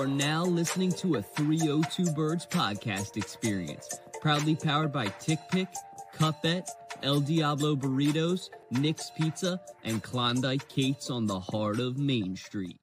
You 0.00 0.06
are 0.06 0.08
now 0.08 0.44
listening 0.46 0.92
to 0.92 1.16
a 1.16 1.22
302 1.22 2.12
Birds 2.12 2.46
podcast 2.46 3.18
experience, 3.18 4.00
proudly 4.22 4.56
powered 4.56 4.94
by 4.94 5.08
Tick 5.20 5.38
Pick, 5.52 5.68
Cutbet, 6.16 6.66
El 7.02 7.20
Diablo 7.20 7.76
Burritos, 7.76 8.48
Nick's 8.70 9.10
Pizza, 9.10 9.60
and 9.84 10.02
Klondike 10.02 10.66
Kate's 10.70 11.10
on 11.10 11.26
the 11.26 11.38
heart 11.38 11.80
of 11.80 11.98
Main 11.98 12.34
Street. 12.34 12.78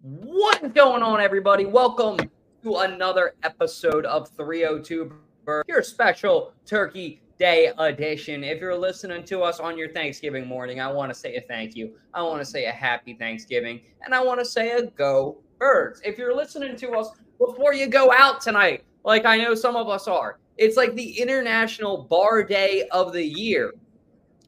What 0.00 0.64
is 0.64 0.72
going 0.72 1.04
on, 1.04 1.20
everybody? 1.20 1.64
Welcome 1.64 2.16
to 2.64 2.76
another 2.78 3.34
episode 3.44 4.04
of 4.04 4.28
302 4.30 5.12
Birds, 5.44 5.68
your 5.68 5.84
special 5.84 6.54
Turkey 6.66 7.22
Day 7.38 7.72
edition. 7.78 8.42
If 8.42 8.60
you're 8.60 8.76
listening 8.76 9.22
to 9.26 9.42
us 9.42 9.60
on 9.60 9.78
your 9.78 9.90
Thanksgiving 9.90 10.48
morning, 10.48 10.80
I 10.80 10.90
want 10.90 11.14
to 11.14 11.18
say 11.18 11.36
a 11.36 11.40
thank 11.42 11.76
you. 11.76 11.94
I 12.12 12.24
want 12.24 12.40
to 12.40 12.44
say 12.44 12.64
a 12.64 12.72
happy 12.72 13.14
Thanksgiving, 13.14 13.82
and 14.04 14.12
I 14.12 14.20
want 14.24 14.40
to 14.40 14.44
say 14.44 14.72
a 14.72 14.86
go 14.86 15.38
birds. 15.60 16.00
If 16.04 16.18
you're 16.18 16.34
listening 16.34 16.74
to 16.76 16.92
us 16.92 17.10
before 17.38 17.72
you 17.72 17.86
go 17.86 18.10
out 18.10 18.40
tonight, 18.40 18.82
like 19.04 19.24
I 19.24 19.36
know 19.36 19.54
some 19.54 19.76
of 19.76 19.88
us 19.88 20.08
are, 20.08 20.40
it's 20.58 20.76
like 20.76 20.96
the 20.96 21.20
International 21.20 22.02
Bar 22.02 22.42
Day 22.42 22.88
of 22.90 23.12
the 23.12 23.24
Year. 23.24 23.74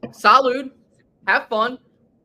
Salud, 0.06 0.72
have 1.28 1.46
fun, 1.48 1.78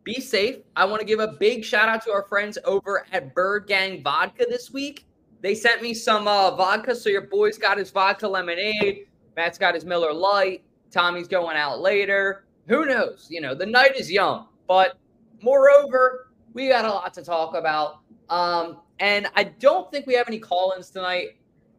be 0.03 0.19
safe. 0.19 0.57
I 0.75 0.85
want 0.85 1.01
to 1.01 1.05
give 1.05 1.19
a 1.19 1.33
big 1.39 1.63
shout 1.63 1.87
out 1.87 2.03
to 2.05 2.11
our 2.11 2.23
friends 2.23 2.57
over 2.65 3.05
at 3.11 3.35
Bird 3.35 3.67
Gang 3.67 4.01
Vodka 4.01 4.45
this 4.49 4.71
week. 4.71 5.05
They 5.41 5.53
sent 5.53 5.83
me 5.83 5.93
some 5.93 6.27
uh, 6.27 6.55
vodka, 6.55 6.95
so 6.95 7.09
your 7.09 7.27
boy's 7.27 7.57
got 7.57 7.77
his 7.77 7.91
vodka 7.91 8.27
lemonade. 8.27 9.07
Matt's 9.35 9.57
got 9.57 9.75
his 9.75 9.85
Miller 9.85 10.13
Lite. 10.13 10.63
Tommy's 10.89 11.27
going 11.27 11.57
out 11.57 11.79
later. 11.79 12.45
Who 12.67 12.85
knows? 12.85 13.27
You 13.29 13.41
know, 13.41 13.53
the 13.53 13.65
night 13.65 13.95
is 13.95 14.11
young. 14.11 14.47
But 14.67 14.97
moreover, 15.41 16.26
we 16.57 16.69
got 16.69 16.85
a 16.85 16.89
lot 16.89 17.13
to 17.13 17.23
talk 17.23 17.53
about. 17.53 17.99
Um, 18.29 18.79
and 18.99 19.27
I 19.35 19.43
don't 19.43 19.91
think 19.91 20.07
we 20.07 20.15
have 20.15 20.27
any 20.27 20.39
call 20.39 20.73
ins 20.75 20.89
tonight. 20.89 21.37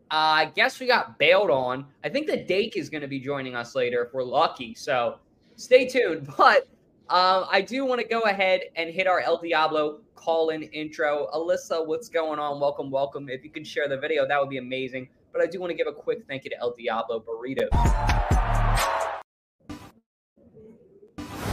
Uh, 0.08 0.46
I 0.46 0.52
guess 0.54 0.78
we 0.78 0.86
got 0.86 1.18
bailed 1.18 1.50
on. 1.50 1.84
I 2.04 2.08
think 2.08 2.28
the 2.28 2.36
Dake 2.36 2.76
is 2.76 2.88
going 2.88 3.00
to 3.00 3.08
be 3.08 3.18
joining 3.18 3.56
us 3.56 3.74
later 3.74 4.04
if 4.04 4.14
we're 4.14 4.22
lucky. 4.22 4.74
So 4.74 5.18
stay 5.56 5.88
tuned. 5.88 6.28
But 6.38 6.68
um, 7.10 7.46
I 7.50 7.60
do 7.60 7.84
want 7.86 8.00
to 8.02 8.06
go 8.06 8.20
ahead 8.20 8.60
and 8.76 8.88
hit 8.88 9.08
our 9.08 9.18
El 9.18 9.38
Diablo 9.38 9.98
call 10.14 10.50
in 10.50 10.62
intro. 10.62 11.26
Alyssa, 11.34 11.84
what's 11.84 12.08
going 12.08 12.38
on? 12.38 12.60
Welcome, 12.60 12.88
welcome. 12.88 13.28
If 13.28 13.42
you 13.42 13.50
could 13.50 13.66
share 13.66 13.88
the 13.88 13.96
video, 13.96 14.28
that 14.28 14.38
would 14.38 14.50
be 14.50 14.58
amazing. 14.58 15.08
But 15.32 15.42
I 15.42 15.46
do 15.46 15.58
want 15.58 15.70
to 15.70 15.76
give 15.76 15.88
a 15.88 15.92
quick 15.92 16.22
thank 16.28 16.44
you 16.44 16.50
to 16.50 16.58
El 16.58 16.74
Diablo 16.74 17.20
Burritos. 17.20 18.37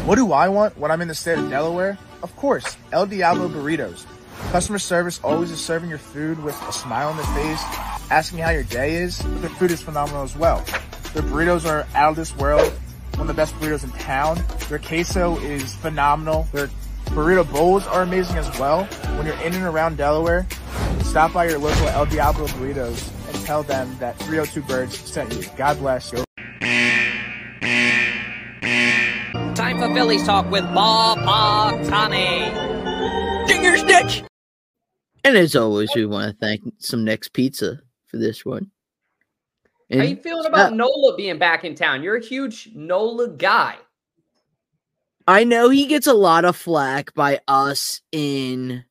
What 0.05 0.15
do 0.15 0.31
I 0.33 0.49
want 0.49 0.77
when 0.77 0.91
I'm 0.91 1.01
in 1.01 1.07
the 1.07 1.15
state 1.15 1.37
of 1.37 1.49
Delaware? 1.49 1.97
Of 2.21 2.35
course, 2.35 2.77
El 2.91 3.05
Diablo 3.05 3.49
Burritos. 3.49 4.05
Customer 4.51 4.79
service 4.79 5.19
always 5.23 5.51
is 5.51 5.63
serving 5.63 5.89
your 5.89 5.97
food 5.97 6.41
with 6.43 6.59
a 6.67 6.73
smile 6.73 7.09
on 7.09 7.17
their 7.17 7.25
face, 7.27 7.61
asking 8.11 8.39
how 8.39 8.51
your 8.51 8.63
day 8.63 8.95
is, 8.95 9.21
but 9.21 9.41
their 9.41 9.49
food 9.51 9.71
is 9.71 9.81
phenomenal 9.81 10.23
as 10.23 10.35
well. 10.35 10.63
Their 11.13 11.23
burritos 11.23 11.65
are 11.65 11.87
out 11.95 12.09
of 12.09 12.15
this 12.15 12.35
world, 12.35 12.71
one 13.13 13.21
of 13.21 13.27
the 13.27 13.33
best 13.33 13.55
burritos 13.55 13.83
in 13.83 13.91
town. 13.91 14.43
Their 14.69 14.79
queso 14.79 15.39
is 15.39 15.73
phenomenal. 15.75 16.47
Their 16.51 16.67
burrito 17.05 17.49
bowls 17.51 17.87
are 17.87 18.01
amazing 18.01 18.37
as 18.37 18.59
well. 18.59 18.83
When 19.15 19.25
you're 19.25 19.39
in 19.41 19.53
and 19.53 19.63
around 19.63 19.97
Delaware, 19.97 20.45
stop 20.99 21.33
by 21.33 21.47
your 21.47 21.59
local 21.59 21.87
El 21.87 22.05
Diablo 22.05 22.47
Burritos 22.47 23.33
and 23.33 23.45
tell 23.45 23.63
them 23.63 23.95
that 23.99 24.19
302 24.19 24.61
Birds 24.63 24.97
sent 24.99 25.33
you. 25.33 25.43
God 25.55 25.79
bless 25.79 26.11
you. 26.11 26.24
Phillies 29.95 30.25
talk 30.25 30.51
with 30.51 30.65
Bob 30.73 31.19
Bob 31.19 31.81
Tommy. 31.85 32.51
Fingers 33.47 33.81
Nick. 33.85 34.25
And 35.23 35.37
as 35.37 35.55
always, 35.55 35.89
we 35.95 36.05
want 36.05 36.29
to 36.29 36.45
thank 36.45 36.61
some 36.79 37.05
Nick's 37.05 37.29
Pizza 37.29 37.79
for 38.05 38.17
this 38.17 38.43
one. 38.43 38.69
How 39.89 40.03
you 40.03 40.17
feeling 40.17 40.47
about 40.47 40.73
uh, 40.73 40.75
Nola 40.75 41.15
being 41.15 41.39
back 41.39 41.63
in 41.63 41.75
town? 41.75 42.03
You're 42.03 42.17
a 42.17 42.21
huge 42.21 42.71
Nola 42.75 43.29
guy. 43.29 43.77
I 45.29 45.45
know 45.45 45.69
he 45.69 45.85
gets 45.85 46.07
a 46.07 46.13
lot 46.13 46.43
of 46.43 46.57
flack 46.57 47.13
by 47.13 47.39
us 47.47 48.01
in 48.11 48.83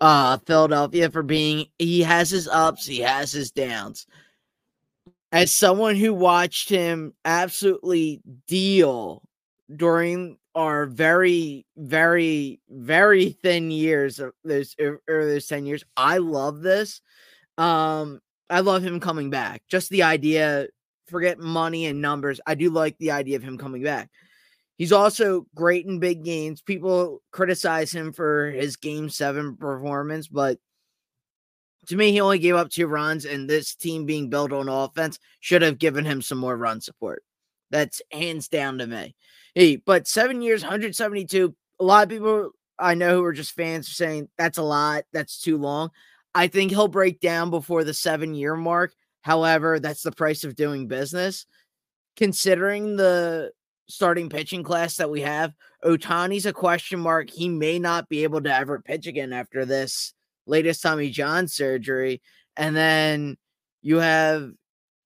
uh 0.00 0.38
Philadelphia 0.46 1.10
for 1.10 1.24
being 1.24 1.66
he 1.80 2.02
has 2.02 2.30
his 2.30 2.46
ups, 2.46 2.86
he 2.86 3.00
has 3.00 3.32
his 3.32 3.50
downs. 3.50 4.06
As 5.32 5.52
someone 5.52 5.96
who 5.96 6.14
watched 6.14 6.68
him 6.68 7.12
absolutely 7.24 8.20
deal 8.46 9.24
during 9.74 10.38
our 10.54 10.86
very, 10.86 11.66
very, 11.76 12.60
very 12.68 13.30
thin 13.30 13.70
years 13.70 14.18
of 14.18 14.32
those 14.44 14.74
or 14.78 15.00
those 15.08 15.46
10 15.46 15.66
years, 15.66 15.84
I 15.96 16.18
love 16.18 16.60
this. 16.60 17.00
Um, 17.56 18.20
I 18.50 18.60
love 18.60 18.82
him 18.82 19.00
coming 19.00 19.30
back. 19.30 19.62
Just 19.68 19.90
the 19.90 20.04
idea, 20.04 20.68
forget 21.08 21.38
money 21.38 21.86
and 21.86 22.00
numbers. 22.00 22.40
I 22.46 22.54
do 22.54 22.70
like 22.70 22.96
the 22.98 23.10
idea 23.10 23.36
of 23.36 23.42
him 23.42 23.58
coming 23.58 23.82
back. 23.82 24.10
He's 24.78 24.92
also 24.92 25.46
great 25.54 25.86
in 25.86 25.98
big 25.98 26.24
games. 26.24 26.62
People 26.62 27.20
criticize 27.32 27.90
him 27.90 28.12
for 28.12 28.50
his 28.50 28.76
game 28.76 29.10
seven 29.10 29.56
performance, 29.56 30.28
but 30.28 30.58
to 31.88 31.96
me, 31.96 32.12
he 32.12 32.20
only 32.20 32.38
gave 32.38 32.54
up 32.54 32.70
two 32.70 32.86
runs, 32.86 33.24
and 33.24 33.48
this 33.48 33.74
team 33.74 34.04
being 34.04 34.28
built 34.28 34.52
on 34.52 34.68
offense 34.68 35.18
should 35.40 35.62
have 35.62 35.78
given 35.78 36.04
him 36.04 36.22
some 36.22 36.38
more 36.38 36.56
run 36.56 36.80
support. 36.80 37.24
That's 37.70 38.02
hands 38.12 38.48
down 38.48 38.78
to 38.78 38.86
me. 38.86 39.14
But 39.84 40.06
seven 40.06 40.42
years, 40.42 40.62
172. 40.62 41.54
A 41.80 41.84
lot 41.84 42.04
of 42.04 42.08
people 42.08 42.50
I 42.78 42.94
know 42.94 43.16
who 43.16 43.24
are 43.24 43.32
just 43.32 43.52
fans 43.52 43.88
are 43.88 43.92
saying 43.92 44.28
that's 44.38 44.58
a 44.58 44.62
lot. 44.62 45.04
That's 45.12 45.40
too 45.40 45.56
long. 45.56 45.90
I 46.34 46.46
think 46.46 46.70
he'll 46.70 46.88
break 46.88 47.20
down 47.20 47.50
before 47.50 47.84
the 47.84 47.94
seven 47.94 48.34
year 48.34 48.54
mark. 48.54 48.92
However, 49.22 49.80
that's 49.80 50.02
the 50.02 50.12
price 50.12 50.44
of 50.44 50.54
doing 50.54 50.86
business. 50.86 51.46
Considering 52.16 52.96
the 52.96 53.52
starting 53.88 54.28
pitching 54.28 54.62
class 54.62 54.96
that 54.96 55.10
we 55.10 55.22
have, 55.22 55.52
Ohtani's 55.84 56.46
a 56.46 56.52
question 56.52 57.00
mark. 57.00 57.30
He 57.30 57.48
may 57.48 57.78
not 57.78 58.08
be 58.08 58.22
able 58.22 58.42
to 58.42 58.54
ever 58.54 58.80
pitch 58.80 59.06
again 59.06 59.32
after 59.32 59.64
this 59.64 60.14
latest 60.46 60.82
Tommy 60.82 61.10
John 61.10 61.48
surgery. 61.48 62.22
And 62.56 62.76
then 62.76 63.36
you 63.82 63.98
have 63.98 64.52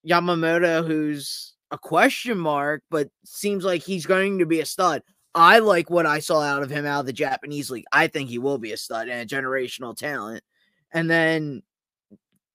Yamamoto, 0.07 0.87
who's 0.87 1.52
a 1.73 1.79
question 1.79 2.39
mark, 2.39 2.83
but 2.91 3.09
seems 3.25 3.65
like 3.65 3.83
he's 3.83 4.07
going 4.07 4.39
to 4.39 4.47
be 4.47 4.61
a 4.61 4.67
stud. 4.67 5.03
I 5.35 5.61
like 5.61 5.89
what 5.89 6.07
I 6.07 6.19
saw 6.19 6.43
out 6.43 6.63
of 6.63 6.71
him 6.71 6.85
out 6.85 7.01
of 7.01 7.07
the 7.07 7.13
Japanese 7.13 7.71
league. 7.71 7.87
I 7.91 8.07
think 8.07 8.29
he 8.29 8.39
will 8.39 8.59
be 8.59 8.73
a 8.73 8.77
stud 8.77 9.09
and 9.09 9.21
a 9.21 9.35
generational 9.35 9.97
talent. 9.97 10.45
And 10.93 11.11
then 11.11 11.63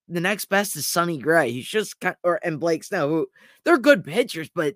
the 0.08 0.22
next 0.22 0.46
best 0.46 0.76
is 0.76 0.88
Sonny 0.88 1.18
Gray. 1.18 1.52
He's 1.52 1.68
just 1.68 2.00
kind 2.00 2.16
or 2.24 2.40
and 2.44 2.60
Blake 2.60 2.84
Snell, 2.84 3.10
who 3.10 3.28
they're 3.66 3.80
good 3.80 4.04
pitchers, 4.04 4.50
but 4.54 4.76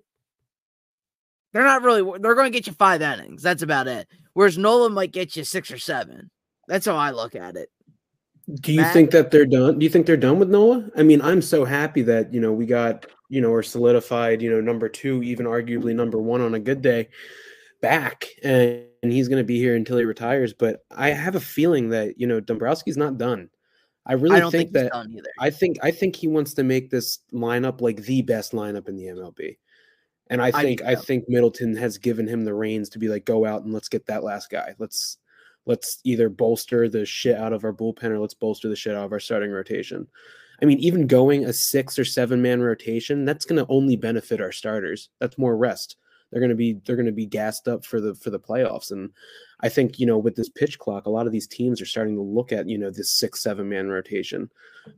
they're 1.52 1.62
not 1.62 1.82
really 1.82 2.02
they're 2.20 2.34
going 2.34 2.50
to 2.50 2.58
get 2.58 2.66
you 2.66 2.72
five 2.72 3.00
innings. 3.00 3.42
That's 3.42 3.62
about 3.62 3.86
it. 3.86 4.08
Whereas 4.34 4.58
Nolan 4.58 4.92
might 4.92 5.12
get 5.12 5.36
you 5.36 5.44
six 5.44 5.70
or 5.70 5.78
seven. 5.78 6.30
That's 6.66 6.86
how 6.86 6.96
I 6.96 7.12
look 7.12 7.36
at 7.36 7.56
it. 7.56 7.68
Do 8.60 8.72
you 8.72 8.80
Matt? 8.80 8.92
think 8.92 9.10
that 9.12 9.30
they're 9.30 9.46
done? 9.46 9.78
Do 9.78 9.84
you 9.84 9.90
think 9.90 10.06
they're 10.06 10.16
done 10.16 10.38
with 10.38 10.50
Noah? 10.50 10.88
I 10.96 11.02
mean, 11.02 11.22
I'm 11.22 11.42
so 11.42 11.64
happy 11.64 12.02
that 12.02 12.32
you 12.32 12.40
know 12.40 12.52
we 12.52 12.66
got 12.66 13.06
you 13.28 13.40
know 13.40 13.50
or 13.50 13.62
solidified 13.62 14.42
you 14.42 14.50
know 14.50 14.60
number 14.60 14.88
two, 14.88 15.22
even 15.22 15.46
arguably 15.46 15.94
number 15.94 16.18
one 16.18 16.40
on 16.40 16.54
a 16.54 16.60
good 16.60 16.82
day, 16.82 17.08
back, 17.80 18.26
and, 18.42 18.84
and 19.02 19.12
he's 19.12 19.28
going 19.28 19.40
to 19.40 19.46
be 19.46 19.58
here 19.58 19.74
until 19.74 19.98
he 19.98 20.04
retires. 20.04 20.52
But 20.52 20.84
I 20.90 21.10
have 21.10 21.34
a 21.34 21.40
feeling 21.40 21.90
that 21.90 22.18
you 22.20 22.26
know 22.26 22.40
Dombrowski's 22.40 22.96
not 22.96 23.18
done. 23.18 23.48
I 24.04 24.14
really 24.14 24.36
I 24.36 24.40
don't 24.40 24.50
think, 24.50 24.72
think, 24.72 24.90
that. 24.92 25.24
I 25.38 25.50
think 25.50 25.78
I 25.82 25.90
think 25.90 26.16
he 26.16 26.26
wants 26.26 26.54
to 26.54 26.64
make 26.64 26.90
this 26.90 27.20
lineup 27.32 27.80
like 27.80 28.02
the 28.02 28.22
best 28.22 28.52
lineup 28.52 28.88
in 28.88 28.96
the 28.96 29.04
MLB. 29.04 29.56
And 30.28 30.40
I 30.40 30.50
think 30.50 30.82
I 30.82 30.94
too. 30.94 31.02
think 31.02 31.28
Middleton 31.28 31.76
has 31.76 31.98
given 31.98 32.26
him 32.26 32.44
the 32.44 32.54
reins 32.54 32.88
to 32.90 32.98
be 32.98 33.08
like, 33.08 33.24
go 33.24 33.44
out 33.44 33.64
and 33.64 33.72
let's 33.72 33.88
get 33.88 34.06
that 34.06 34.24
last 34.24 34.50
guy. 34.50 34.74
Let's 34.78 35.18
let's 35.66 36.00
either 36.04 36.28
bolster 36.28 36.88
the 36.88 37.06
shit 37.06 37.36
out 37.36 37.52
of 37.52 37.64
our 37.64 37.72
bullpen 37.72 38.04
or 38.10 38.18
let's 38.18 38.34
bolster 38.34 38.68
the 38.68 38.76
shit 38.76 38.94
out 38.94 39.04
of 39.04 39.12
our 39.12 39.20
starting 39.20 39.50
rotation. 39.50 40.06
I 40.60 40.64
mean, 40.64 40.78
even 40.78 41.06
going 41.06 41.44
a 41.44 41.52
six 41.52 41.98
or 41.98 42.04
seven 42.04 42.40
man 42.40 42.62
rotation, 42.62 43.24
that's 43.24 43.44
going 43.44 43.64
to 43.64 43.70
only 43.70 43.96
benefit 43.96 44.40
our 44.40 44.52
starters. 44.52 45.08
That's 45.18 45.38
more 45.38 45.56
rest. 45.56 45.96
They're 46.30 46.40
going 46.40 46.50
to 46.50 46.56
be 46.56 46.80
they're 46.84 46.96
going 46.96 47.06
to 47.06 47.12
be 47.12 47.26
gassed 47.26 47.68
up 47.68 47.84
for 47.84 48.00
the 48.00 48.14
for 48.14 48.30
the 48.30 48.40
playoffs. 48.40 48.90
And 48.90 49.10
I 49.60 49.68
think 49.68 49.98
you 49.98 50.06
know 50.06 50.18
with 50.18 50.34
this 50.34 50.48
pitch 50.48 50.78
clock, 50.78 51.04
a 51.04 51.10
lot 51.10 51.26
of 51.26 51.32
these 51.32 51.46
teams 51.46 51.80
are 51.80 51.86
starting 51.86 52.14
to 52.14 52.22
look 52.22 52.52
at 52.52 52.68
you 52.68 52.78
know 52.78 52.90
this 52.90 53.10
six 53.10 53.42
seven 53.42 53.68
man 53.68 53.88
rotation 53.88 54.50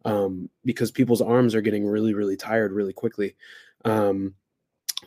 um, 0.05 0.49
because 0.64 0.90
people's 0.93 1.22
arms 1.22 1.55
are 1.55 1.61
getting 1.61 1.87
really 1.87 2.14
really 2.14 2.37
tired 2.37 2.72
really 2.72 2.93
quickly. 2.93 3.34
Um, 3.84 4.34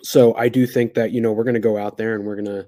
so 0.01 0.35
I 0.35 0.49
do 0.49 0.67
think 0.67 0.95
that 0.95 1.11
you 1.11 1.21
know 1.21 1.31
we're 1.31 1.45
going 1.45 1.53
to 1.53 1.59
go 1.59 1.77
out 1.77 1.97
there 1.97 2.15
and 2.15 2.25
we're 2.25 2.35
gonna 2.35 2.65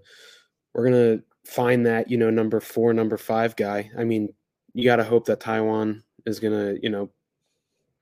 we're 0.74 0.89
gonna 0.89 1.19
find 1.50 1.86
that 1.86 2.10
you 2.10 2.18
know 2.18 2.30
number 2.30 2.60
four, 2.60 2.94
number 2.94 3.18
five 3.18 3.56
guy. 3.56 3.90
I 3.98 4.04
mean, 4.04 4.34
you 4.74 4.84
got 4.86 4.98
to 4.98 5.04
hope 5.04 5.25
that 5.25 5.40
Taijuan 5.40 6.04
is 6.25 6.40
gonna 6.40 6.75
you 6.81 6.90
know 6.90 7.10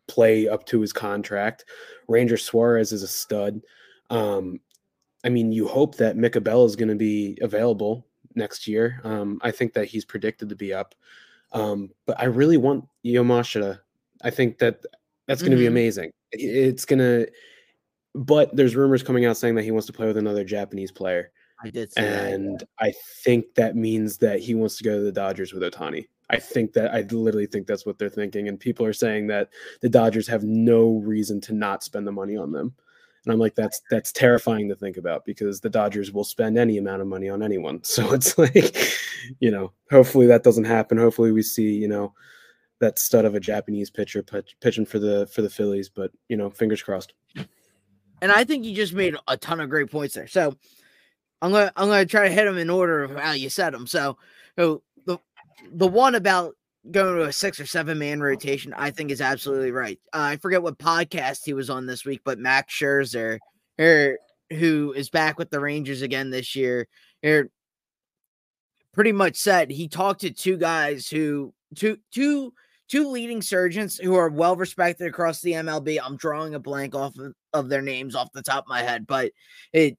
play 0.08 0.48
up 0.48 0.66
to 0.66 0.82
his 0.82 0.94
contract. 0.94 1.66
Ranger 2.08 2.38
Suarez 2.38 2.92
is 2.92 3.04
a 3.04 3.08
stud. 3.08 3.62
Um, 4.10 4.60
I 5.26 5.30
mean, 5.30 5.52
you 5.52 5.68
hope 5.68 5.96
that 5.98 6.16
Micabella 6.16 6.66
is 6.66 6.76
going 6.78 6.88
to 6.90 6.96
be 6.96 7.38
available 7.42 8.06
next 8.36 8.68
year. 8.68 9.02
Um, 9.04 9.40
I 9.42 9.52
think 9.52 9.74
that 9.74 9.86
he's 9.86 10.06
predicted 10.06 10.48
to 10.48 10.56
be 10.56 10.74
up. 10.74 10.96
Um, 11.52 11.90
but 12.06 12.18
I 12.20 12.26
really 12.26 12.56
want 12.56 12.86
Yamashita. 13.04 13.80
I 14.22 14.30
think 14.30 14.60
that 14.60 14.82
that's 15.26 15.42
going 15.42 15.52
to 15.52 15.58
be 15.58 15.66
Mhm. 15.66 15.70
amazing. 15.76 16.12
It's 16.32 16.86
going 16.86 17.00
to, 17.00 17.30
but 18.16 18.56
there's 18.56 18.76
rumors 18.78 19.04
coming 19.04 19.26
out 19.26 19.36
saying 19.36 19.56
that 19.56 19.64
he 19.64 19.72
wants 19.72 19.88
to 19.88 19.94
play 19.94 20.08
with 20.08 20.18
another 20.18 20.46
Japanese 20.46 20.92
player. 20.92 21.32
I 21.64 21.70
did 21.70 21.92
see 21.92 22.02
that. 22.02 22.34
And 22.34 22.64
I 22.80 22.94
think 23.24 23.56
that 23.56 23.76
means 23.76 24.18
that 24.18 24.40
he 24.40 24.56
wants 24.56 24.78
to 24.78 24.84
go 24.84 24.98
to 24.98 25.04
the 25.04 25.12
Dodgers 25.12 25.54
with 25.54 25.64
Ohtani. 25.64 26.08
I 26.30 26.38
think 26.38 26.74
that 26.74 26.94
I 26.94 27.02
literally 27.02 27.46
think 27.48 27.68
that's 27.68 27.86
what 27.86 27.98
they're 27.98 28.10
thinking. 28.10 28.48
And 28.48 28.60
people 28.60 28.86
are 28.86 28.94
saying 28.94 29.28
that 29.28 29.50
the 29.82 29.90
Dodgers 29.90 30.28
have 30.28 30.44
no 30.44 30.98
reason 30.98 31.40
to 31.42 31.54
not 31.54 31.84
spend 31.84 32.06
the 32.06 32.12
money 32.12 32.36
on 32.36 32.52
them. 32.52 32.76
And 33.26 33.34
I'm 33.34 33.40
like, 33.40 33.56
that's 33.56 33.82
that's 33.90 34.12
terrifying 34.12 34.70
to 34.70 34.76
think 34.76 34.98
about 34.98 35.26
because 35.26 35.60
the 35.60 35.70
Dodgers 35.70 36.12
will 36.12 36.24
spend 36.24 36.58
any 36.58 36.78
amount 36.78 37.02
of 37.02 37.08
money 37.08 37.30
on 37.30 37.44
anyone. 37.44 37.82
So 37.84 38.14
it's 38.14 38.38
like, 38.38 38.76
you 39.40 39.52
know, 39.52 39.72
hopefully 39.90 40.28
that 40.28 40.44
doesn't 40.44 40.66
happen. 40.66 40.98
Hopefully 40.98 41.32
we 41.32 41.42
see, 41.42 41.74
you 41.74 41.88
know, 41.88 42.14
that 42.80 43.00
stud 43.00 43.26
of 43.26 43.36
a 43.36 43.40
Japanese 43.40 43.90
pitcher 43.90 44.22
pitch, 44.22 44.56
pitching 44.62 44.86
for 44.86 45.00
the 45.00 45.28
for 45.28 45.42
the 45.42 45.50
Phillies. 45.50 45.90
But 45.90 46.12
you 46.30 46.38
know, 46.38 46.50
fingers 46.50 46.84
crossed. 46.84 47.14
and 48.22 48.32
I 48.32 48.44
think 48.44 48.66
you 48.66 48.76
just 48.76 48.94
made 48.94 49.16
a 49.28 49.38
ton 49.38 49.60
of 49.60 49.70
great 49.70 49.90
points 49.90 50.16
there. 50.16 50.28
So 50.28 50.56
I'm 51.42 51.52
gonna 51.52 51.72
I'm 51.76 51.88
gonna 51.88 52.06
try 52.06 52.28
to 52.28 52.34
hit 52.34 52.46
them 52.46 52.58
in 52.58 52.70
order 52.70 53.04
of 53.04 53.16
how 53.16 53.34
you 53.34 53.50
said 53.50 53.74
them. 53.74 53.88
So, 53.88 54.18
so 54.58 54.82
the 55.06 55.20
the 55.72 55.88
one 55.88 56.16
about 56.16 56.56
going 56.92 57.16
to 57.16 57.24
a 57.24 57.34
six 57.34 57.60
or 57.60 57.66
seven 57.66 58.00
man 58.00 58.22
rotation, 58.22 58.74
I 58.74 58.92
think 58.92 59.12
is 59.12 59.22
absolutely 59.22 59.72
right. 59.72 60.00
Uh, 60.14 60.22
I 60.22 60.38
forget 60.38 60.64
what 60.64 60.78
podcast 60.78 61.42
he 61.46 61.54
was 61.54 61.70
on 61.70 61.86
this 61.86 62.06
week, 62.06 62.22
but 62.24 62.40
Max 62.40 62.74
Scherzer, 62.74 63.40
er, 63.80 64.18
who 64.52 64.94
is 64.96 65.10
back 65.10 65.38
with 65.38 65.50
the 65.50 65.60
Rangers 65.60 66.02
again 66.02 66.30
this 66.30 66.56
year, 66.56 66.88
er, 67.26 67.50
pretty 68.94 69.12
much 69.12 69.36
said 69.36 69.70
he 69.70 69.88
talked 69.88 70.22
to 70.22 70.32
two 70.32 70.58
guys 70.58 71.08
who 71.08 71.54
two 71.76 71.98
two 72.12 72.54
two 72.88 73.10
leading 73.10 73.42
surgeons 73.42 73.98
who 73.98 74.16
are 74.16 74.30
well 74.30 74.56
respected 74.56 75.08
across 75.08 75.42
the 75.42 75.54
MLB. 75.54 76.00
I'm 76.04 76.18
drawing 76.18 76.56
a 76.56 76.60
blank 76.60 76.96
off 76.96 77.18
of, 77.20 77.34
of 77.54 77.70
their 77.70 77.82
names 77.82 78.16
off 78.16 78.32
the 78.34 78.42
top 78.42 78.64
of 78.64 78.70
my 78.70 78.82
head, 78.82 79.06
but 79.06 79.32
it 79.74 79.98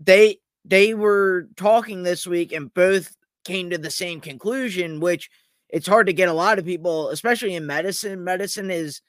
they 0.00 0.38
they 0.64 0.94
were 0.94 1.48
talking 1.56 2.02
this 2.02 2.26
week 2.26 2.52
and 2.52 2.72
both 2.72 3.16
came 3.44 3.70
to 3.70 3.78
the 3.78 3.90
same 3.90 4.20
conclusion, 4.20 5.00
which 5.00 5.30
it's 5.68 5.86
hard 5.86 6.06
to 6.06 6.12
get 6.12 6.28
a 6.28 6.34
lot 6.34 6.58
of 6.58 6.64
people, 6.64 7.08
especially 7.08 7.54
in 7.54 7.66
medicine. 7.66 8.24
Medicine 8.24 8.70
is 8.70 9.00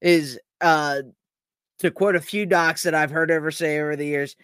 is 0.00 0.38
uh 0.60 1.02
to 1.78 1.90
quote 1.90 2.16
a 2.16 2.20
few 2.20 2.46
docs 2.46 2.84
that 2.84 2.94
I've 2.94 3.10
heard 3.10 3.30
over 3.30 3.50
say 3.50 3.80
over 3.80 3.96
the 3.96 4.06
years, 4.06 4.36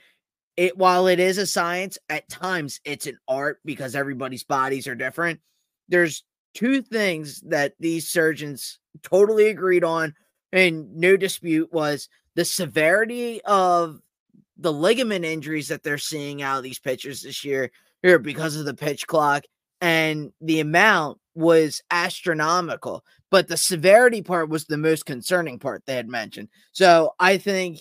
it 0.56 0.76
while 0.76 1.06
it 1.06 1.20
is 1.20 1.38
a 1.38 1.46
science, 1.46 1.98
at 2.08 2.28
times 2.28 2.80
it's 2.84 3.06
an 3.06 3.18
art 3.28 3.60
because 3.64 3.94
everybody's 3.94 4.44
bodies 4.44 4.86
are 4.86 4.94
different. 4.94 5.40
There's 5.88 6.24
two 6.54 6.82
things 6.82 7.40
that 7.42 7.74
these 7.78 8.08
surgeons 8.08 8.78
totally 9.02 9.48
agreed 9.48 9.84
on 9.84 10.14
and 10.52 10.96
no 10.96 11.16
dispute 11.16 11.72
was 11.72 12.08
the 12.34 12.44
severity 12.44 13.40
of 13.44 14.00
the 14.58 14.72
ligament 14.72 15.24
injuries 15.24 15.68
that 15.68 15.82
they're 15.82 15.98
seeing 15.98 16.42
out 16.42 16.58
of 16.58 16.62
these 16.62 16.78
pitchers 16.78 17.22
this 17.22 17.44
year 17.44 17.70
here 18.02 18.18
because 18.18 18.56
of 18.56 18.64
the 18.64 18.74
pitch 18.74 19.06
clock 19.06 19.44
and 19.80 20.32
the 20.40 20.60
amount 20.60 21.18
was 21.34 21.80
astronomical 21.90 23.04
but 23.30 23.48
the 23.48 23.56
severity 23.56 24.22
part 24.22 24.48
was 24.48 24.64
the 24.64 24.78
most 24.78 25.04
concerning 25.04 25.58
part 25.58 25.82
they 25.86 25.94
had 25.94 26.08
mentioned. 26.08 26.48
So 26.72 27.12
i 27.18 27.38
think 27.38 27.80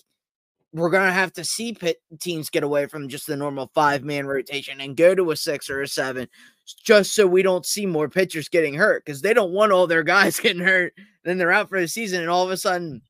we're 0.74 0.89
going 0.89 1.07
to 1.07 1.13
have 1.13 1.33
to 1.33 1.44
see 1.44 1.74
pit 1.74 1.97
teams 2.19 2.50
get 2.50 2.63
away 2.63 2.85
from 2.88 3.09
just 3.09 3.27
the 3.27 3.38
normal 3.38 3.71
five 3.73 4.03
man 4.03 4.27
rotation 4.27 4.81
and 4.81 4.97
go 4.97 5.15
to 5.15 5.31
a 5.31 5.35
six 5.35 5.69
or 5.69 5.81
a 5.81 5.88
seven 5.88 6.27
just 6.83 7.15
so 7.15 7.25
we 7.25 7.41
don't 7.41 7.65
see 7.65 7.85
more 7.85 8.09
pitchers 8.09 8.50
getting 8.50 8.73
hurt 8.73 9.03
because 9.06 9.21
they 9.21 9.33
don't 9.33 9.53
want 9.53 9.71
all 9.71 9.88
their 9.88 10.03
guys 10.03 10.39
getting 10.41 10.63
hurt 10.63 10.94
then 11.23 11.38
they're 11.38 11.51
out 11.51 11.69
for 11.69 11.80
the 11.80 11.88
season 11.88 12.21
and 12.21 12.30
all 12.30 12.44
of 12.44 12.51
a 12.51 12.57
sudden 12.57 13.01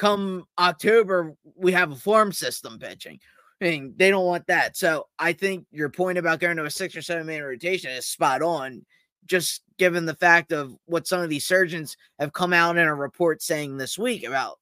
come 0.00 0.44
october 0.58 1.34
we 1.56 1.72
have 1.72 1.92
a 1.92 1.96
farm 1.96 2.32
system 2.32 2.78
pitching 2.78 3.20
and 3.60 3.92
they 3.98 4.10
don't 4.10 4.24
want 4.24 4.46
that 4.46 4.76
so 4.76 5.06
i 5.18 5.32
think 5.32 5.66
your 5.70 5.90
point 5.90 6.16
about 6.16 6.40
going 6.40 6.56
to 6.56 6.64
a 6.64 6.70
six 6.70 6.96
or 6.96 7.02
seven 7.02 7.26
man 7.26 7.42
rotation 7.42 7.90
is 7.90 8.06
spot 8.06 8.40
on 8.40 8.84
just 9.26 9.62
given 9.78 10.06
the 10.06 10.16
fact 10.16 10.52
of 10.52 10.74
what 10.86 11.06
some 11.06 11.20
of 11.20 11.30
these 11.30 11.44
surgeons 11.44 11.96
have 12.18 12.32
come 12.32 12.52
out 12.52 12.76
in 12.76 12.86
a 12.86 12.94
report 12.94 13.42
saying 13.42 13.76
this 13.76 13.98
week 13.98 14.26
about 14.26 14.58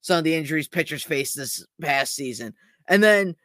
some 0.00 0.18
of 0.18 0.24
the 0.24 0.34
injuries 0.34 0.68
pitchers 0.68 1.02
faced 1.02 1.36
this 1.36 1.66
past 1.80 2.14
season. 2.14 2.54
And 2.88 3.02
then 3.02 3.36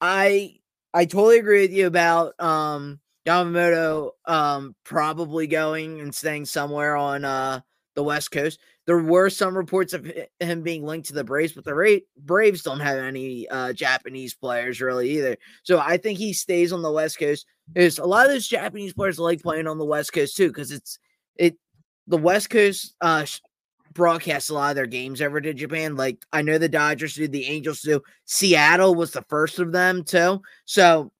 I 0.00 0.56
I 0.92 1.06
totally 1.06 1.38
agree 1.38 1.62
with 1.62 1.72
you 1.72 1.86
about 1.86 2.38
um 2.40 3.00
Yamamoto 3.26 4.10
um 4.26 4.74
probably 4.84 5.46
going 5.46 6.00
and 6.00 6.14
staying 6.14 6.44
somewhere 6.44 6.96
on 6.96 7.24
uh 7.24 7.60
the 7.94 8.04
West 8.04 8.30
Coast. 8.30 8.60
There 8.86 8.98
were 8.98 9.30
some 9.30 9.56
reports 9.56 9.92
of 9.92 10.10
him 10.40 10.62
being 10.62 10.84
linked 10.84 11.08
to 11.08 11.14
the 11.14 11.24
Braves, 11.24 11.52
but 11.52 11.64
the 11.64 11.74
Ra- 11.74 12.04
Braves 12.18 12.62
don't 12.62 12.80
have 12.80 12.98
any 12.98 13.48
uh 13.48 13.72
Japanese 13.72 14.34
players 14.34 14.80
really 14.80 15.10
either. 15.10 15.36
So 15.62 15.78
I 15.78 15.96
think 15.96 16.18
he 16.18 16.32
stays 16.32 16.72
on 16.72 16.82
the 16.82 16.92
West 16.92 17.18
Coast. 17.18 17.46
There's 17.68 17.98
a 17.98 18.04
lot 18.04 18.26
of 18.26 18.32
those 18.32 18.46
Japanese 18.46 18.92
players 18.92 19.18
like 19.18 19.42
playing 19.42 19.66
on 19.66 19.78
the 19.78 19.84
West 19.84 20.12
Coast 20.12 20.36
too, 20.36 20.48
because 20.48 20.70
it's 20.70 20.98
it 21.36 21.56
the 22.06 22.18
West 22.18 22.50
Coast 22.50 22.94
uh 23.00 23.24
sh- 23.24 23.40
broadcast 23.94 24.50
a 24.50 24.54
lot 24.54 24.70
of 24.70 24.76
their 24.76 24.86
games 24.86 25.22
over 25.22 25.40
to 25.40 25.54
Japan. 25.54 25.96
Like 25.96 26.18
I 26.32 26.42
know 26.42 26.58
the 26.58 26.68
Dodgers 26.68 27.14
do, 27.14 27.28
the 27.28 27.46
Angels 27.46 27.80
do. 27.80 28.02
Seattle 28.24 28.94
was 28.94 29.12
the 29.12 29.24
first 29.28 29.58
of 29.58 29.72
them 29.72 30.04
too. 30.04 30.42
So 30.66 31.12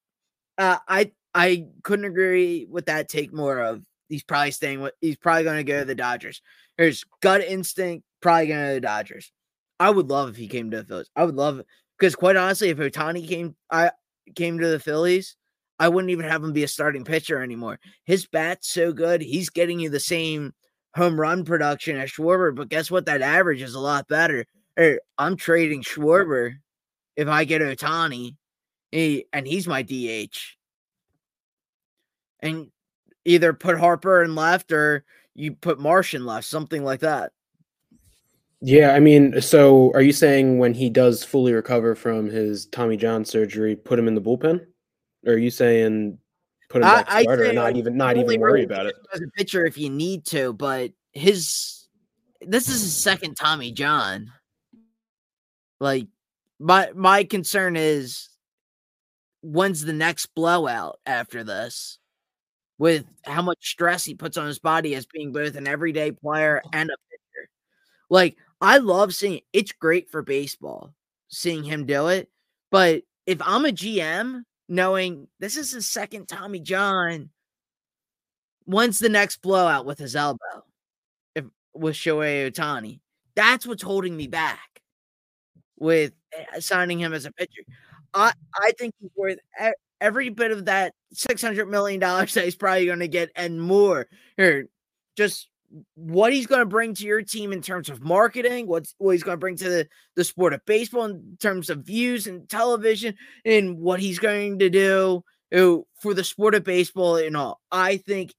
uh, 0.58 0.78
I 0.86 1.12
I 1.34 1.66
couldn't 1.82 2.04
agree 2.04 2.66
with 2.68 2.86
that 2.86 3.08
take 3.08 3.32
more 3.32 3.60
of. 3.60 3.82
He's 4.08 4.22
probably 4.22 4.50
staying 4.50 4.80
with. 4.82 4.92
He's 5.00 5.16
probably 5.16 5.44
going 5.44 5.56
to 5.56 5.64
go 5.64 5.80
to 5.80 5.84
the 5.84 5.94
Dodgers. 5.94 6.42
There's 6.78 7.04
gut 7.20 7.42
instinct. 7.42 8.04
Probably 8.20 8.46
going 8.46 8.68
to 8.68 8.74
the 8.74 8.80
Dodgers. 8.80 9.32
I 9.78 9.90
would 9.90 10.08
love 10.08 10.30
if 10.30 10.36
he 10.36 10.48
came 10.48 10.70
to 10.70 10.78
the 10.78 10.84
Phillies. 10.84 11.10
I 11.14 11.24
would 11.24 11.34
love 11.34 11.60
because 11.98 12.14
quite 12.14 12.36
honestly, 12.36 12.70
if 12.70 12.78
Ohtani 12.78 13.26
came, 13.28 13.56
I 13.70 13.90
came 14.34 14.58
to 14.58 14.68
the 14.68 14.80
Phillies. 14.80 15.36
I 15.78 15.88
wouldn't 15.88 16.10
even 16.10 16.28
have 16.28 16.42
him 16.42 16.52
be 16.52 16.62
a 16.62 16.68
starting 16.68 17.04
pitcher 17.04 17.42
anymore. 17.42 17.80
His 18.04 18.26
bat's 18.26 18.68
so 18.68 18.92
good. 18.92 19.20
He's 19.20 19.50
getting 19.50 19.80
you 19.80 19.90
the 19.90 20.00
same 20.00 20.52
home 20.94 21.20
run 21.20 21.44
production 21.44 21.96
as 21.96 22.10
Schwarber, 22.10 22.54
but 22.54 22.68
guess 22.68 22.90
what? 22.90 23.06
That 23.06 23.22
average 23.22 23.60
is 23.60 23.74
a 23.74 23.80
lot 23.80 24.06
better. 24.06 24.46
Hey, 24.76 24.98
I'm 25.18 25.36
trading 25.36 25.82
Schwarber 25.82 26.54
if 27.16 27.28
I 27.28 27.44
get 27.44 27.62
Ohtani, 27.62 28.36
he, 28.92 29.20
eh, 29.20 29.22
and 29.32 29.46
he's 29.46 29.66
my 29.66 29.82
DH. 29.82 30.36
And 32.40 32.70
either 33.24 33.52
put 33.52 33.78
Harper 33.78 34.22
in 34.22 34.34
left 34.34 34.72
or 34.72 35.04
you 35.34 35.52
put 35.52 35.78
Martian 35.78 36.24
left, 36.24 36.46
something 36.46 36.84
like 36.84 37.00
that. 37.00 37.32
Yeah, 38.60 38.94
I 38.94 39.00
mean, 39.00 39.42
so 39.42 39.92
are 39.92 40.00
you 40.00 40.12
saying 40.12 40.58
when 40.58 40.72
he 40.72 40.88
does 40.88 41.22
fully 41.22 41.52
recover 41.52 41.94
from 41.94 42.30
his 42.30 42.66
Tommy 42.66 42.96
John 42.96 43.24
surgery, 43.24 43.76
put 43.76 43.98
him 43.98 44.08
in 44.08 44.14
the 44.14 44.22
bullpen? 44.22 44.66
Or 45.26 45.34
are 45.34 45.38
you 45.38 45.50
saying 45.50 46.18
put 46.70 46.82
him 46.82 46.88
I- 46.88 46.94
back 47.02 47.06
I 47.10 47.22
starter 47.24 47.44
and 47.44 47.56
not 47.56 47.76
even 47.76 47.96
not 47.96 48.16
even 48.16 48.40
worry 48.40 48.64
about 48.64 48.86
it? 48.86 48.94
as 49.12 49.20
a 49.20 49.26
pitcher 49.36 49.66
if 49.66 49.76
you 49.76 49.90
need 49.90 50.24
to, 50.26 50.52
but 50.52 50.92
his 51.12 51.88
this 52.40 52.68
is 52.68 52.80
his 52.80 52.96
second 52.96 53.34
Tommy 53.34 53.72
John. 53.72 54.32
Like 55.80 56.06
my 56.58 56.90
my 56.94 57.24
concern 57.24 57.76
is 57.76 58.30
when's 59.42 59.84
the 59.84 59.92
next 59.92 60.26
blowout 60.34 61.00
after 61.04 61.44
this? 61.44 61.98
With 62.84 63.06
how 63.24 63.40
much 63.40 63.66
stress 63.66 64.04
he 64.04 64.14
puts 64.14 64.36
on 64.36 64.46
his 64.46 64.58
body 64.58 64.94
as 64.94 65.06
being 65.06 65.32
both 65.32 65.56
an 65.56 65.66
everyday 65.66 66.12
player 66.12 66.60
and 66.70 66.90
a 66.90 66.96
pitcher. 67.10 67.48
Like 68.10 68.36
I 68.60 68.76
love 68.76 69.14
seeing 69.14 69.40
it's 69.54 69.72
great 69.72 70.10
for 70.10 70.20
baseball 70.20 70.92
seeing 71.28 71.64
him 71.64 71.86
do 71.86 72.08
it, 72.08 72.28
but 72.70 73.04
if 73.24 73.40
I'm 73.40 73.64
a 73.64 73.70
GM 73.70 74.42
knowing 74.68 75.28
this 75.40 75.56
is 75.56 75.70
his 75.70 75.88
second 75.90 76.26
Tommy 76.28 76.60
John, 76.60 77.30
when's 78.66 78.98
the 78.98 79.08
next 79.08 79.40
blowout 79.40 79.86
with 79.86 79.98
his 79.98 80.14
elbow? 80.14 80.66
If 81.34 81.46
with 81.72 81.94
Shohei 81.96 82.52
Ohtani, 82.52 83.00
that's 83.34 83.66
what's 83.66 83.82
holding 83.82 84.14
me 84.14 84.26
back 84.26 84.82
with 85.78 86.12
eh, 86.34 86.60
signing 86.60 86.98
him 86.98 87.14
as 87.14 87.24
a 87.24 87.32
pitcher. 87.32 87.62
I 88.12 88.34
I 88.54 88.72
think 88.78 88.94
he's 89.00 89.10
worth 89.16 89.38
every 90.04 90.28
bit 90.28 90.50
of 90.50 90.66
that 90.66 90.92
six 91.12 91.40
hundred 91.40 91.66
million 91.68 91.98
dollars 91.98 92.34
that 92.34 92.44
he's 92.44 92.56
probably 92.56 92.86
going 92.86 92.98
to 92.98 93.08
get 93.08 93.30
and 93.34 93.60
more. 93.60 94.06
Here, 94.36 94.68
just 95.16 95.48
what 95.94 96.32
he's 96.32 96.46
going 96.46 96.60
to 96.60 96.66
bring 96.66 96.94
to 96.94 97.04
your 97.04 97.22
team 97.22 97.52
in 97.52 97.62
terms 97.62 97.88
of 97.88 98.02
marketing, 98.02 98.66
what's 98.66 98.94
what 98.98 99.12
he's 99.12 99.22
going 99.22 99.36
to 99.36 99.40
bring 99.40 99.56
to 99.56 99.68
the, 99.68 99.88
the 100.14 100.22
sport 100.22 100.52
of 100.52 100.64
baseball 100.66 101.06
in 101.06 101.36
terms 101.40 101.70
of 101.70 101.86
views 101.86 102.26
and 102.26 102.48
television, 102.48 103.14
and 103.44 103.78
what 103.78 103.98
he's 103.98 104.18
going 104.18 104.58
to 104.58 104.70
do 104.70 105.24
for 106.00 106.14
the 106.14 106.24
sport 106.24 106.54
of 106.54 106.64
baseball 106.64 107.16
and 107.16 107.36
all. 107.36 107.60
I 107.72 107.96
think 107.96 108.34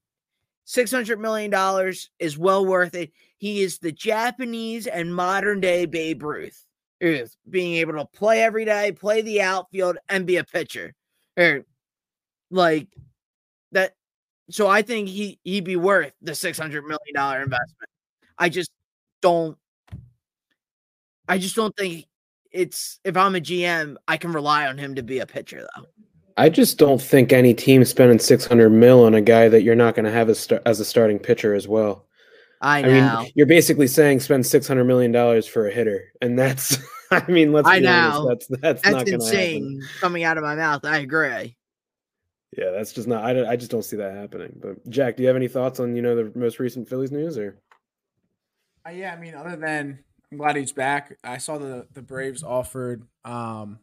six 0.65 0.91
hundred 0.91 1.19
million 1.19 1.49
dollars 1.49 2.09
is 2.19 2.37
well 2.37 2.65
worth 2.65 2.93
it. 2.93 3.11
He 3.37 3.63
is 3.63 3.79
the 3.79 3.91
Japanese 3.91 4.85
and 4.87 5.15
modern 5.15 5.59
day 5.61 5.85
Babe 5.85 6.23
Ruth, 6.23 6.63
is 7.01 7.35
being 7.49 7.75
able 7.75 7.93
to 7.93 8.05
play 8.05 8.43
every 8.43 8.65
day, 8.65 8.91
play 8.91 9.21
the 9.21 9.41
outfield, 9.41 9.97
and 10.07 10.25
be 10.25 10.37
a 10.37 10.43
pitcher. 10.43 10.93
Or, 11.37 11.65
like 12.51 12.87
that 13.71 13.93
so 14.49 14.67
I 14.67 14.81
think 14.81 15.09
he 15.09 15.39
he'd 15.43 15.63
be 15.63 15.75
worth 15.75 16.13
the 16.21 16.35
six 16.35 16.57
hundred 16.57 16.83
million 16.83 17.13
dollar 17.13 17.41
investment. 17.41 17.89
I 18.37 18.49
just 18.49 18.71
don't. 19.21 19.57
I 21.27 21.37
just 21.37 21.55
don't 21.55 21.75
think 21.75 22.05
it's 22.51 22.99
if 23.03 23.17
I'm 23.17 23.35
a 23.35 23.39
GM, 23.39 23.95
I 24.07 24.17
can 24.17 24.31
rely 24.31 24.67
on 24.67 24.77
him 24.77 24.95
to 24.95 25.03
be 25.03 25.19
a 25.19 25.25
pitcher 25.25 25.67
though. 25.75 25.85
I 26.37 26.49
just 26.49 26.77
don't 26.77 27.01
think 27.01 27.31
any 27.31 27.53
team 27.53 27.85
spending 27.85 28.19
600 28.19 28.69
mil 28.69 29.05
on 29.05 29.15
a 29.15 29.21
guy 29.21 29.47
that 29.47 29.63
you're 29.63 29.73
not 29.73 29.95
going 29.95 30.03
to 30.03 30.11
have 30.11 30.29
as, 30.29 30.45
as 30.65 30.81
a 30.81 30.85
starting 30.85 31.17
pitcher 31.17 31.53
as 31.53 31.65
well. 31.65 32.07
I 32.61 32.79
I 32.79 32.83
mean, 32.83 33.31
you're 33.35 33.45
basically 33.45 33.87
saying 33.87 34.19
spend 34.19 34.45
600 34.45 34.83
million 34.83 35.11
dollars 35.11 35.47
for 35.47 35.67
a 35.67 35.71
hitter, 35.71 36.11
and 36.21 36.37
that's. 36.37 36.77
I 37.11 37.29
mean, 37.31 37.51
let's 37.53 37.67
I 37.67 37.79
be 37.79 37.87
honest, 37.87 38.47
that's 38.49 38.61
that's, 38.61 38.81
That's 38.81 38.85
not 38.85 39.05
going 39.05 39.21
happen. 39.21 39.35
insane 39.35 39.81
coming 39.99 40.23
out 40.23 40.37
of 40.37 40.43
my 40.43 40.55
mouth. 40.55 40.83
I 40.85 40.99
agree. 40.99 41.55
Yeah, 42.57 42.71
that's 42.71 42.93
just 42.93 43.07
not. 43.07 43.23
I, 43.23 43.33
don't- 43.33 43.47
I 43.47 43.55
just 43.57 43.69
don't 43.71 43.83
see 43.83 43.97
that 43.97 44.13
happening. 44.15 44.57
But 44.61 44.87
Jack, 44.89 45.17
do 45.17 45.23
you 45.23 45.27
have 45.27 45.35
any 45.35 45.47
thoughts 45.49 45.79
on 45.79 45.95
you 45.95 46.01
know 46.01 46.15
the 46.15 46.37
most 46.39 46.59
recent 46.59 46.87
Phillies 46.87 47.11
news 47.11 47.37
or? 47.37 47.59
Uh, 48.87 48.91
yeah, 48.91 49.13
I 49.13 49.19
mean, 49.19 49.35
other 49.35 49.55
than 49.55 49.99
I'm 50.31 50.37
glad 50.37 50.55
he's 50.55 50.71
back. 50.71 51.17
I 51.23 51.37
saw 51.37 51.57
the 51.57 51.87
the 51.93 52.01
Braves 52.01 52.43
offered 52.43 53.03
um 53.23 53.79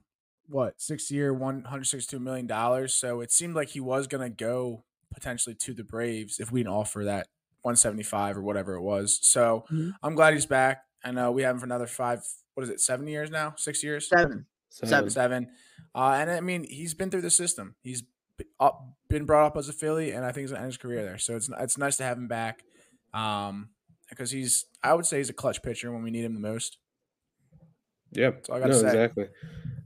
what 0.48 0.80
six 0.80 1.10
year, 1.10 1.32
one 1.34 1.64
hundred 1.64 1.84
sixty 1.84 2.16
two 2.16 2.20
million 2.20 2.46
dollars. 2.46 2.94
So 2.94 3.20
it 3.20 3.30
seemed 3.30 3.54
like 3.54 3.68
he 3.68 3.80
was 3.80 4.06
gonna 4.06 4.30
go 4.30 4.84
potentially 5.12 5.54
to 5.56 5.74
the 5.74 5.84
Braves 5.84 6.40
if 6.40 6.50
we 6.50 6.60
didn't 6.60 6.74
offer 6.74 7.04
that 7.04 7.28
one 7.62 7.76
seventy 7.76 8.02
five 8.02 8.36
or 8.36 8.42
whatever 8.42 8.74
it 8.74 8.82
was. 8.82 9.18
So 9.22 9.64
Mhm. 9.70 9.92
I'm 10.02 10.14
glad 10.14 10.34
he's 10.34 10.46
back. 10.46 10.84
I 11.04 11.10
know 11.10 11.30
we 11.32 11.42
have 11.42 11.54
him 11.56 11.60
for 11.60 11.66
another 11.66 11.86
five. 11.86 12.20
What 12.54 12.64
is 12.64 12.70
it? 12.70 12.80
Seven 12.80 13.06
years 13.06 13.30
now? 13.30 13.54
Six 13.56 13.82
years? 13.82 14.08
Seven. 14.08 14.46
Seven. 14.70 15.10
seven. 15.10 15.48
Uh, 15.94 16.16
and 16.18 16.30
I 16.30 16.40
mean, 16.40 16.64
he's 16.64 16.94
been 16.94 17.10
through 17.10 17.22
the 17.22 17.30
system. 17.30 17.74
He's 17.82 18.02
b- 18.36 18.46
up, 18.58 18.82
been 19.08 19.26
brought 19.26 19.46
up 19.46 19.56
as 19.56 19.68
a 19.68 19.72
Philly, 19.72 20.12
and 20.12 20.24
I 20.24 20.32
think 20.32 20.42
he's 20.42 20.50
gonna 20.50 20.62
end 20.62 20.72
his 20.72 20.78
career 20.78 21.04
there. 21.04 21.18
So 21.18 21.36
it's 21.36 21.50
it's 21.60 21.78
nice 21.78 21.96
to 21.98 22.04
have 22.04 22.16
him 22.16 22.28
back, 22.28 22.64
um, 23.12 23.68
because 24.08 24.30
he's 24.30 24.66
I 24.82 24.94
would 24.94 25.06
say 25.06 25.18
he's 25.18 25.30
a 25.30 25.34
clutch 25.34 25.62
pitcher 25.62 25.92
when 25.92 26.02
we 26.02 26.10
need 26.10 26.24
him 26.24 26.34
the 26.34 26.40
most. 26.40 26.78
Yep. 28.12 28.46
all 28.48 28.56
I 28.56 28.60
gotta 28.60 28.72
no, 28.72 28.80
say. 28.80 28.86
exactly. 28.88 29.28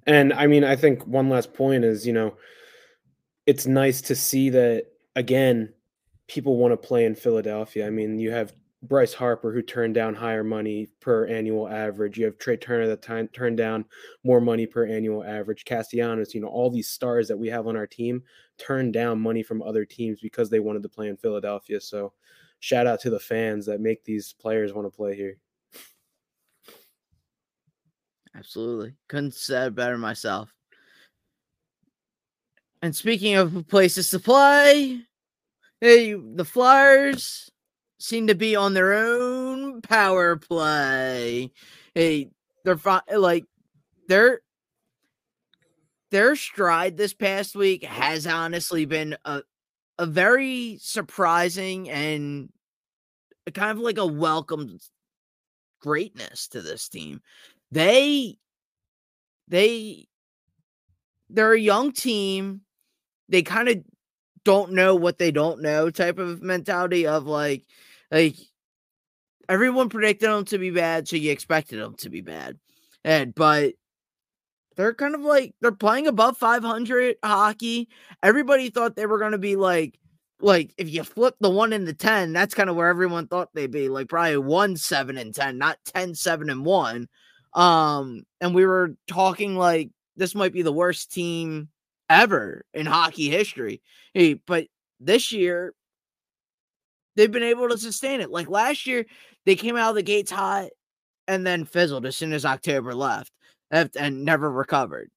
And 0.07 0.33
I 0.33 0.47
mean, 0.47 0.65
I 0.65 0.77
think 0.77 1.07
one 1.07 1.29
last 1.29 1.53
point 1.53 1.85
is, 1.85 2.07
you 2.07 2.13
know, 2.13 2.37
it's 3.47 3.67
nice 3.67 4.01
to 4.03 4.15
see 4.15 4.51
that 4.51 4.87
again, 5.17 5.73
people 6.29 6.57
want 6.57 6.73
to 6.73 6.77
play 6.77 7.05
in 7.05 7.15
Philadelphia. 7.15 7.87
I 7.87 7.91
mean, 7.91 8.19
you 8.19 8.31
have 8.31 8.53
Bryce 8.89 9.15
Harper 9.15 9.53
who 9.53 9.63
turned 9.63 9.95
down 9.95 10.15
higher 10.15 10.45
money 10.45 10.89
per 11.01 11.27
annual 11.27 11.69
average. 11.69 12.19
You 12.19 12.27
have 12.27 12.39
Trey 12.39 12.57
Turner 12.57 12.87
that 12.87 13.03
turned 13.33 13.57
down 13.57 13.85
more 14.25 14.41
money 14.41 14.67
per 14.67 14.87
annual 14.87 15.25
average. 15.25 15.65
Castellanos, 15.65 16.35
you 16.35 16.41
know, 16.41 16.49
all 16.49 16.71
these 16.71 16.89
stars 16.89 17.29
that 17.29 17.39
we 17.39 17.49
have 17.49 17.67
on 17.67 17.77
our 17.77 17.87
team 17.87 18.23
turned 18.59 18.93
down 18.93 19.21
money 19.21 19.43
from 19.43 19.63
other 19.63 19.85
teams 19.85 20.21
because 20.21 20.51
they 20.51 20.61
wanted 20.61 20.83
to 20.83 20.89
play 20.89 21.09
in 21.09 21.17
Philadelphia. 21.17 21.81
So 21.81 22.13
shout 22.61 22.87
out 22.87 23.01
to 23.01 23.11
the 23.11 23.21
fans 23.21 23.67
that 23.67 23.81
make 23.81 24.05
these 24.05 24.33
players 24.33 24.73
want 24.73 24.87
to 24.87 24.97
play 24.97 25.17
here. 25.17 25.39
Absolutely. 28.35 28.95
Couldn't 29.09 29.35
say 29.35 29.67
it 29.67 29.75
better 29.75 29.97
myself. 29.97 30.53
And 32.83 32.95
speaking 32.95 33.37
of 33.37 33.67
places 33.69 34.11
to 34.11 34.21
play, 34.21 35.01
hey, 35.81 36.13
the 36.13 36.45
Flyers 36.45 37.51
seem 37.99 38.27
to 38.27 38.35
be 38.35 38.57
on 38.57 38.75
their 38.75 38.93
own 38.93 39.81
power 39.83 40.37
play. 40.37 41.51
Hey, 41.95 42.31
they're 42.65 42.77
fi- 42.77 43.01
like 43.17 43.45
their 44.09 44.41
their 46.11 46.37
stride 46.37 46.97
this 46.97 47.15
past 47.15 47.55
week 47.55 47.85
has 47.85 48.27
honestly 48.27 48.85
been 48.85 49.17
a 49.25 49.43
a 49.99 50.07
very 50.07 50.79
surprising 50.81 51.89
and 51.89 52.51
kind 53.55 53.71
of 53.71 53.79
like 53.79 53.99
a 53.99 54.07
welcome 54.07 54.79
greatness 55.81 56.49
to 56.49 56.61
this 56.61 56.89
team 56.89 57.21
they 57.71 58.37
they 59.49 60.07
they're 61.31 61.53
a 61.55 61.61
young 61.61 61.93
team 61.93 62.61
they 63.29 63.43
kind 63.43 63.69
of 63.69 63.83
don't 64.45 64.73
know 64.73 64.95
what 64.95 65.19
they 65.19 65.31
don't 65.31 65.61
know 65.61 65.91
type 65.91 66.19
of 66.19 66.43
mentality 66.43 67.07
of 67.07 67.27
like 67.27 67.65
like 68.11 68.37
everyone 69.49 69.89
predicted 69.89 70.29
them 70.31 70.45
to 70.47 70.59
be 70.59 70.71
bad 70.71 71.09
so 71.09 71.17
you 71.17 71.31
expected 71.31 71.81
them 71.81 71.95
to 71.99 72.11
be 72.11 72.21
bad. 72.21 72.59
And 73.05 73.35
but 73.35 73.75
they're 74.77 74.95
kind 74.95 75.15
of 75.15 75.23
like 75.23 75.55
they're 75.61 75.73
playing 75.73 76.07
above 76.07 76.37
500 76.37 77.17
hockey. 77.25 77.89
Everybody 78.23 78.71
thought 78.71 78.97
they 78.97 79.07
were 79.07 79.19
going 79.19 79.33
to 79.33 79.39
be 79.39 79.57
like 79.57 79.99
like 80.41 80.75
if 80.77 80.91
you 80.91 81.03
flip 81.03 81.35
the 81.41 81.49
1 81.49 81.73
and 81.73 81.87
the 81.87 81.95
10 81.95 82.35
that's 82.35 82.55
kind 82.55 82.69
of 82.69 82.77
where 82.77 82.89
everyone 82.89 83.27
thought 83.27 83.49
they'd 83.55 83.71
be 83.71 83.89
like 83.89 84.09
probably 84.09 84.37
1 84.37 84.77
7 84.77 85.17
and 85.17 85.35
10 85.35 85.57
not 85.57 85.79
10 85.87 86.15
7 86.15 86.51
and 86.51 86.63
1 86.63 87.09
um, 87.57 88.23
and 88.43 88.55
we 88.55 88.67
were 88.67 88.95
talking 89.09 89.57
like 89.57 89.91
this 90.17 90.35
might 90.35 90.53
be 90.53 90.63
the 90.63 90.73
worst 90.73 91.11
team 91.11 91.69
ever 92.09 92.65
in 92.75 92.87
hockey 92.87 93.31
history. 93.31 93.83
Hey, 94.15 94.35
but 94.35 94.67
this 95.01 95.33
year 95.33 95.75
they've 97.17 97.33
been 97.33 97.43
able 97.43 97.69
to 97.69 97.79
sustain 97.79 98.21
it. 98.21 98.31
Like 98.31 98.49
last 98.49 98.87
year, 98.87 99.05
they 99.45 99.57
came 99.57 99.77
out 99.77 99.91
of 99.91 99.97
the 99.97 100.03
gates 100.03 100.31
hot 100.31 100.69
and 101.27 101.47
then 101.47 101.65
fizzled 101.65 102.07
as 102.07 102.17
soon 102.17 102.33
as 102.33 102.45
October 102.45 102.95
left 102.95 103.33
and 103.71 104.25
never 104.25 104.51
recovered. 104.51 105.11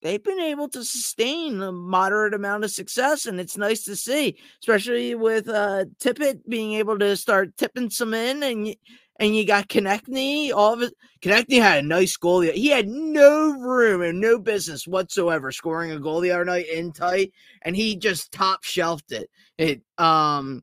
They've 0.00 0.22
been 0.22 0.38
able 0.38 0.68
to 0.68 0.84
sustain 0.84 1.60
a 1.60 1.72
moderate 1.72 2.32
amount 2.32 2.62
of 2.62 2.70
success, 2.70 3.26
and 3.26 3.40
it's 3.40 3.56
nice 3.56 3.82
to 3.84 3.96
see, 3.96 4.38
especially 4.62 5.16
with 5.16 5.48
uh 5.48 5.86
Tippett 6.00 6.40
being 6.48 6.74
able 6.74 6.98
to 7.00 7.16
start 7.16 7.56
tipping 7.56 7.90
some 7.90 8.14
in 8.14 8.42
and 8.44 8.76
and 9.18 9.36
you 9.36 9.44
got 9.44 9.68
Konecny. 9.68 10.52
All 10.52 10.74
of 10.74 10.82
it. 10.82 10.94
Konecny 11.20 11.60
had 11.60 11.82
a 11.82 11.86
nice 11.86 12.16
goal. 12.16 12.42
He 12.42 12.68
had 12.68 12.86
no 12.86 13.58
room 13.58 14.02
and 14.02 14.20
no 14.20 14.38
business 14.38 14.86
whatsoever 14.86 15.50
scoring 15.50 15.90
a 15.90 15.98
goal 15.98 16.20
the 16.20 16.30
other 16.30 16.44
night 16.44 16.68
in 16.68 16.92
tight, 16.92 17.32
and 17.62 17.74
he 17.74 17.96
just 17.96 18.30
top 18.30 18.62
shelved 18.62 19.10
it. 19.10 19.28
It 19.58 19.82
um 19.98 20.62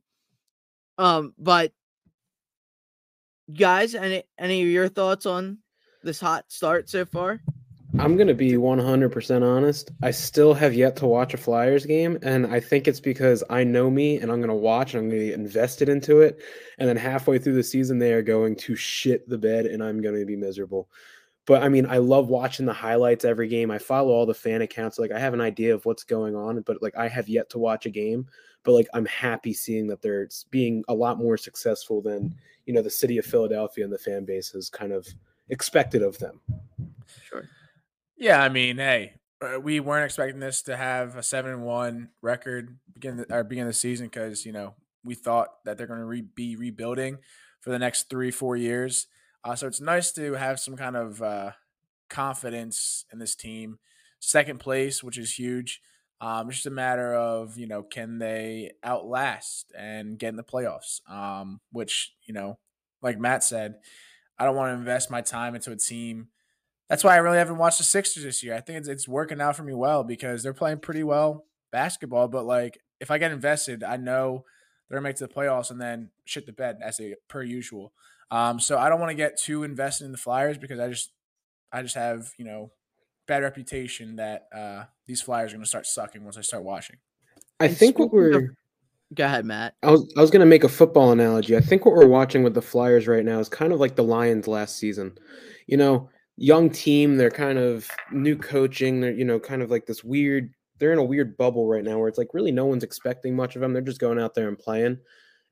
um, 0.97 1.33
but 1.37 1.71
guys, 3.53 3.95
any 3.95 4.23
any 4.37 4.61
of 4.61 4.67
your 4.67 4.89
thoughts 4.89 5.25
on 5.25 5.59
this 6.03 6.19
hot 6.19 6.45
start 6.49 6.89
so 6.89 7.05
far? 7.05 7.41
I'm 7.97 8.17
going 8.17 8.27
to 8.27 8.33
be 8.33 8.53
100% 8.53 9.43
honest. 9.43 9.91
I 10.03 10.11
still 10.11 10.53
have 10.53 10.73
yet 10.73 10.97
to 10.97 11.05
watch 11.05 11.33
a 11.33 11.37
Flyers 11.37 11.85
game. 11.85 12.19
And 12.21 12.45
I 12.47 12.59
think 12.59 12.87
it's 12.87 12.99
because 12.99 13.41
I 13.49 13.63
know 13.63 13.89
me 13.89 14.17
and 14.17 14.31
I'm 14.31 14.39
going 14.39 14.49
to 14.49 14.53
watch 14.53 14.93
and 14.93 15.03
I'm 15.03 15.09
going 15.09 15.21
to 15.21 15.27
get 15.27 15.39
invested 15.39 15.87
into 15.87 16.19
it. 16.19 16.39
And 16.77 16.89
then 16.89 16.97
halfway 16.97 17.39
through 17.39 17.55
the 17.55 17.63
season, 17.63 17.97
they 17.97 18.11
are 18.11 18.21
going 18.21 18.57
to 18.57 18.75
shit 18.75 19.27
the 19.29 19.37
bed 19.37 19.65
and 19.65 19.81
I'm 19.81 20.01
going 20.01 20.19
to 20.19 20.25
be 20.25 20.35
miserable. 20.35 20.89
But 21.47 21.63
I 21.63 21.69
mean, 21.69 21.85
I 21.85 21.97
love 21.99 22.27
watching 22.27 22.65
the 22.65 22.73
highlights 22.73 23.23
every 23.23 23.47
game. 23.47 23.71
I 23.71 23.77
follow 23.77 24.11
all 24.11 24.25
the 24.25 24.33
fan 24.33 24.61
accounts. 24.61 24.99
Like, 24.99 25.11
I 25.11 25.19
have 25.19 25.33
an 25.33 25.41
idea 25.41 25.73
of 25.73 25.85
what's 25.85 26.03
going 26.03 26.35
on, 26.35 26.61
but 26.61 26.81
like, 26.81 26.97
I 26.97 27.07
have 27.07 27.29
yet 27.29 27.49
to 27.51 27.59
watch 27.59 27.85
a 27.85 27.91
game. 27.91 28.27
But 28.65 28.73
like, 28.73 28.87
I'm 28.93 29.05
happy 29.05 29.53
seeing 29.53 29.87
that 29.87 30.01
they're 30.01 30.27
being 30.49 30.83
a 30.87 30.93
lot 30.93 31.17
more 31.17 31.37
successful 31.37 32.01
than, 32.01 32.35
you 32.65 32.73
know, 32.73 32.81
the 32.81 32.89
city 32.89 33.17
of 33.17 33.25
Philadelphia 33.25 33.83
and 33.83 33.93
the 33.93 33.97
fan 33.97 34.25
base 34.25 34.49
has 34.49 34.69
kind 34.69 34.91
of 34.91 35.07
expected 35.49 36.01
of 36.01 36.17
them. 36.17 36.41
Sure. 37.23 37.47
Yeah, 38.17 38.41
I 38.41 38.49
mean, 38.49 38.77
hey, 38.77 39.13
uh, 39.41 39.59
we 39.59 39.79
weren't 39.79 40.05
expecting 40.05 40.39
this 40.39 40.61
to 40.63 40.77
have 40.77 41.15
a 41.15 41.23
seven 41.23 41.51
and 41.51 41.63
one 41.63 42.09
record 42.21 42.77
begin 42.93 43.17
the, 43.17 43.33
or 43.33 43.43
begin 43.43 43.67
the 43.67 43.73
season 43.73 44.07
because 44.07 44.45
you 44.45 44.51
know 44.51 44.73
we 45.03 45.15
thought 45.15 45.63
that 45.65 45.77
they're 45.77 45.87
going 45.87 45.99
to 45.99 46.05
re- 46.05 46.21
be 46.21 46.55
rebuilding 46.55 47.17
for 47.59 47.69
the 47.69 47.79
next 47.79 48.09
three 48.09 48.31
four 48.31 48.55
years. 48.55 49.07
Uh, 49.43 49.55
so 49.55 49.67
it's 49.67 49.81
nice 49.81 50.11
to 50.13 50.33
have 50.33 50.59
some 50.59 50.75
kind 50.75 50.95
of 50.95 51.21
uh, 51.21 51.51
confidence 52.09 53.05
in 53.11 53.19
this 53.19 53.35
team. 53.35 53.77
Second 54.19 54.59
place, 54.59 55.03
which 55.03 55.17
is 55.17 55.37
huge. 55.37 55.81
Um, 56.25 56.47
it's 56.47 56.57
just 56.57 56.65
a 56.65 56.71
matter 56.71 57.13
of 57.13 57.57
you 57.57 57.67
know 57.67 57.83
can 57.83 58.17
they 58.19 58.71
outlast 58.83 59.71
and 59.77 60.17
get 60.17 60.29
in 60.29 60.35
the 60.35 60.43
playoffs. 60.43 61.07
Um, 61.09 61.59
which 61.71 62.13
you 62.25 62.33
know, 62.33 62.57
like 63.01 63.19
Matt 63.19 63.43
said, 63.43 63.75
I 64.39 64.45
don't 64.45 64.55
want 64.55 64.69
to 64.69 64.79
invest 64.79 65.11
my 65.11 65.21
time 65.21 65.55
into 65.55 65.71
a 65.71 65.77
team 65.77 66.29
that's 66.89 67.03
why 67.03 67.15
I 67.15 67.17
really 67.17 67.37
haven't 67.37 67.57
watched 67.57 67.79
the 67.79 67.83
Sixers 67.83 68.23
this 68.23 68.43
year. 68.43 68.53
I 68.53 68.61
think 68.61 68.79
it's, 68.79 68.87
it's 68.87 69.07
working 69.07 69.41
out 69.41 69.55
for 69.55 69.63
me 69.63 69.73
well 69.73 70.03
because 70.03 70.43
they're 70.43 70.53
playing 70.53 70.79
pretty 70.79 71.03
well 71.03 71.45
basketball. 71.71 72.27
But 72.27 72.45
like, 72.45 72.79
if 72.99 73.09
I 73.09 73.17
get 73.17 73.31
invested, 73.31 73.83
I 73.83 73.97
know 73.97 74.45
they're 74.87 74.97
gonna 74.97 75.09
make 75.09 75.15
to 75.17 75.27
the 75.27 75.33
playoffs 75.33 75.71
and 75.71 75.81
then 75.81 76.11
shit 76.25 76.45
the 76.45 76.53
bed 76.53 76.77
as 76.81 76.97
they 76.97 77.15
per 77.27 77.41
usual. 77.41 77.91
Um, 78.31 78.59
so 78.59 78.77
I 78.77 78.89
don't 78.89 78.99
want 78.99 79.09
to 79.09 79.15
get 79.15 79.37
too 79.37 79.63
invested 79.63 80.05
in 80.05 80.11
the 80.11 80.17
Flyers 80.17 80.57
because 80.57 80.79
I 80.79 80.89
just 80.89 81.11
I 81.71 81.81
just 81.81 81.95
have 81.95 82.31
you 82.37 82.45
know 82.45 82.71
bad 83.27 83.43
reputation 83.43 84.15
that 84.17 84.47
uh, 84.55 84.83
these 85.05 85.21
Flyers 85.21 85.51
are 85.51 85.57
gonna 85.57 85.65
start 85.65 85.85
sucking 85.85 86.23
once 86.23 86.37
I 86.37 86.41
start 86.41 86.63
watching. 86.63 86.97
I 87.59 87.67
And 87.67 87.77
think 87.77 87.99
what 87.99 88.11
we're 88.11 88.55
Go 89.13 89.25
ahead, 89.25 89.45
Matt. 89.45 89.75
I 89.83 89.91
was 89.91 90.11
I 90.17 90.21
was 90.21 90.31
gonna 90.31 90.45
make 90.45 90.63
a 90.63 90.69
football 90.69 91.11
analogy. 91.11 91.55
I 91.55 91.61
think 91.61 91.85
what 91.85 91.95
we're 91.95 92.07
watching 92.07 92.43
with 92.43 92.53
the 92.53 92.61
Flyers 92.61 93.07
right 93.07 93.23
now 93.23 93.39
is 93.39 93.49
kind 93.49 93.71
of 93.71 93.79
like 93.79 93.95
the 93.95 94.03
Lions 94.03 94.47
last 94.47 94.77
season. 94.77 95.17
You 95.67 95.77
know, 95.77 96.09
young 96.37 96.69
team, 96.69 97.17
they're 97.17 97.29
kind 97.29 97.59
of 97.59 97.89
new 98.11 98.35
coaching, 98.35 99.01
they're 99.01 99.13
you 99.13 99.25
know, 99.25 99.39
kind 99.39 99.61
of 99.61 99.69
like 99.69 99.85
this 99.85 100.03
weird 100.03 100.53
they're 100.77 100.91
in 100.91 100.99
a 100.99 101.03
weird 101.03 101.37
bubble 101.37 101.67
right 101.67 101.83
now 101.83 101.97
where 101.97 102.09
it's 102.09 102.17
like 102.17 102.33
really 102.33 102.51
no 102.51 102.65
one's 102.65 102.83
expecting 102.83 103.35
much 103.35 103.55
of 103.55 103.61
them. 103.61 103.71
They're 103.73 103.81
just 103.81 104.01
going 104.01 104.19
out 104.19 104.33
there 104.33 104.49
and 104.49 104.59
playing 104.59 104.97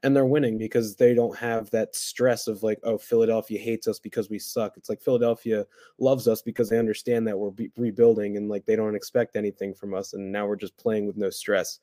and 0.04 0.14
they're 0.14 0.26
winning 0.26 0.58
because 0.58 0.98
they 0.98 1.14
don't 1.14 1.38
have 1.38 1.70
that 1.72 1.96
stress 1.96 2.48
of 2.48 2.62
like, 2.62 2.78
oh, 2.84 2.98
Philadelphia 2.98 3.58
hates 3.58 3.88
us 3.88 4.00
because 4.00 4.30
we 4.30 4.38
suck. 4.38 4.76
It's 4.76 4.90
like 4.90 5.02
Philadelphia 5.02 5.66
loves 5.98 6.28
us 6.28 6.42
because 6.42 6.70
they 6.70 6.78
understand 6.78 7.26
that 7.28 7.40
we're 7.40 7.52
be- 7.52 7.72
rebuilding 7.78 8.36
and 8.36 8.50
like 8.50 8.66
they 8.66 8.76
don't 8.76 8.96
expect 8.96 9.38
anything 9.38 9.74
from 9.74 9.94
us. 9.94 10.14
And 10.14 10.30
now 10.30 10.46
we're 10.46 10.58
just 10.58 10.76
playing 10.76 11.08
with 11.08 11.16
no 11.16 11.30
stress. 11.30 11.80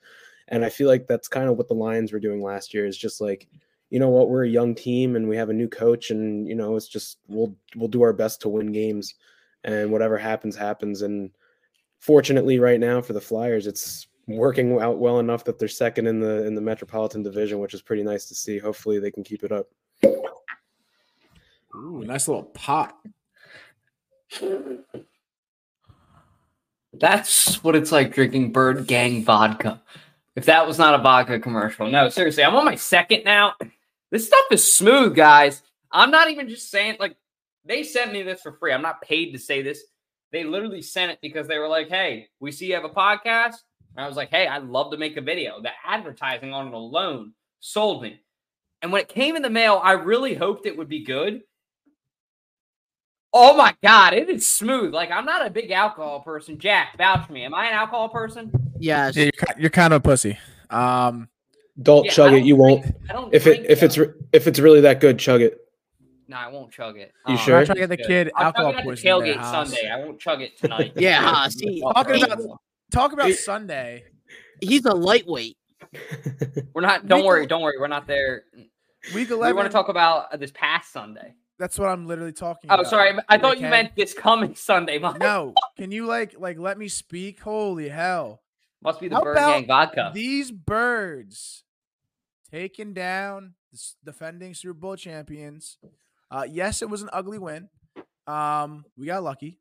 And 0.48 0.64
I 0.64 0.68
feel 0.68 0.86
like 0.86 1.06
that's 1.06 1.28
kind 1.28 1.48
of 1.48 1.56
what 1.56 1.68
the 1.68 1.74
Lions 1.74 2.12
were 2.12 2.20
doing 2.20 2.42
last 2.42 2.74
year 2.74 2.84
is 2.84 2.98
just 2.98 3.22
like, 3.22 3.48
you 3.88 3.98
know 3.98 4.10
what, 4.10 4.28
we're 4.28 4.44
a 4.44 4.48
young 4.48 4.74
team 4.74 5.16
and 5.16 5.26
we 5.26 5.36
have 5.36 5.48
a 5.48 5.54
new 5.54 5.68
coach 5.68 6.10
and 6.10 6.46
you 6.46 6.54
know, 6.54 6.76
it's 6.76 6.88
just 6.88 7.18
we'll 7.26 7.56
we'll 7.74 7.88
do 7.88 8.02
our 8.02 8.12
best 8.12 8.42
to 8.42 8.50
win 8.50 8.70
games 8.70 9.14
and 9.64 9.90
whatever 9.90 10.18
happens 10.18 10.56
happens 10.56 11.02
and 11.02 11.30
fortunately 11.98 12.58
right 12.58 12.80
now 12.80 13.00
for 13.02 13.12
the 13.12 13.20
Flyers 13.20 13.66
it's 13.66 14.06
working 14.36 14.80
out 14.80 14.98
well 14.98 15.18
enough 15.18 15.44
that 15.44 15.58
they're 15.58 15.68
second 15.68 16.06
in 16.06 16.20
the 16.20 16.46
in 16.46 16.54
the 16.54 16.60
Metropolitan 16.60 17.22
Division, 17.22 17.58
which 17.58 17.74
is 17.74 17.82
pretty 17.82 18.02
nice 18.02 18.26
to 18.26 18.34
see. 18.34 18.58
Hopefully 18.58 18.98
they 18.98 19.10
can 19.10 19.24
keep 19.24 19.44
it 19.44 19.52
up. 19.52 19.66
Ooh, 21.74 22.02
nice 22.04 22.28
little 22.28 22.44
pot. 22.44 22.96
That's 26.92 27.62
what 27.62 27.76
it's 27.76 27.92
like 27.92 28.12
drinking 28.12 28.52
Bird 28.52 28.86
Gang 28.86 29.24
vodka. 29.24 29.80
If 30.36 30.46
that 30.46 30.66
was 30.66 30.78
not 30.78 30.94
a 30.94 31.02
vodka 31.02 31.38
commercial. 31.38 31.90
No, 31.90 32.08
seriously, 32.08 32.44
I'm 32.44 32.56
on 32.56 32.64
my 32.64 32.74
second 32.74 33.24
now. 33.24 33.54
This 34.10 34.26
stuff 34.26 34.44
is 34.50 34.74
smooth, 34.74 35.14
guys. 35.14 35.62
I'm 35.92 36.10
not 36.10 36.30
even 36.30 36.48
just 36.48 36.70
saying, 36.70 36.96
like, 36.98 37.16
they 37.64 37.82
sent 37.82 38.12
me 38.12 38.22
this 38.22 38.40
for 38.40 38.52
free. 38.52 38.72
I'm 38.72 38.82
not 38.82 39.02
paid 39.02 39.32
to 39.32 39.38
say 39.38 39.62
this. 39.62 39.82
They 40.32 40.44
literally 40.44 40.82
sent 40.82 41.12
it 41.12 41.18
because 41.20 41.48
they 41.48 41.58
were 41.58 41.68
like, 41.68 41.88
hey, 41.88 42.28
we 42.38 42.52
see 42.52 42.66
you 42.66 42.74
have 42.74 42.84
a 42.84 42.88
podcast. 42.88 43.56
And 43.96 44.04
I 44.04 44.08
was 44.08 44.16
like, 44.16 44.30
hey, 44.30 44.46
I'd 44.46 44.64
love 44.64 44.92
to 44.92 44.96
make 44.98 45.16
a 45.16 45.20
video. 45.20 45.60
The 45.60 45.70
advertising 45.84 46.52
on 46.52 46.68
it 46.68 46.74
alone 46.74 47.32
sold 47.60 48.02
me. 48.02 48.20
And 48.82 48.92
when 48.92 49.02
it 49.02 49.08
came 49.08 49.36
in 49.36 49.42
the 49.42 49.50
mail, 49.50 49.80
I 49.82 49.92
really 49.92 50.34
hoped 50.34 50.64
it 50.66 50.76
would 50.78 50.88
be 50.88 51.04
good. 51.04 51.42
Oh 53.32 53.56
my 53.56 53.74
god, 53.82 54.14
it 54.14 54.28
is 54.28 54.50
smooth. 54.50 54.92
Like 54.92 55.10
I'm 55.10 55.24
not 55.24 55.46
a 55.46 55.50
big 55.50 55.70
alcohol 55.70 56.20
person. 56.20 56.58
Jack, 56.58 56.96
vouch 56.98 57.26
for 57.26 57.32
me. 57.32 57.44
Am 57.44 57.54
I 57.54 57.66
an 57.66 57.74
alcohol 57.74 58.08
person? 58.08 58.50
Yes. 58.78 59.14
Yeah, 59.16 59.24
you're, 59.24 59.32
you're 59.58 59.70
kind 59.70 59.92
of 59.92 59.98
a 59.98 60.02
pussy. 60.02 60.36
Um, 60.70 61.28
Don't 61.80 62.06
Yeah, 62.06 62.10
chug 62.12 62.32
it. 62.32 62.44
You 62.44 62.56
don't 62.56 62.58
won't. 62.68 62.82
drink- 62.82 62.96
I 63.08 63.12
don't 63.12 63.34
If 63.34 63.46
it 63.46 63.54
drink, 63.58 63.66
if 63.70 63.82
it's 63.84 63.98
re- 63.98 64.12
if 64.32 64.46
it's 64.48 64.58
really 64.58 64.80
that 64.80 65.00
good, 65.00 65.18
chug 65.18 65.42
it. 65.42 65.58
no, 66.26 66.36
I 66.38 66.48
won't 66.48 66.72
chug 66.72 66.96
it. 66.98 67.12
You 67.28 67.34
Um, 67.34 67.38
sure? 67.38 67.58
I'm 67.58 67.66
trying 67.66 67.76
to 67.76 67.86
get 67.86 67.88
the 67.90 67.96
kid 68.08 68.32
I'll 68.34 68.46
alcohol 68.46 68.72
chug 68.72 68.74
it 68.74 68.78
at 68.78 68.84
the 68.84 68.90
poisoning. 68.90 69.14
in 69.14 69.24
their 69.24 69.34
tailgate. 69.36 69.50
Sunday. 69.50 69.90
I 69.90 69.98
won't 70.00 70.18
chug 70.20 70.42
it 70.42 70.58
tonight. 70.58 70.92
Yeah, 70.96 71.20
Haas, 71.22 71.54
he- 71.54 71.80
Talking 71.80 72.24
about 72.24 72.38
talk 72.90 73.12
about 73.12 73.30
It- 73.30 73.38
Sunday. 73.38 74.04
he's 74.60 74.84
a 74.84 74.94
lightweight. 74.94 75.56
We're 76.74 76.82
not. 76.82 77.06
Don't 77.08 77.20
Week 77.20 77.26
worry. 77.26 77.46
Don't 77.46 77.62
worry. 77.62 77.76
We're 77.78 77.88
not 77.88 78.06
there. 78.06 78.44
Week 79.14 79.30
We 79.30 79.34
want 79.36 79.66
to 79.66 79.72
talk 79.72 79.88
about 79.88 80.32
uh, 80.32 80.36
this 80.36 80.50
past 80.52 80.92
Sunday. 80.92 81.34
That's 81.58 81.78
what 81.78 81.88
I'm 81.88 82.06
literally 82.06 82.32
talking 82.32 82.70
Oh, 82.70 82.74
about. 82.74 82.86
sorry. 82.86 83.12
I 83.28 83.38
thought 83.38 83.60
you 83.60 83.68
meant 83.68 83.94
this 83.96 84.14
coming 84.14 84.54
Sunday. 84.54 84.98
My 84.98 85.16
No, 85.18 85.54
can 85.76 85.90
you 85.90 86.06
like 86.06 86.34
like 86.38 86.58
let 86.58 86.78
me 86.78 86.88
speak? 86.88 87.40
Holy 87.40 87.88
hell! 87.88 88.40
must 88.82 89.00
be 89.00 89.08
the 89.08 89.16
How 89.16 89.22
Bird 89.22 89.36
Gang 89.36 89.66
vodka. 89.66 90.10
These 90.14 90.50
birds 90.52 91.64
taking 92.50 92.94
down 92.94 93.54
the 93.72 93.78
defending 94.04 94.54
Super 94.54 94.74
Bowl 94.74 94.96
champions. 94.96 95.76
Uh, 96.30 96.46
yes, 96.48 96.80
it 96.82 96.88
was 96.88 97.02
an 97.02 97.10
ugly 97.12 97.38
win. 97.38 97.68
Um, 98.26 98.84
we 98.96 99.06
got 99.06 99.22
lucky, 99.22 99.58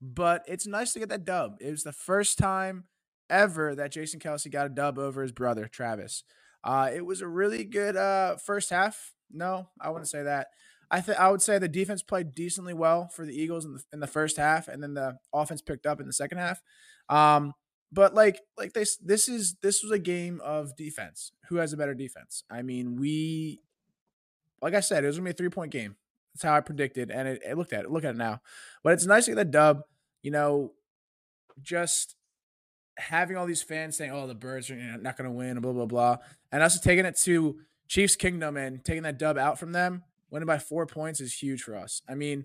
but 0.00 0.44
it's 0.46 0.66
nice 0.66 0.92
to 0.92 0.98
get 0.98 1.08
that 1.08 1.24
dub. 1.24 1.56
It 1.60 1.70
was 1.70 1.82
the 1.82 1.92
first 1.92 2.38
time 2.38 2.84
ever 3.30 3.74
that 3.74 3.92
Jason 3.92 4.20
Kelce 4.20 4.50
got 4.50 4.66
a 4.66 4.70
dub 4.70 4.98
over 4.98 5.22
his 5.22 5.32
brother 5.32 5.66
Travis. 5.66 6.24
Uh, 6.64 6.90
it 6.92 7.04
was 7.04 7.20
a 7.20 7.28
really 7.28 7.64
good 7.64 7.96
uh, 7.96 8.36
first 8.36 8.70
half. 8.70 9.12
No, 9.30 9.68
I 9.80 9.90
wouldn't 9.90 10.08
say 10.08 10.22
that. 10.22 10.48
I 10.90 11.00
think 11.00 11.18
I 11.18 11.30
would 11.30 11.42
say 11.42 11.58
the 11.58 11.68
defense 11.68 12.02
played 12.02 12.34
decently 12.34 12.72
well 12.72 13.08
for 13.08 13.26
the 13.26 13.34
Eagles 13.34 13.64
in 13.64 13.74
the, 13.74 13.82
in 13.92 14.00
the 14.00 14.06
first 14.06 14.36
half, 14.38 14.68
and 14.68 14.82
then 14.82 14.94
the 14.94 15.18
offense 15.32 15.60
picked 15.60 15.86
up 15.86 16.00
in 16.00 16.06
the 16.06 16.12
second 16.12 16.38
half. 16.38 16.62
Um, 17.08 17.52
but 17.92 18.14
like 18.14 18.40
like 18.56 18.72
this 18.72 18.96
this 18.96 19.28
is 19.28 19.56
this 19.62 19.82
was 19.82 19.92
a 19.92 19.98
game 19.98 20.40
of 20.42 20.76
defense. 20.76 21.32
Who 21.48 21.56
has 21.56 21.72
a 21.72 21.76
better 21.76 21.94
defense? 21.94 22.44
I 22.50 22.62
mean, 22.62 22.96
we 22.96 23.60
like 24.62 24.74
I 24.74 24.80
said, 24.80 25.04
it 25.04 25.06
was 25.08 25.16
gonna 25.16 25.26
be 25.26 25.30
a 25.30 25.34
three 25.34 25.50
point 25.50 25.72
game. 25.72 25.96
That's 26.38 26.48
how 26.48 26.56
I 26.56 26.60
predicted, 26.60 27.10
and 27.10 27.26
it, 27.26 27.42
it 27.44 27.58
looked 27.58 27.72
at 27.72 27.84
it. 27.84 27.90
Look 27.90 28.04
at 28.04 28.14
it 28.14 28.16
now. 28.16 28.40
But 28.84 28.92
it's 28.92 29.06
nice 29.06 29.24
to 29.24 29.32
get 29.32 29.36
the 29.38 29.44
dub. 29.44 29.82
You 30.22 30.30
know, 30.30 30.72
just 31.60 32.14
having 32.96 33.36
all 33.36 33.44
these 33.44 33.60
fans 33.60 33.96
saying, 33.96 34.12
"Oh, 34.12 34.28
the 34.28 34.36
Birds 34.36 34.70
are 34.70 34.76
not 34.76 35.16
going 35.16 35.28
to 35.28 35.36
win," 35.36 35.50
and 35.50 35.62
blah 35.62 35.72
blah 35.72 35.86
blah, 35.86 36.18
and 36.52 36.62
also 36.62 36.78
taking 36.80 37.04
it 37.04 37.18
to 37.24 37.58
Chiefs 37.88 38.14
Kingdom 38.14 38.56
and 38.56 38.84
taking 38.84 39.02
that 39.02 39.18
dub 39.18 39.36
out 39.36 39.58
from 39.58 39.72
them, 39.72 40.04
winning 40.30 40.46
by 40.46 40.58
four 40.58 40.86
points 40.86 41.20
is 41.20 41.34
huge 41.34 41.62
for 41.62 41.74
us. 41.74 42.02
I 42.08 42.14
mean, 42.14 42.44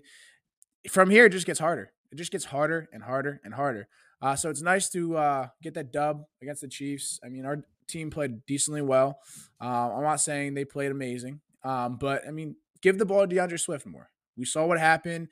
from 0.90 1.08
here 1.08 1.26
it 1.26 1.30
just 1.30 1.46
gets 1.46 1.60
harder. 1.60 1.92
It 2.10 2.16
just 2.16 2.32
gets 2.32 2.46
harder 2.46 2.88
and 2.92 3.04
harder 3.04 3.40
and 3.44 3.54
harder. 3.54 3.86
Uh, 4.20 4.34
so 4.34 4.50
it's 4.50 4.62
nice 4.62 4.88
to 4.88 5.16
uh, 5.16 5.48
get 5.62 5.74
that 5.74 5.92
dub 5.92 6.24
against 6.42 6.62
the 6.62 6.68
Chiefs. 6.68 7.20
I 7.24 7.28
mean, 7.28 7.44
our 7.46 7.58
team 7.86 8.10
played 8.10 8.44
decently 8.44 8.82
well. 8.82 9.20
Uh, 9.60 9.94
I'm 9.94 10.02
not 10.02 10.20
saying 10.20 10.54
they 10.54 10.64
played 10.64 10.90
amazing, 10.90 11.40
um, 11.62 11.96
but 11.96 12.26
I 12.26 12.32
mean, 12.32 12.56
give 12.84 12.98
the 12.98 13.06
ball 13.06 13.26
to 13.26 13.34
DeAndre 13.34 13.58
Swift 13.58 13.86
more. 13.86 14.10
We 14.36 14.44
saw 14.44 14.66
what 14.66 14.78
happened 14.78 15.28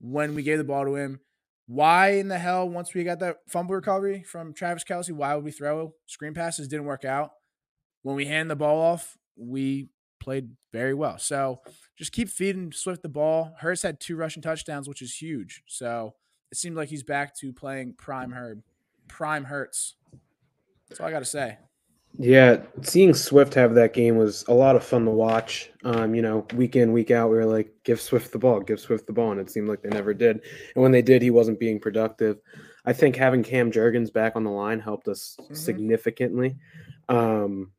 when 0.00 0.36
we 0.36 0.44
gave 0.44 0.58
the 0.58 0.64
ball 0.64 0.84
to 0.84 0.94
him. 0.94 1.20
Why 1.66 2.10
in 2.10 2.28
the 2.28 2.38
hell, 2.38 2.68
once 2.68 2.94
we 2.94 3.02
got 3.02 3.18
that 3.18 3.38
fumble 3.48 3.74
recovery 3.74 4.22
from 4.22 4.54
Travis 4.54 4.84
Kelce, 4.84 5.10
why 5.10 5.34
would 5.34 5.44
we 5.44 5.50
throw 5.50 5.94
screen 6.06 6.32
passes? 6.32 6.68
Didn't 6.68 6.86
work 6.86 7.04
out. 7.04 7.32
When 8.02 8.14
we 8.14 8.24
hand 8.24 8.48
the 8.48 8.54
ball 8.54 8.80
off, 8.80 9.18
we 9.36 9.88
played 10.20 10.50
very 10.72 10.94
well. 10.94 11.18
So 11.18 11.60
just 11.98 12.12
keep 12.12 12.28
feeding 12.28 12.70
Swift 12.70 13.02
the 13.02 13.08
ball. 13.08 13.56
Hurts 13.58 13.82
had 13.82 13.98
two 13.98 14.14
rushing 14.14 14.42
touchdowns, 14.42 14.88
which 14.88 15.02
is 15.02 15.12
huge. 15.20 15.64
So 15.66 16.14
it 16.52 16.56
seemed 16.56 16.76
like 16.76 16.88
he's 16.88 17.02
back 17.02 17.36
to 17.38 17.52
playing 17.52 17.94
prime 17.98 18.30
Herb, 18.30 18.62
prime 19.08 19.44
Hurts. 19.44 19.96
That's 20.88 21.00
all 21.00 21.08
I 21.08 21.10
got 21.10 21.18
to 21.18 21.24
say. 21.24 21.58
Yeah, 22.18 22.62
seeing 22.82 23.12
Swift 23.14 23.52
have 23.54 23.74
that 23.74 23.92
game 23.92 24.16
was 24.16 24.44
a 24.48 24.54
lot 24.54 24.76
of 24.76 24.84
fun 24.84 25.04
to 25.04 25.10
watch. 25.10 25.70
Um, 25.84 26.14
you 26.14 26.22
know, 26.22 26.46
week 26.54 26.74
in, 26.76 26.92
week 26.92 27.10
out, 27.10 27.30
we 27.30 27.36
were 27.36 27.44
like, 27.44 27.70
give 27.84 28.00
Swift 28.00 28.32
the 28.32 28.38
ball, 28.38 28.60
give 28.60 28.80
Swift 28.80 29.06
the 29.06 29.12
ball. 29.12 29.32
And 29.32 29.40
it 29.40 29.50
seemed 29.50 29.68
like 29.68 29.82
they 29.82 29.90
never 29.90 30.14
did. 30.14 30.40
And 30.74 30.82
when 30.82 30.92
they 30.92 31.02
did, 31.02 31.20
he 31.20 31.30
wasn't 31.30 31.60
being 31.60 31.78
productive. 31.78 32.38
I 32.86 32.92
think 32.92 33.16
having 33.16 33.42
Cam 33.42 33.70
Jurgens 33.70 34.12
back 34.12 34.34
on 34.34 34.44
the 34.44 34.50
line 34.50 34.80
helped 34.80 35.08
us 35.08 35.36
Mhm. 35.40 35.56
significantly. 35.56 36.56
Um, 37.08 37.72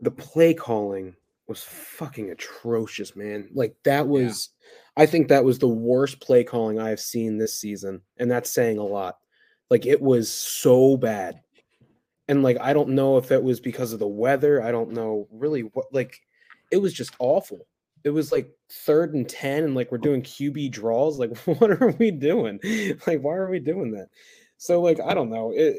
the 0.00 0.10
play 0.10 0.52
calling 0.54 1.14
was 1.46 1.62
fucking 1.62 2.30
atrocious, 2.30 3.14
man. 3.14 3.50
Like 3.52 3.76
that 3.84 4.06
was 4.08 4.50
I 4.96 5.06
think 5.06 5.28
that 5.28 5.44
was 5.44 5.58
the 5.58 5.68
worst 5.68 6.20
play 6.20 6.42
calling 6.44 6.78
I've 6.78 7.00
seen 7.00 7.38
this 7.38 7.54
season. 7.54 8.02
And 8.18 8.30
that's 8.30 8.50
saying 8.50 8.78
a 8.78 8.84
lot. 8.84 9.18
Like 9.70 9.86
it 9.86 10.00
was 10.02 10.30
so 10.30 10.96
bad 10.96 11.40
and 12.30 12.44
like 12.44 12.58
I 12.60 12.72
don't 12.72 12.90
know 12.90 13.16
if 13.16 13.32
it 13.32 13.42
was 13.42 13.58
because 13.58 13.92
of 13.92 13.98
the 13.98 14.06
weather. 14.06 14.62
I 14.62 14.70
don't 14.70 14.92
know 14.92 15.26
really 15.32 15.62
what 15.62 15.86
like 15.92 16.20
it 16.70 16.76
was 16.76 16.94
just 16.94 17.12
awful. 17.18 17.66
It 18.04 18.10
was 18.10 18.30
like 18.30 18.48
third 18.70 19.14
and 19.14 19.28
ten, 19.28 19.64
and 19.64 19.74
like 19.74 19.90
we're 19.90 19.98
doing 19.98 20.22
QB 20.22 20.70
draws. 20.70 21.18
Like, 21.18 21.36
what 21.44 21.72
are 21.72 21.94
we 21.98 22.12
doing? 22.12 22.60
Like, 23.06 23.20
why 23.20 23.34
are 23.34 23.50
we 23.50 23.58
doing 23.58 23.90
that? 23.92 24.08
So 24.58 24.80
like 24.80 25.00
I 25.00 25.12
don't 25.12 25.28
know. 25.28 25.52
It, 25.54 25.76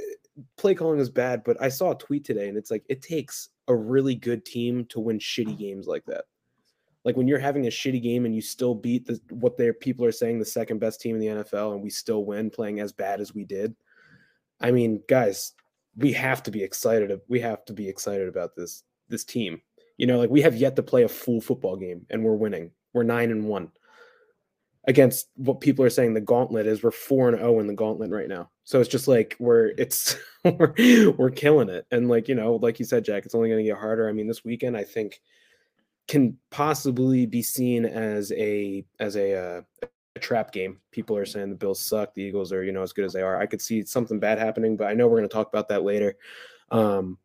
play 0.58 0.76
calling 0.76 1.00
is 1.00 1.10
bad, 1.10 1.44
but 1.46 1.56
I 1.62 1.70
saw 1.70 1.92
a 1.92 1.98
tweet 1.98 2.26
today, 2.26 2.50
and 2.50 2.58
it's 2.58 2.70
like 2.70 2.84
it 2.90 3.02
takes 3.02 3.48
a 3.70 3.76
really 3.76 4.16
good 4.16 4.44
team 4.44 4.84
to 4.90 5.00
win 5.00 5.20
shitty 5.20 5.58
games 5.58 5.88
like 5.88 6.04
that. 6.08 6.26
Like 7.06 7.16
when 7.16 7.30
you're 7.30 7.40
having 7.40 7.66
a 7.66 7.70
shitty 7.70 8.04
game 8.04 8.26
and 8.26 8.36
you 8.36 8.42
still 8.42 8.76
beat 8.76 9.06
the 9.08 9.22
what 9.30 9.58
their 9.58 9.74
people 9.74 10.04
are 10.04 10.12
saying 10.12 10.38
the 10.38 10.46
second 10.46 10.80
best 10.80 11.00
team 11.00 11.16
in 11.16 11.22
the 11.22 11.44
NFL, 11.44 11.72
and 11.72 11.82
we 11.82 11.90
still 11.90 12.26
win 12.26 12.50
playing 12.50 12.82
as 12.82 12.92
bad 12.92 13.22
as 13.22 13.34
we 13.34 13.46
did. 13.46 13.74
I 14.60 14.72
mean, 14.72 15.02
guys, 15.08 15.54
we 15.98 16.14
have 16.14 16.44
to 16.44 16.52
be 16.52 16.64
excited. 16.64 17.20
We 17.28 17.40
have 17.42 17.66
to 17.66 17.74
be 17.74 17.88
excited 17.88 18.28
about 18.28 18.56
this 18.56 18.84
this 19.10 19.24
team. 19.24 19.62
You 19.98 20.08
know, 20.08 20.18
like 20.18 20.30
we 20.30 20.42
have 20.42 20.56
yet 20.56 20.76
to 20.78 20.84
play 20.84 21.04
a 21.04 21.10
full 21.10 21.42
football 21.42 21.76
game, 21.76 22.06
and 22.10 22.24
we're 22.24 22.36
winning. 22.36 22.72
We're 22.94 23.04
nine 23.04 23.32
and 23.32 23.48
one 23.48 23.72
against 24.86 25.30
what 25.36 25.62
people 25.62 25.86
are 25.86 25.90
saying 25.90 26.14
the 26.14 26.22
gauntlet 26.22 26.66
is. 26.66 26.82
We're 26.82 26.92
four 26.92 27.30
and 27.30 27.38
zero 27.38 27.60
in 27.60 27.68
the 27.68 27.74
gauntlet 27.74 28.12
right 28.12 28.28
now. 28.28 28.50
So 28.64 28.80
it's 28.80 28.90
just 28.90 29.08
like 29.08 29.36
we're 29.40 29.74
it's 29.78 30.16
we're, 30.44 30.74
we're 31.18 31.32
killing 31.32 31.70
it. 31.70 31.86
And 31.92 32.10
like 32.10 32.28
you 32.28 32.36
know, 32.36 32.56
like 32.56 32.80
you 32.80 32.86
said, 32.86 33.06
Jack, 33.06 33.26
it's 33.26 33.36
only 33.36 33.50
going 33.50 33.64
to 33.64 33.70
get 33.70 33.78
harder. 33.78 34.08
I 34.08 34.12
mean, 34.12 34.28
this 34.28 34.44
weekend 34.44 34.78
I 34.78 34.84
think 34.84 35.22
can 36.08 36.38
possibly 36.50 37.26
be 37.26 37.42
seen 37.42 37.86
as 37.86 38.32
a 38.34 38.86
as 39.00 39.16
a 39.16 39.36
uh, 39.36 39.62
a 40.16 40.20
trap 40.20 40.52
game. 40.52 40.80
People 40.92 41.16
are 41.18 41.26
saying 41.26 41.50
the 41.50 41.56
Bills 41.56 41.80
suck, 41.80 42.14
the 42.14 42.22
Eagles 42.24 42.52
are, 42.52 42.64
you 42.64 42.72
know, 42.72 42.84
as 42.84 42.94
good 42.94 43.06
as 43.06 43.14
they 43.14 43.22
are. 43.22 43.40
I 43.40 43.46
could 43.46 43.62
see 43.62 43.84
something 43.86 44.20
bad 44.20 44.40
happening, 44.40 44.76
but 44.76 44.88
I 44.88 44.94
know 44.94 45.08
we're 45.08 45.18
going 45.18 45.30
to 45.30 45.34
talk 45.34 45.48
about 45.48 45.70
that 45.70 45.84
later. 45.84 46.16
Um, 46.70 47.18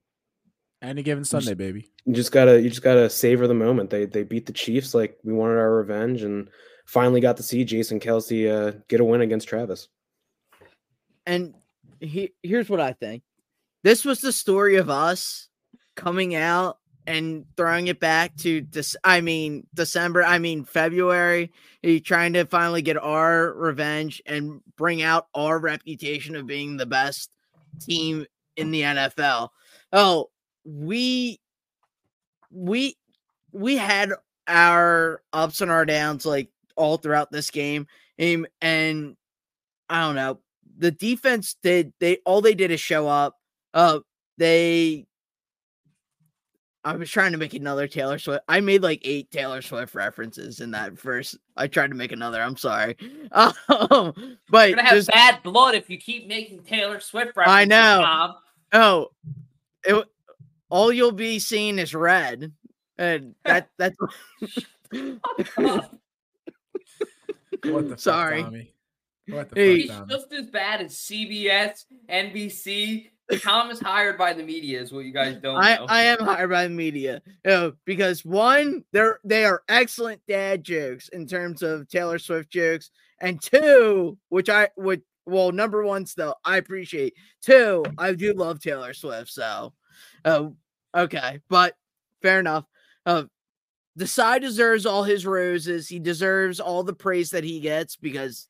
Any 0.83 1.03
given 1.03 1.25
Sunday, 1.25 1.55
baby. 1.55 1.91
you 2.05 2.15
just 2.15 2.33
gotta, 2.33 2.61
you 2.61 2.69
just 2.69 2.83
gotta 2.83 3.11
savor 3.11 3.47
the 3.47 3.55
moment. 3.55 3.91
They 3.91 4.07
they 4.07 4.23
beat 4.23 4.47
the 4.47 4.53
Chiefs 4.53 4.95
like 4.95 5.19
we 5.25 5.33
wanted 5.33 5.59
our 5.59 5.75
revenge, 5.75 6.23
and 6.23 6.49
finally 6.85 7.21
got 7.21 7.37
to 7.39 7.43
see 7.43 7.65
Jason 7.65 7.99
Kelce 7.99 8.51
uh, 8.51 8.79
get 8.89 9.01
a 9.01 9.05
win 9.05 9.21
against 9.21 9.49
Travis. 9.49 9.89
And 11.27 11.55
he, 11.99 12.35
here's 12.43 12.69
what 12.69 12.81
I 12.81 12.93
think. 12.93 13.23
This 13.83 14.05
was 14.05 14.21
the 14.21 14.33
story 14.33 14.77
of 14.77 14.91
us 14.91 15.49
coming 15.97 16.35
out 16.35 16.79
and 17.07 17.45
throwing 17.57 17.87
it 17.87 18.01
back 18.01 18.37
to 18.39 18.67
this. 18.71 18.97
I 19.05 19.21
mean 19.21 19.67
December. 19.75 20.25
I 20.25 20.39
mean 20.39 20.65
February. 20.65 21.53
He 21.83 22.01
trying 22.01 22.33
to 22.35 22.45
finally 22.47 22.83
get 22.83 22.97
our 22.97 23.53
revenge 23.55 24.23
and 24.27 24.61
bring 24.77 25.03
out 25.03 25.29
our 25.35 25.59
reputation 25.59 26.37
of 26.37 26.47
being 26.47 26.77
the 26.77 26.87
best 26.87 27.31
team 27.81 28.27
in 28.57 28.71
the 28.71 28.83
NFL. 28.83 29.51
Oh, 29.93 30.31
we 30.65 31.39
we 32.51 32.97
we 33.53 33.77
had 33.77 34.13
our 34.49 35.23
ups 35.33 35.61
and 35.61 35.71
our 35.71 35.85
downs 35.85 36.27
like 36.27 36.51
all 36.77 36.97
throughout 36.97 37.31
this 37.31 37.51
game. 37.51 37.87
Um, 38.21 38.47
and 38.61 39.17
I 39.89 40.03
don't 40.03 40.17
know. 40.17 40.41
The 40.79 40.91
defense 40.91 41.57
did 41.63 41.93
they 42.01 42.19
all 42.27 42.41
they 42.41 42.55
did 42.55 42.71
is 42.71 42.81
show 42.81 43.09
up. 43.09 43.37
Uh 43.73 44.01
they 44.39 45.07
I 46.87 46.95
was 46.95 47.11
trying 47.11 47.33
to 47.33 47.39
make 47.39 47.53
another 47.53 47.89
Taylor 47.89 48.17
Swift. 48.17 48.45
I 48.49 48.61
made 48.61 48.81
like 48.83 49.01
eight 49.03 49.29
Taylor 49.33 49.61
Swift 49.61 49.97
references 49.97 50.61
in 50.61 50.71
that 50.71 50.97
first. 50.97 51.37
I 51.57 51.67
tried 51.67 51.89
to 51.89 51.97
make 51.97 52.13
another. 52.13 52.41
I'm 52.41 52.57
sorry. 52.57 52.97
Um, 53.33 54.39
but 54.49 54.69
You're 54.69 54.77
gonna 54.77 54.89
have 54.89 54.97
just- 54.97 55.09
bad 55.11 55.43
blood 55.43 55.75
if 55.75 55.91
you 55.91 55.99
keep 55.99 56.29
making 56.29 56.63
Taylor 56.63 57.01
Swift 57.01 57.37
references. 57.37 57.55
I 57.57 57.65
know. 57.65 58.03
Tom. 58.05 58.35
Oh, 58.73 59.09
it, 59.85 60.07
all 60.71 60.93
you'll 60.93 61.11
be 61.13 61.39
seeing 61.41 61.79
is 61.81 61.93
red, 61.95 62.53
and 62.99 63.35
that 63.45 63.69
that's. 63.79 63.97
What 67.65 67.89
the 67.89 67.89
fuck, 67.91 67.99
Sorry. 67.99 68.43
Tommy? 68.43 68.73
What 69.29 69.49
the 69.51 69.57
Hey. 69.61 69.77
He's 69.81 69.91
fuck, 69.91 69.99
Tommy? 70.09 70.15
just 70.15 70.33
as 70.33 70.47
bad 70.47 70.81
as 70.83 70.95
CBS, 70.95 71.85
NBC. 72.09 73.09
Tom 73.43 73.71
is 73.71 73.81
hired 73.81 74.17
by 74.17 74.33
the 74.33 74.43
media, 74.43 74.81
is 74.81 74.93
what 74.93 75.05
you 75.05 75.13
guys 75.13 75.37
don't 75.43 75.57
I, 75.57 75.77
know. 75.77 75.87
I 75.89 76.03
am 76.03 76.21
hired 76.21 76.51
by 76.51 76.65
the 76.65 76.75
media 76.75 77.23
you 77.27 77.51
know, 77.51 77.73
because 77.85 78.25
one, 78.25 78.85
they're 78.93 79.19
they 79.25 79.45
are 79.45 79.63
excellent 79.69 80.21
dad 80.29 80.63
jokes 80.63 81.09
in 81.09 81.27
terms 81.27 81.63
of 81.63 81.89
Taylor 81.89 82.19
Swift 82.19 82.51
jokes, 82.51 82.91
and 83.21 83.41
two, 83.41 84.17
which 84.29 84.49
I 84.49 84.69
would 84.77 85.03
well, 85.27 85.51
number 85.51 85.85
one 85.85 86.07
still 86.07 86.37
I 86.45 86.57
appreciate. 86.57 87.15
Two, 87.43 87.85
I 87.99 88.13
do 88.13 88.33
love 88.33 88.61
Taylor 88.61 88.95
Swift, 88.95 89.31
so 89.31 89.73
uh, 90.25 90.49
okay, 90.97 91.41
but 91.49 91.75
fair 92.23 92.41
enough. 92.41 92.65
Uh, 93.05 93.25
Desai 93.99 94.41
deserves 94.41 94.85
all 94.85 95.05
his 95.05 95.27
roses. 95.27 95.89
He 95.89 95.99
deserves 95.99 96.61
all 96.61 96.83
the 96.83 96.93
praise 96.93 97.31
that 97.31 97.45
he 97.45 97.61
gets 97.61 97.97
because 97.97 98.49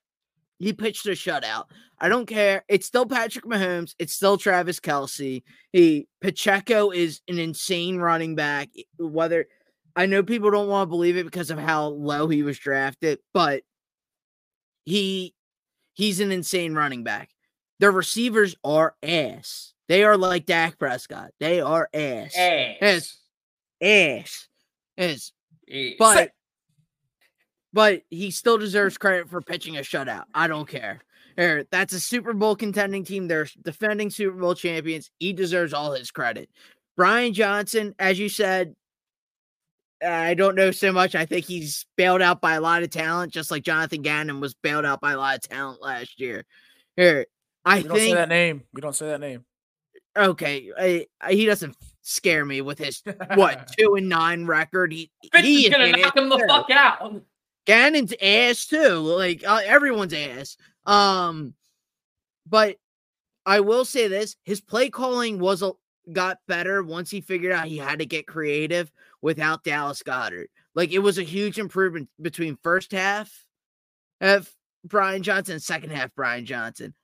he 0.58 0.72
pitched 0.72 1.06
a 1.06 1.10
shutout. 1.10 1.64
I 1.98 2.08
don't 2.08 2.26
care. 2.26 2.64
It's 2.68 2.86
still 2.86 3.06
Patrick 3.06 3.44
Mahomes. 3.44 3.94
It's 3.98 4.12
still 4.12 4.36
Travis 4.36 4.80
Kelce. 4.80 5.42
He 5.72 6.08
Pacheco 6.20 6.90
is 6.90 7.20
an 7.28 7.38
insane 7.38 7.98
running 7.98 8.34
back. 8.34 8.68
Whether 8.98 9.46
I 9.94 10.06
know 10.06 10.22
people 10.22 10.50
don't 10.50 10.68
want 10.68 10.88
to 10.88 10.90
believe 10.90 11.16
it 11.16 11.24
because 11.24 11.50
of 11.50 11.58
how 11.58 11.86
low 11.86 12.28
he 12.28 12.42
was 12.42 12.58
drafted, 12.58 13.18
but 13.32 13.62
he 14.84 15.34
he's 15.94 16.20
an 16.20 16.32
insane 16.32 16.74
running 16.74 17.02
back. 17.02 17.30
The 17.80 17.90
receivers 17.90 18.56
are 18.64 18.94
ass. 19.02 19.72
They 19.88 20.04
are 20.04 20.16
like 20.16 20.46
Dak 20.46 20.78
Prescott. 20.78 21.30
They 21.40 21.60
are 21.60 21.88
ass. 21.94 22.36
Ass. 22.36 22.76
Yes. 22.80 23.18
Ass. 23.82 24.48
Yes. 24.96 25.32
Eh, 25.70 25.92
But 25.98 26.30
but 27.76 28.00
he 28.08 28.30
still 28.30 28.56
deserves 28.56 28.96
credit 28.96 29.28
for 29.28 29.42
pitching 29.42 29.76
a 29.76 29.80
shutout. 29.80 30.24
I 30.34 30.46
don't 30.46 30.66
care. 30.66 31.02
There, 31.36 31.66
That's 31.70 31.92
a 31.92 32.00
Super 32.00 32.32
Bowl 32.32 32.56
contending 32.56 33.04
team. 33.04 33.28
They're 33.28 33.46
defending 33.62 34.08
Super 34.08 34.34
Bowl 34.38 34.54
champions. 34.54 35.10
He 35.18 35.34
deserves 35.34 35.74
all 35.74 35.92
his 35.92 36.10
credit. 36.10 36.48
Brian 36.96 37.34
Johnson, 37.34 37.94
as 37.98 38.18
you 38.18 38.30
said, 38.30 38.74
I 40.02 40.32
don't 40.32 40.54
know 40.54 40.70
so 40.70 40.90
much. 40.90 41.14
I 41.14 41.26
think 41.26 41.44
he's 41.44 41.84
bailed 41.96 42.22
out 42.22 42.40
by 42.40 42.54
a 42.54 42.62
lot 42.62 42.82
of 42.82 42.88
talent, 42.88 43.30
just 43.30 43.50
like 43.50 43.62
Jonathan 43.62 44.00
Gannon 44.00 44.40
was 44.40 44.54
bailed 44.54 44.86
out 44.86 45.02
by 45.02 45.12
a 45.12 45.18
lot 45.18 45.34
of 45.36 45.42
talent 45.42 45.82
last 45.82 46.18
year. 46.18 46.46
Here, 46.96 47.26
I 47.66 47.82
we 47.82 47.88
don't 47.88 47.98
say 47.98 48.14
that 48.14 48.30
name. 48.30 48.62
We 48.72 48.80
don't 48.80 48.96
say 48.96 49.08
that 49.08 49.20
name. 49.20 49.44
okay, 50.16 50.70
I, 50.78 51.06
I- 51.20 51.32
he 51.34 51.44
doesn't 51.44 51.76
scare 52.00 52.46
me 52.46 52.62
with 52.62 52.78
his 52.78 53.02
what 53.34 53.70
two 53.78 53.96
and 53.96 54.08
nine 54.08 54.46
record. 54.46 54.92
He 54.94 55.10
Fitz 55.30 55.44
he 55.46 55.66
is 55.66 55.70
gonna 55.74 55.92
knock 55.92 56.16
him 56.16 56.30
the 56.30 56.42
fuck 56.48 56.70
out. 56.70 57.20
Gannon's 57.66 58.14
ass 58.22 58.66
too. 58.66 58.98
Like 58.98 59.44
uh, 59.46 59.60
everyone's 59.64 60.14
ass. 60.14 60.56
Um, 60.86 61.54
but 62.48 62.76
I 63.44 63.60
will 63.60 63.84
say 63.84 64.08
this: 64.08 64.36
his 64.44 64.60
play 64.60 64.88
calling 64.88 65.38
was 65.38 65.62
a 65.62 65.72
got 66.12 66.38
better 66.46 66.82
once 66.82 67.10
he 67.10 67.20
figured 67.20 67.52
out 67.52 67.66
he 67.66 67.78
had 67.78 67.98
to 67.98 68.06
get 68.06 68.26
creative 68.26 68.90
without 69.22 69.64
Dallas 69.64 70.02
Goedert. 70.02 70.46
Like 70.74 70.92
it 70.92 71.00
was 71.00 71.18
a 71.18 71.22
huge 71.22 71.58
improvement 71.58 72.08
between 72.20 72.58
first 72.62 72.92
half 72.92 73.32
of 74.20 74.50
Brian 74.84 75.22
Johnson 75.22 75.54
and 75.54 75.62
second 75.62 75.90
half 75.90 76.14
Brian 76.14 76.46
Johnson. 76.46 76.94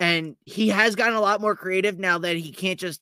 And 0.00 0.36
he 0.44 0.68
has 0.68 0.94
gotten 0.94 1.14
a 1.14 1.20
lot 1.20 1.40
more 1.40 1.56
creative 1.56 1.98
now 1.98 2.18
that 2.18 2.36
he 2.36 2.52
can't 2.52 2.78
just 2.78 3.00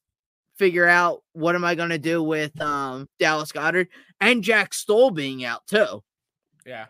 figure 0.56 0.86
out 0.86 1.22
what 1.32 1.54
am 1.54 1.64
I 1.64 1.74
going 1.74 1.90
to 1.90 1.98
do 1.98 2.22
with 2.22 2.58
um 2.60 3.08
Dallas 3.18 3.52
Goedert 3.52 3.88
and 4.20 4.44
Jack 4.44 4.74
Stoll 4.74 5.10
being 5.10 5.44
out 5.44 5.66
too. 5.66 6.02
Yeah. 6.64 6.86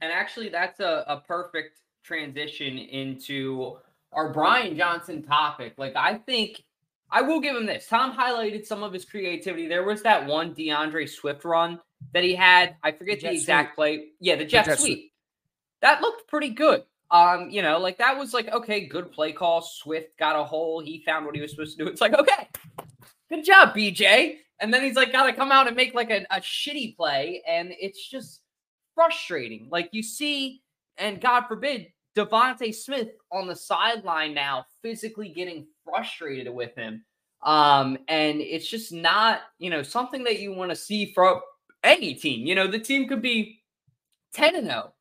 And 0.00 0.12
actually, 0.12 0.48
that's 0.48 0.80
a, 0.80 1.04
a 1.06 1.20
perfect 1.26 1.80
transition 2.02 2.78
into 2.78 3.76
our 4.12 4.32
Brian 4.32 4.76
Johnson 4.76 5.22
topic. 5.22 5.74
Like, 5.76 5.94
I 5.96 6.14
think 6.14 6.62
I 7.10 7.22
will 7.22 7.40
give 7.40 7.56
him 7.56 7.66
this. 7.66 7.86
Tom 7.86 8.16
highlighted 8.16 8.64
some 8.66 8.82
of 8.82 8.92
his 8.92 9.04
creativity. 9.04 9.66
There 9.66 9.84
was 9.84 10.02
that 10.02 10.26
one 10.26 10.54
DeAndre 10.54 11.08
Swift 11.08 11.44
run 11.44 11.80
that 12.12 12.24
he 12.24 12.34
had. 12.34 12.76
I 12.82 12.92
forget 12.92 13.18
the, 13.18 13.22
jet 13.22 13.32
exact 13.34 13.74
play. 13.74 14.08
Yeah, 14.20 14.36
the 14.36 14.44
jet, 14.44 14.66
jet 14.66 14.78
sweep. 14.78 14.98
sweep. 14.98 15.12
That 15.82 16.00
looked 16.00 16.28
pretty 16.28 16.50
good. 16.50 16.84
Um, 17.10 17.50
you 17.50 17.62
know, 17.62 17.78
like 17.78 17.98
that 17.98 18.16
was 18.16 18.32
like 18.32 18.48
okay, 18.48 18.86
good 18.86 19.10
play 19.10 19.32
call. 19.32 19.62
Swift 19.62 20.16
got 20.16 20.36
a 20.36 20.44
hole. 20.44 20.80
He 20.80 21.02
found 21.04 21.26
what 21.26 21.34
he 21.34 21.40
was 21.40 21.50
supposed 21.50 21.76
to 21.76 21.84
do. 21.84 21.90
It's 21.90 22.00
like 22.00 22.14
okay, 22.14 22.48
good 23.28 23.44
job, 23.44 23.74
BJ. 23.74 24.36
And 24.62 24.72
then 24.72 24.82
he's 24.82 24.94
like, 24.94 25.10
got 25.10 25.24
to 25.24 25.32
come 25.32 25.50
out 25.50 25.68
and 25.68 25.74
make 25.74 25.94
like 25.94 26.10
a, 26.10 26.26
a 26.30 26.40
shitty 26.40 26.94
play, 26.94 27.42
and 27.48 27.72
it's 27.80 28.08
just 28.08 28.39
frustrating. 29.00 29.68
Like 29.70 29.88
you 29.92 30.02
see, 30.02 30.62
and 30.98 31.20
God 31.20 31.46
forbid, 31.46 31.86
DeVonta 32.16 32.74
Smith 32.74 33.08
on 33.32 33.46
the 33.46 33.56
sideline 33.56 34.34
now, 34.34 34.66
physically 34.82 35.30
getting 35.30 35.66
frustrated 35.84 36.52
with 36.52 36.74
him. 36.74 37.04
Um, 37.42 37.96
and 38.08 38.40
it's 38.40 38.68
just 38.68 38.92
not, 38.92 39.40
you 39.58 39.70
know, 39.70 39.82
something 39.82 40.24
that 40.24 40.40
you 40.40 40.52
want 40.52 40.70
to 40.70 40.76
see 40.76 41.12
from 41.14 41.40
any 41.82 42.14
team. 42.14 42.46
You 42.46 42.54
know, 42.54 42.66
the 42.66 42.78
team 42.78 43.08
could 43.08 43.22
be 43.22 43.62
10 44.34 44.56
and 44.56 44.66
0. 44.66 44.92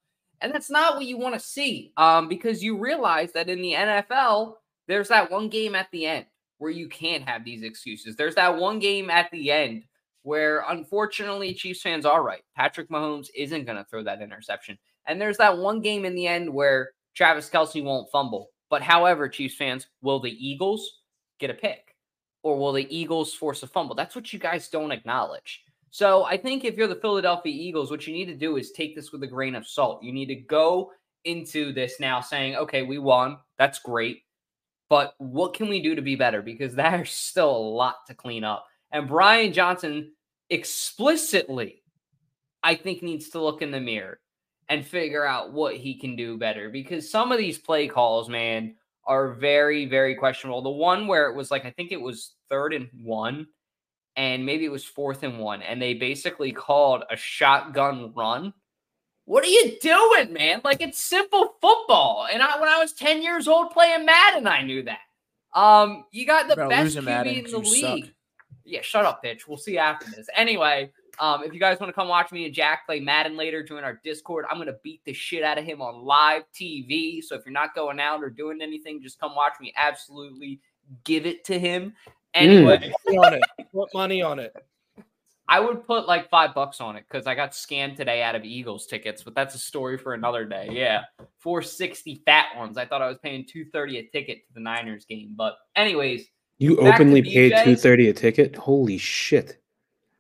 And 0.42 0.54
that's 0.54 0.70
not 0.70 0.96
what 0.96 1.06
you 1.06 1.18
want 1.18 1.34
to 1.34 1.40
see. 1.40 1.92
Um, 1.98 2.30
because 2.30 2.64
you 2.64 2.78
realize 2.78 3.34
that 3.34 3.50
in 3.50 3.62
the 3.62 3.74
NFL, 3.74 4.54
there's 4.88 5.10
that 5.10 5.30
one 5.30 5.50
game 5.50 5.76
at 5.76 5.92
the 5.92 6.06
end 6.06 6.26
where 6.60 6.72
you 6.72 6.88
can't 6.88 7.28
have 7.28 7.44
these 7.44 7.64
excuses. 7.64 8.16
There's 8.16 8.36
that 8.36 8.58
one 8.58 8.80
game 8.80 9.10
at 9.10 9.30
the 9.32 9.52
end 9.52 9.84
where 10.24 10.64
unfortunately 10.70 11.54
Chiefs 11.54 11.82
fans 11.82 12.06
are 12.06 12.24
right. 12.24 12.44
Patrick 12.56 12.90
Mahomes 12.90 13.28
isn't 13.36 13.66
going 13.66 13.78
to 13.78 13.86
throw 13.86 14.04
that 14.04 14.22
interception. 14.22 14.78
And 15.08 15.20
there's 15.20 15.38
that 15.38 15.58
one 15.58 15.82
game 15.82 16.06
in 16.06 16.16
the 16.16 16.28
end 16.28 16.54
where 16.54 16.92
Travis 17.16 17.50
Kelce 17.50 17.84
won't 17.84 18.12
fumble. 18.12 18.50
But 18.70 18.82
however, 18.82 19.28
Chiefs 19.28 19.56
fans, 19.56 19.88
will 20.02 20.20
the 20.20 20.32
Eagles 20.32 21.00
get 21.40 21.50
a 21.50 21.56
pick? 21.56 21.96
Or 22.44 22.58
will 22.58 22.72
the 22.72 22.96
Eagles 22.96 23.34
force 23.34 23.64
a 23.64 23.68
fumble? 23.68 23.96
That's 23.96 24.16
what 24.16 24.32
you 24.32 24.40
guys 24.40 24.70
don't 24.70 24.92
acknowledge. 24.92 25.64
So 25.90 26.24
I 26.24 26.38
think 26.38 26.64
if 26.64 26.78
you're 26.78 26.88
the 26.88 26.96
Philadelphia 26.96 27.54
Eagles, 27.54 27.90
what 27.90 28.06
you 28.06 28.14
need 28.14 28.28
to 28.28 28.36
do 28.36 28.58
is 28.58 28.72
take 28.72 28.96
this 28.96 29.12
with 29.12 29.24
a 29.24 29.28
grain 29.28 29.56
of 29.56 29.68
salt. 29.68 30.04
You 30.04 30.14
need 30.14 30.28
to 30.28 30.36
go 30.36 30.92
into 31.26 31.74
this 31.74 32.00
now 32.00 32.22
saying, 32.22 32.56
okay, 32.56 32.84
we 32.84 32.98
won. 32.98 33.38
That's 33.58 33.80
great. 33.80 34.24
But 34.90 35.14
what 35.18 35.54
can 35.54 35.68
we 35.68 35.82
do 35.82 35.96
to 35.96 36.02
be 36.02 36.16
better? 36.16 36.42
Because 36.42 36.76
there's 36.76 37.12
still 37.12 37.52
a 37.52 37.58
lot 37.58 38.06
to 38.08 38.14
clean 38.14 38.44
up. 38.44 38.66
And 38.92 39.08
Brian 39.08 39.54
Johnson 39.54 40.14
explicitly, 40.50 41.84
I 42.64 42.76
think, 42.76 43.04
needs 43.04 43.30
to 43.30 43.42
look 43.42 43.62
in 43.62 43.72
the 43.72 43.80
mirror 43.80 44.20
and 44.68 44.86
figure 44.86 45.26
out 45.26 45.52
what 45.54 45.76
he 45.76 46.00
can 46.00 46.16
do 46.16 46.38
better. 46.38 46.70
Because 46.70 47.10
some 47.10 47.32
of 47.32 47.38
these 47.38 47.58
play 47.58 47.88
calls, 47.88 48.30
man, 48.30 48.76
are 49.06 49.34
very, 49.34 49.86
very 49.86 50.16
questionable. 50.16 50.62
The 50.62 50.70
one 50.70 51.08
where 51.08 51.30
it 51.30 51.36
was 51.36 51.50
like, 51.52 51.66
I 51.66 51.72
think 51.72 51.92
it 51.92 52.02
was 52.02 52.34
third 52.50 52.74
and 52.74 52.90
one, 53.02 53.48
and 54.16 54.46
maybe 54.46 54.66
it 54.66 54.72
was 54.72 54.86
fourth 54.86 55.24
and 55.24 55.40
one, 55.40 55.62
and 55.62 55.82
they 55.82 55.94
basically 55.94 56.52
called 56.52 57.04
a 57.10 57.16
shotgun 57.16 58.14
run. 58.16 58.54
What 59.26 59.44
are 59.44 59.48
you 59.48 59.78
doing, 59.82 60.34
man? 60.34 60.62
Like 60.64 60.82
it's 60.82 61.00
simple 61.00 61.54
football. 61.62 62.28
And 62.32 62.42
I, 62.42 62.60
when 62.60 62.70
I 62.70 62.80
was 62.80 62.94
10 62.94 63.22
years 63.22 63.48
old 63.48 63.72
playing 63.72 64.06
Madden, 64.06 64.48
I 64.48 64.64
knew 64.64 64.84
that. 64.84 65.00
Um, 65.54 66.06
you 66.12 66.26
got 66.26 66.48
the 66.48 66.54
About 66.54 66.70
best 66.70 66.98
QB 66.98 67.04
Madden 67.04 67.34
in 67.34 67.52
the 67.52 67.60
league. 67.60 68.06
suck. 68.06 68.14
Yeah, 68.70 68.82
shut 68.82 69.06
up, 69.06 69.24
bitch. 69.24 69.48
We'll 69.48 69.58
see 69.58 69.78
after 69.78 70.10
this. 70.12 70.28
Anyway, 70.36 70.92
Um, 71.20 71.44
if 71.44 71.54
you 71.54 71.60
guys 71.60 71.80
want 71.82 71.90
to 71.90 71.94
come 71.94 72.08
watch 72.08 72.32
me 72.32 72.46
and 72.46 72.54
Jack 72.54 72.86
play 72.86 73.02
Madden 73.02 73.36
later, 73.36 73.62
join 73.62 73.84
our 73.84 74.00
Discord. 74.06 74.46
I'm 74.50 74.58
gonna 74.58 74.78
beat 74.84 75.02
the 75.04 75.12
shit 75.12 75.44
out 75.44 75.58
of 75.58 75.66
him 75.66 75.82
on 75.82 76.06
live 76.06 76.44
TV. 76.54 77.22
So 77.22 77.36
if 77.36 77.42
you're 77.46 77.52
not 77.52 77.76
going 77.76 78.00
out 78.00 78.24
or 78.24 78.30
doing 78.30 78.62
anything, 78.62 79.02
just 79.02 79.20
come 79.20 79.36
watch 79.36 79.54
me. 79.60 79.74
Absolutely 79.76 80.62
give 81.04 81.26
it 81.26 81.44
to 81.46 81.60
him. 81.60 81.94
Anyway, 82.34 82.78
Put 83.06 83.16
money 83.16 83.18
on 83.18 83.34
it. 83.34 83.42
Put 83.74 83.94
money 83.94 84.22
on 84.22 84.40
it. 84.40 84.56
I 85.50 85.60
would 85.60 85.86
put 85.86 86.08
like 86.08 86.30
five 86.30 86.54
bucks 86.54 86.80
on 86.80 86.96
it 86.96 87.06
because 87.10 87.26
I 87.26 87.34
got 87.34 87.52
scammed 87.52 87.96
today 87.98 88.22
out 88.22 88.36
of 88.36 88.46
Eagles 88.46 88.86
tickets, 88.86 89.24
but 89.24 89.34
that's 89.34 89.56
a 89.56 89.60
story 89.60 89.98
for 89.98 90.14
another 90.14 90.46
day. 90.46 90.70
Yeah, 90.72 91.06
four 91.40 91.64
sixty 91.64 92.22
fat 92.24 92.56
ones. 92.56 92.78
I 92.78 92.86
thought 92.86 93.02
I 93.02 93.08
was 93.08 93.18
paying 93.18 93.46
two 93.46 93.66
thirty 93.66 93.98
a 93.98 94.04
ticket 94.04 94.48
to 94.48 94.54
the 94.54 94.60
Niners 94.60 95.06
game, 95.06 95.34
but 95.36 95.58
anyways, 95.76 96.28
You 96.60 96.78
Back 96.78 96.96
openly 96.96 97.22
paid 97.24 97.54
two 97.64 97.76
thirty 97.76 98.10
a 98.10 98.14
ticket? 98.14 98.56
Holy 98.56 98.98
shit! 98.98 99.58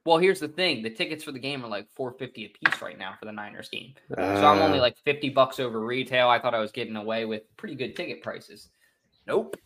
well, 0.06 0.18
here's 0.18 0.40
the 0.40 0.48
thing: 0.48 0.82
the 0.82 0.90
tickets 0.90 1.24
for 1.24 1.32
the 1.32 1.40
game 1.40 1.64
are 1.64 1.68
like 1.70 1.88
four 1.96 2.14
fifty 2.14 2.46
a 2.46 2.50
piece 2.50 2.82
right 2.82 2.98
now 2.98 3.14
for 3.20 3.26
the 3.26 3.32
Niners 3.32 3.70
game. 3.70 3.94
So 4.16 4.22
I'm 4.22 4.60
only 4.62 4.80
Ah. 4.80 4.82
like 4.82 4.98
50 5.06 5.30
bucks 5.30 5.60
over 5.60 5.86
retail. 5.86 6.30
I 6.30 6.40
thought 6.40 6.56
I 6.56 6.60
was 6.60 6.72
getting 6.72 6.96
away 6.96 7.26
with 7.26 7.44
pretty 7.58 7.76
good 7.76 7.96
ticket 7.96 8.24
prices. 8.24 8.70
Nope. 9.28 9.58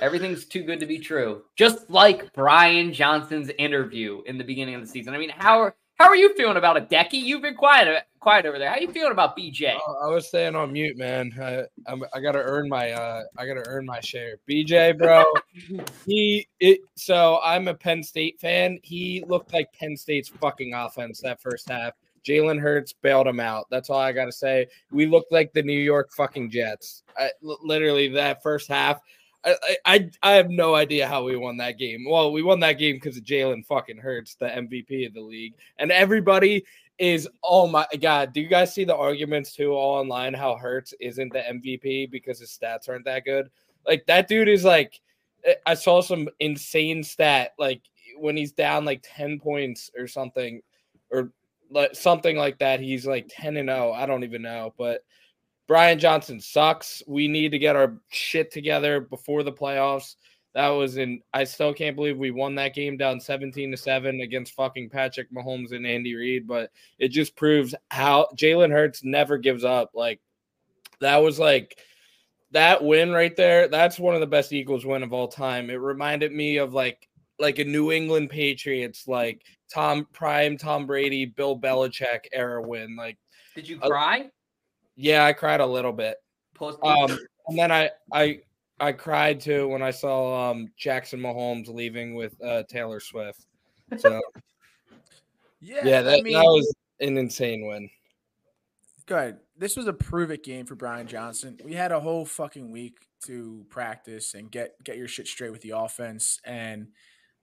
Everything's 0.00 0.46
too 0.46 0.64
good 0.64 0.80
to 0.80 0.86
be 0.86 0.98
true. 0.98 1.42
Just 1.56 1.88
like 1.88 2.32
Brian 2.32 2.92
Johnson's 2.92 3.50
interview 3.58 4.22
in 4.26 4.38
the 4.38 4.44
beginning 4.44 4.74
of 4.74 4.80
the 4.80 4.88
season. 4.88 5.14
I 5.14 5.18
mean, 5.18 5.30
how 5.30 5.60
are 5.60 5.76
how 6.04 6.10
are 6.10 6.16
you 6.16 6.34
feeling 6.34 6.58
about 6.58 6.76
it, 6.76 6.90
Decky? 6.90 7.14
You've 7.14 7.40
been 7.40 7.54
quiet 7.54 8.04
quiet 8.20 8.44
over 8.44 8.58
there. 8.58 8.68
How 8.68 8.76
are 8.76 8.80
you 8.80 8.92
feeling 8.92 9.12
about 9.12 9.34
BJ? 9.38 9.74
Oh, 9.74 9.96
I 10.02 10.12
was 10.12 10.28
staying 10.28 10.54
on 10.54 10.70
mute, 10.70 10.98
man. 10.98 11.32
I, 11.40 11.62
I'm, 11.90 12.02
I 12.12 12.20
gotta 12.20 12.40
earn 12.40 12.68
my 12.68 12.90
uh, 12.90 13.22
I 13.38 13.46
gotta 13.46 13.64
earn 13.66 13.86
my 13.86 14.00
share. 14.00 14.36
BJ, 14.48 14.98
bro, 14.98 15.24
he 16.06 16.46
it. 16.60 16.80
So 16.94 17.40
I'm 17.42 17.68
a 17.68 17.74
Penn 17.74 18.02
State 18.02 18.38
fan. 18.38 18.78
He 18.82 19.24
looked 19.26 19.54
like 19.54 19.72
Penn 19.72 19.96
State's 19.96 20.28
fucking 20.28 20.74
offense 20.74 21.22
that 21.22 21.40
first 21.40 21.70
half. 21.70 21.94
Jalen 22.22 22.60
Hurts 22.60 22.92
bailed 22.92 23.26
him 23.26 23.40
out. 23.40 23.66
That's 23.70 23.88
all 23.88 23.98
I 23.98 24.12
gotta 24.12 24.32
say. 24.32 24.66
We 24.90 25.06
looked 25.06 25.32
like 25.32 25.54
the 25.54 25.62
New 25.62 25.80
York 25.80 26.10
fucking 26.12 26.50
Jets. 26.50 27.02
I, 27.16 27.30
li- 27.40 27.56
literally 27.62 28.08
that 28.08 28.42
first 28.42 28.68
half. 28.68 29.00
I, 29.44 29.76
I- 29.84 30.10
I 30.22 30.32
have 30.32 30.50
no 30.50 30.74
idea 30.74 31.06
how 31.08 31.24
we 31.24 31.36
won 31.36 31.56
that 31.58 31.78
game. 31.78 32.04
Well, 32.08 32.32
we 32.32 32.42
won 32.42 32.60
that 32.60 32.74
game 32.78 32.96
because 32.96 33.20
Jalen 33.20 33.64
fucking 33.66 33.98
Hurts, 33.98 34.34
the 34.36 34.46
MVP 34.46 35.06
of 35.06 35.14
the 35.14 35.20
league, 35.20 35.54
and 35.78 35.90
everybody 35.92 36.64
is 36.98 37.28
oh 37.42 37.66
my 37.66 37.86
god. 38.00 38.32
Do 38.32 38.40
you 38.40 38.46
guys 38.48 38.72
see 38.72 38.84
the 38.84 38.94
arguments 38.96 39.52
too 39.54 39.72
all 39.72 39.98
online 40.00 40.32
how 40.34 40.56
Hurts 40.56 40.94
isn't 41.00 41.32
the 41.32 41.40
MVP 41.40 42.10
because 42.10 42.38
his 42.40 42.50
stats 42.56 42.88
aren't 42.88 43.04
that 43.06 43.24
good? 43.24 43.50
Like 43.86 44.06
that 44.06 44.28
dude 44.28 44.48
is 44.48 44.64
like 44.64 45.00
I- 45.66 45.74
saw 45.74 46.00
some 46.00 46.28
insane 46.40 47.02
stat 47.02 47.52
like 47.58 47.82
when 48.16 48.36
he's 48.36 48.52
down 48.52 48.84
like 48.84 49.04
10 49.04 49.40
points 49.40 49.90
or 49.98 50.06
something 50.06 50.62
or 51.10 51.32
like 51.70 51.94
something 51.94 52.36
like 52.36 52.58
that 52.60 52.80
he's 52.80 53.06
like 53.06 53.26
10 53.28 53.56
and 53.56 53.68
0 53.68 53.92
I 53.92 54.06
don't 54.06 54.24
even 54.24 54.42
know 54.42 54.72
but 54.78 55.02
Brian 55.66 55.98
Johnson 55.98 56.40
sucks. 56.40 57.02
We 57.06 57.28
need 57.28 57.50
to 57.52 57.58
get 57.58 57.76
our 57.76 57.96
shit 58.10 58.50
together 58.50 59.00
before 59.00 59.42
the 59.42 59.52
playoffs. 59.52 60.16
That 60.54 60.68
was 60.68 60.98
in 60.98 61.20
I 61.32 61.44
still 61.44 61.74
can't 61.74 61.96
believe 61.96 62.16
we 62.16 62.30
won 62.30 62.54
that 62.56 62.74
game 62.74 62.96
down 62.96 63.18
17 63.18 63.72
to 63.72 63.76
7 63.76 64.20
against 64.20 64.54
fucking 64.54 64.88
Patrick 64.88 65.32
Mahomes 65.32 65.72
and 65.72 65.84
Andy 65.84 66.14
Reid 66.14 66.46
but 66.46 66.70
it 66.98 67.08
just 67.08 67.34
proves 67.34 67.74
how 67.90 68.28
Jalen 68.36 68.70
Hurts 68.70 69.02
never 69.02 69.36
gives 69.36 69.64
up. 69.64 69.90
Like 69.94 70.20
that 71.00 71.16
was 71.16 71.40
like 71.40 71.78
that 72.52 72.84
win 72.84 73.10
right 73.10 73.34
there 73.34 73.66
that's 73.66 73.98
one 73.98 74.14
of 74.14 74.20
the 74.20 74.28
best 74.28 74.52
eagles 74.52 74.86
win 74.86 75.02
of 75.02 75.12
all 75.12 75.26
time. 75.26 75.70
It 75.70 75.74
reminded 75.74 76.30
me 76.30 76.58
of 76.58 76.72
like 76.72 77.08
like 77.40 77.58
a 77.58 77.64
new 77.64 77.90
england 77.90 78.30
patriots 78.30 79.08
like 79.08 79.42
tom 79.68 80.06
prime 80.12 80.56
tom 80.56 80.86
brady 80.86 81.26
bill 81.26 81.58
belichick 81.58 82.20
era 82.32 82.62
win 82.62 82.94
like 82.94 83.18
Did 83.56 83.68
you 83.68 83.80
cry? 83.80 84.30
Yeah 84.96 85.24
i 85.24 85.32
cried 85.32 85.60
a 85.60 85.66
little 85.66 85.92
bit 85.92 86.16
um 86.82 87.18
and 87.48 87.58
then 87.58 87.70
i 87.72 87.90
i 88.12 88.38
i 88.80 88.92
cried 88.92 89.40
too 89.40 89.68
when 89.68 89.82
i 89.82 89.90
saw 89.90 90.50
um 90.50 90.68
jackson 90.76 91.20
mahomes 91.20 91.68
leaving 91.68 92.14
with 92.14 92.34
uh 92.42 92.62
taylor 92.68 93.00
swift 93.00 93.46
so 93.96 94.20
Yeah, 95.60 95.80
yeah 95.82 96.02
that, 96.02 96.18
I 96.18 96.22
mean, 96.22 96.34
that 96.34 96.44
was 96.44 96.74
an 97.00 97.16
insane 97.16 97.66
win 97.66 97.88
good. 99.06 99.36
This 99.56 99.76
was 99.76 99.86
a 99.86 99.92
prove 99.92 100.30
it 100.30 100.42
game 100.42 100.66
for 100.66 100.74
Brian 100.74 101.06
Johnson. 101.06 101.58
We 101.64 101.74
had 101.74 101.92
a 101.92 102.00
whole 102.00 102.24
fucking 102.24 102.70
week 102.70 103.06
to 103.26 103.64
practice 103.70 104.34
and 104.34 104.50
get 104.50 104.72
get 104.82 104.96
your 104.96 105.08
shit 105.08 105.26
straight 105.26 105.52
with 105.52 105.62
the 105.62 105.70
offense. 105.70 106.40
And 106.44 106.88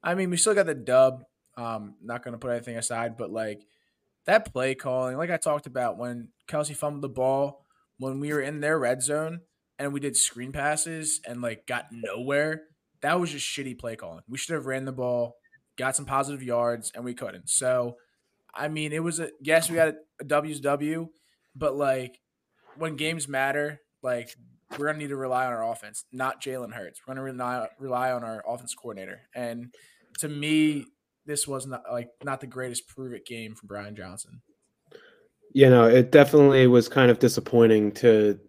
I 0.04 0.16
mean, 0.16 0.30
we 0.30 0.38
still 0.38 0.54
got 0.54 0.66
the 0.66 0.76
dub. 0.76 1.24
Um, 1.58 1.96
not 2.02 2.24
gonna 2.24 2.38
put 2.38 2.52
anything 2.52 2.78
aside, 2.78 3.18
but 3.18 3.32
like 3.32 3.66
that 4.26 4.52
play 4.52 4.76
calling, 4.76 5.18
like 5.18 5.32
I 5.32 5.38
talked 5.38 5.68
about 5.68 5.98
when 5.98 6.30
Kelce 6.50 6.76
fumbled 6.76 7.04
the 7.04 7.10
ball 7.10 7.66
when 7.98 8.20
we 8.20 8.34
were 8.34 8.42
in 8.42 8.60
their 8.60 8.78
red 8.80 9.02
zone 9.02 9.42
and 9.80 9.94
we 9.94 10.00
did 10.00 10.16
screen 10.16 10.52
passes 10.52 11.22
and 11.26 11.42
like 11.42 11.66
got 11.68 11.86
nowhere. 11.92 12.64
That 13.02 13.20
was 13.20 13.32
just 13.32 13.48
shitty 13.48 13.80
play 13.80 13.96
calling. 13.96 14.22
We 14.28 14.38
should 14.38 14.54
have 14.54 14.68
ran 14.68 14.86
the 14.86 14.92
ball, 14.92 15.36
got 15.78 15.96
some 15.96 16.06
positive 16.06 16.44
yards, 16.44 16.92
and 16.94 17.04
we 17.04 17.16
couldn't. 17.16 17.50
So, 17.50 17.98
I 18.54 18.68
mean, 18.68 18.94
it 18.94 19.04
was 19.04 19.20
a 19.20 19.30
yes, 19.42 19.70
we 19.70 19.76
got 19.76 19.90
a, 19.90 19.96
a 20.20 20.24
W's 20.24 20.60
W, 20.60 21.08
but 21.56 21.76
like 21.76 22.20
when 22.76 22.96
games 22.96 23.28
matter, 23.28 23.82
like 24.04 24.36
we're 24.78 24.86
gonna 24.86 25.00
need 25.00 25.10
to 25.10 25.16
rely 25.16 25.46
on 25.46 25.54
our 25.54 25.72
offense, 25.72 26.06
not 26.12 26.42
Jalen 26.42 26.74
Hurts. 26.74 27.02
We're 27.02 27.16
gonna 27.16 27.24
rely 27.24 27.68
rely 27.80 28.12
on 28.12 28.24
our 28.24 28.44
offense 28.48 28.76
coordinator. 28.76 29.22
And 29.34 29.74
to 30.20 30.30
me, 30.30 30.86
this 31.32 31.48
was 31.48 31.66
not 31.66 31.84
like 31.92 32.10
not 32.24 32.42
the 32.42 32.48
greatest 32.48 32.88
prove 32.88 33.14
it 33.14 33.26
game 33.26 33.56
from 33.56 33.68
Brian 33.68 33.96
Johnson. 33.96 34.42
you 35.54 35.70
know, 35.70 35.86
it 35.86 36.12
definitely 36.12 36.68
was 36.68 36.88
kind 36.88 37.10
of 37.12 37.20
disappointing 37.20 37.92
to. 37.94 38.40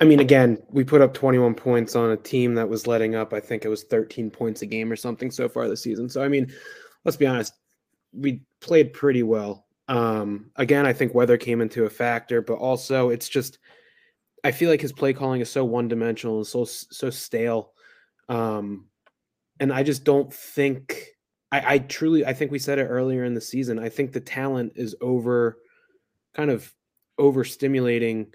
I 0.00 0.04
mean, 0.04 0.20
again, 0.20 0.58
we 0.68 0.84
put 0.84 1.00
up 1.00 1.14
21 1.14 1.54
points 1.54 1.96
on 1.96 2.10
a 2.10 2.18
team 2.18 2.54
that 2.56 2.68
was 2.68 2.86
letting 2.86 3.14
up, 3.14 3.32
I 3.32 3.40
think 3.40 3.64
it 3.64 3.68
was 3.68 3.84
13 3.84 4.30
points 4.30 4.60
a 4.60 4.66
game 4.66 4.92
or 4.92 4.96
something 4.96 5.30
so 5.30 5.48
far 5.48 5.68
this 5.68 5.82
season. 5.82 6.10
So, 6.10 6.22
I 6.22 6.28
mean, 6.28 6.52
let's 7.06 7.16
be 7.16 7.26
honest, 7.26 7.54
we 8.12 8.42
played 8.60 8.92
pretty 8.92 9.22
well. 9.22 9.64
Um, 9.88 10.50
again, 10.56 10.84
I 10.84 10.92
think 10.92 11.14
weather 11.14 11.38
came 11.38 11.62
into 11.62 11.86
a 11.86 11.90
factor, 11.90 12.42
but 12.42 12.54
also 12.58 13.08
it's 13.08 13.26
just, 13.26 13.58
I 14.44 14.50
feel 14.50 14.68
like 14.68 14.82
his 14.82 14.92
play 14.92 15.14
calling 15.14 15.40
is 15.40 15.48
so 15.48 15.64
one 15.64 15.88
dimensional 15.88 16.36
and 16.36 16.46
so, 16.46 16.66
so 16.66 17.08
stale. 17.08 17.72
Um, 18.28 18.88
and 19.60 19.72
I 19.72 19.82
just 19.82 20.04
don't 20.04 20.30
think 20.30 21.06
I, 21.52 21.74
I 21.74 21.78
truly 21.78 22.24
I 22.24 22.32
think 22.32 22.50
we 22.50 22.58
said 22.58 22.78
it 22.78 22.86
earlier 22.86 23.24
in 23.24 23.34
the 23.34 23.40
season. 23.40 23.78
I 23.78 23.88
think 23.88 24.12
the 24.12 24.20
talent 24.20 24.72
is 24.76 24.96
over 25.00 25.58
kind 26.34 26.50
of 26.50 26.72
overstimulating 27.18 28.34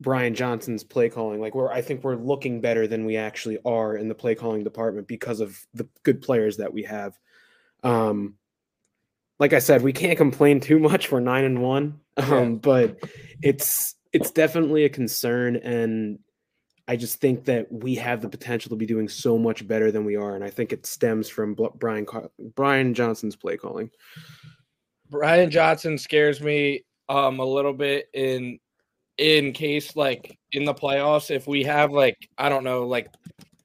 Brian 0.00 0.34
Johnson's 0.34 0.84
play 0.84 1.08
calling. 1.08 1.40
Like 1.40 1.54
we're 1.54 1.70
I 1.70 1.82
think 1.82 2.04
we're 2.04 2.16
looking 2.16 2.60
better 2.60 2.86
than 2.86 3.04
we 3.04 3.16
actually 3.16 3.58
are 3.64 3.96
in 3.96 4.08
the 4.08 4.14
play 4.14 4.34
calling 4.34 4.64
department 4.64 5.06
because 5.08 5.40
of 5.40 5.58
the 5.74 5.88
good 6.02 6.20
players 6.20 6.58
that 6.58 6.72
we 6.72 6.82
have. 6.82 7.18
Um 7.82 8.34
like 9.38 9.52
I 9.52 9.58
said, 9.58 9.82
we 9.82 9.92
can't 9.92 10.16
complain 10.16 10.60
too 10.60 10.78
much. 10.78 11.12
We're 11.12 11.20
nine 11.20 11.44
and 11.44 11.62
one. 11.62 12.00
Um, 12.16 12.56
but 12.56 12.98
it's 13.42 13.94
it's 14.12 14.30
definitely 14.30 14.84
a 14.86 14.88
concern 14.88 15.56
and 15.56 16.18
I 16.88 16.96
just 16.96 17.20
think 17.20 17.44
that 17.46 17.70
we 17.70 17.96
have 17.96 18.20
the 18.22 18.28
potential 18.28 18.70
to 18.70 18.76
be 18.76 18.86
doing 18.86 19.08
so 19.08 19.36
much 19.36 19.66
better 19.66 19.90
than 19.90 20.04
we 20.04 20.16
are, 20.16 20.34
and 20.36 20.44
I 20.44 20.50
think 20.50 20.72
it 20.72 20.86
stems 20.86 21.28
from 21.28 21.56
Brian 21.76 22.06
Brian 22.54 22.94
Johnson's 22.94 23.36
play 23.36 23.56
calling. 23.56 23.90
Brian 25.10 25.50
Johnson 25.50 25.98
scares 25.98 26.40
me 26.40 26.84
um 27.08 27.38
a 27.38 27.44
little 27.44 27.72
bit 27.72 28.08
in 28.14 28.58
in 29.18 29.52
case 29.52 29.96
like 29.96 30.38
in 30.52 30.64
the 30.64 30.74
playoffs 30.74 31.30
if 31.30 31.46
we 31.46 31.62
have 31.62 31.92
like 31.92 32.28
I 32.38 32.48
don't 32.48 32.64
know 32.64 32.86
like 32.86 33.08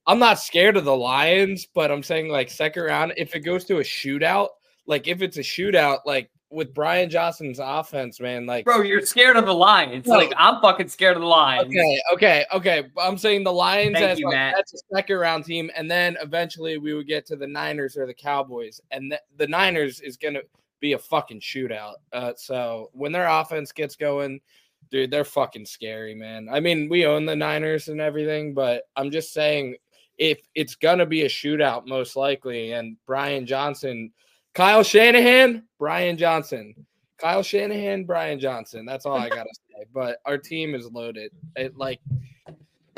I'm 0.07 0.19
not 0.19 0.39
scared 0.39 0.77
of 0.77 0.85
the 0.85 0.95
Lions, 0.95 1.67
but 1.73 1.91
I'm 1.91 2.03
saying 2.03 2.29
like 2.29 2.49
second 2.49 2.83
round 2.83 3.13
if 3.17 3.35
it 3.35 3.41
goes 3.41 3.65
to 3.65 3.77
a 3.77 3.83
shootout, 3.83 4.49
like 4.87 5.07
if 5.07 5.21
it's 5.21 5.37
a 5.37 5.41
shootout 5.41 5.99
like 6.05 6.29
with 6.51 6.73
Brian 6.73 7.09
Johnson's 7.09 7.59
offense, 7.61 8.19
man, 8.19 8.45
like 8.45 8.65
Bro, 8.65 8.81
you're 8.81 9.05
scared 9.05 9.37
of 9.37 9.45
the 9.45 9.53
Lions. 9.53 10.05
No. 10.05 10.15
Like 10.15 10.33
I'm 10.37 10.61
fucking 10.61 10.89
scared 10.89 11.15
of 11.15 11.21
the 11.21 11.27
Lions. 11.27 11.67
Okay, 11.67 11.99
okay, 12.13 12.45
okay. 12.53 12.83
I'm 12.97 13.17
saying 13.17 13.43
the 13.43 13.53
Lions 13.53 13.97
Thank 13.97 14.11
as 14.11 14.19
you, 14.19 14.27
like, 14.27 14.53
that's 14.55 14.73
a 14.73 14.77
second 14.93 15.17
round 15.17 15.45
team, 15.45 15.71
and 15.75 15.89
then 15.89 16.17
eventually 16.21 16.77
we 16.77 16.93
would 16.93 17.07
get 17.07 17.25
to 17.27 17.35
the 17.35 17.47
Niners 17.47 17.97
or 17.97 18.05
the 18.05 18.13
Cowboys, 18.13 18.81
and 18.91 19.11
the, 19.11 19.21
the 19.37 19.47
Niners 19.47 20.01
is 20.01 20.17
gonna 20.17 20.41
be 20.81 20.93
a 20.93 20.99
fucking 20.99 21.39
shootout. 21.39 21.95
Uh, 22.11 22.33
so 22.35 22.89
when 22.93 23.11
their 23.11 23.27
offense 23.27 23.71
gets 23.71 23.95
going, 23.95 24.41
dude, 24.89 25.09
they're 25.09 25.23
fucking 25.23 25.65
scary, 25.65 26.13
man. 26.13 26.49
I 26.51 26.59
mean, 26.59 26.89
we 26.89 27.05
own 27.05 27.25
the 27.25 27.35
Niners 27.35 27.87
and 27.87 28.01
everything, 28.01 28.53
but 28.53 28.83
I'm 28.95 29.09
just 29.09 29.33
saying 29.33 29.77
if 30.17 30.39
it's 30.53 30.75
gonna 30.75 31.05
be 31.05 31.21
a 31.21 31.29
shootout, 31.29 31.87
most 31.87 32.17
likely, 32.17 32.73
and 32.73 32.97
Brian 33.05 33.45
Johnson, 33.45 34.11
Kyle 34.53 34.83
Shanahan, 34.83 35.63
Brian 35.79 36.17
Johnson. 36.17 36.75
Kyle 37.17 37.43
Shanahan, 37.43 38.03
Brian 38.03 38.39
Johnson. 38.39 38.85
That's 38.85 39.05
all 39.05 39.17
I 39.17 39.29
gotta 39.29 39.49
say. 39.53 39.85
But 39.93 40.17
our 40.25 40.37
team 40.37 40.75
is 40.75 40.89
loaded. 40.91 41.31
It 41.55 41.77
like 41.77 41.99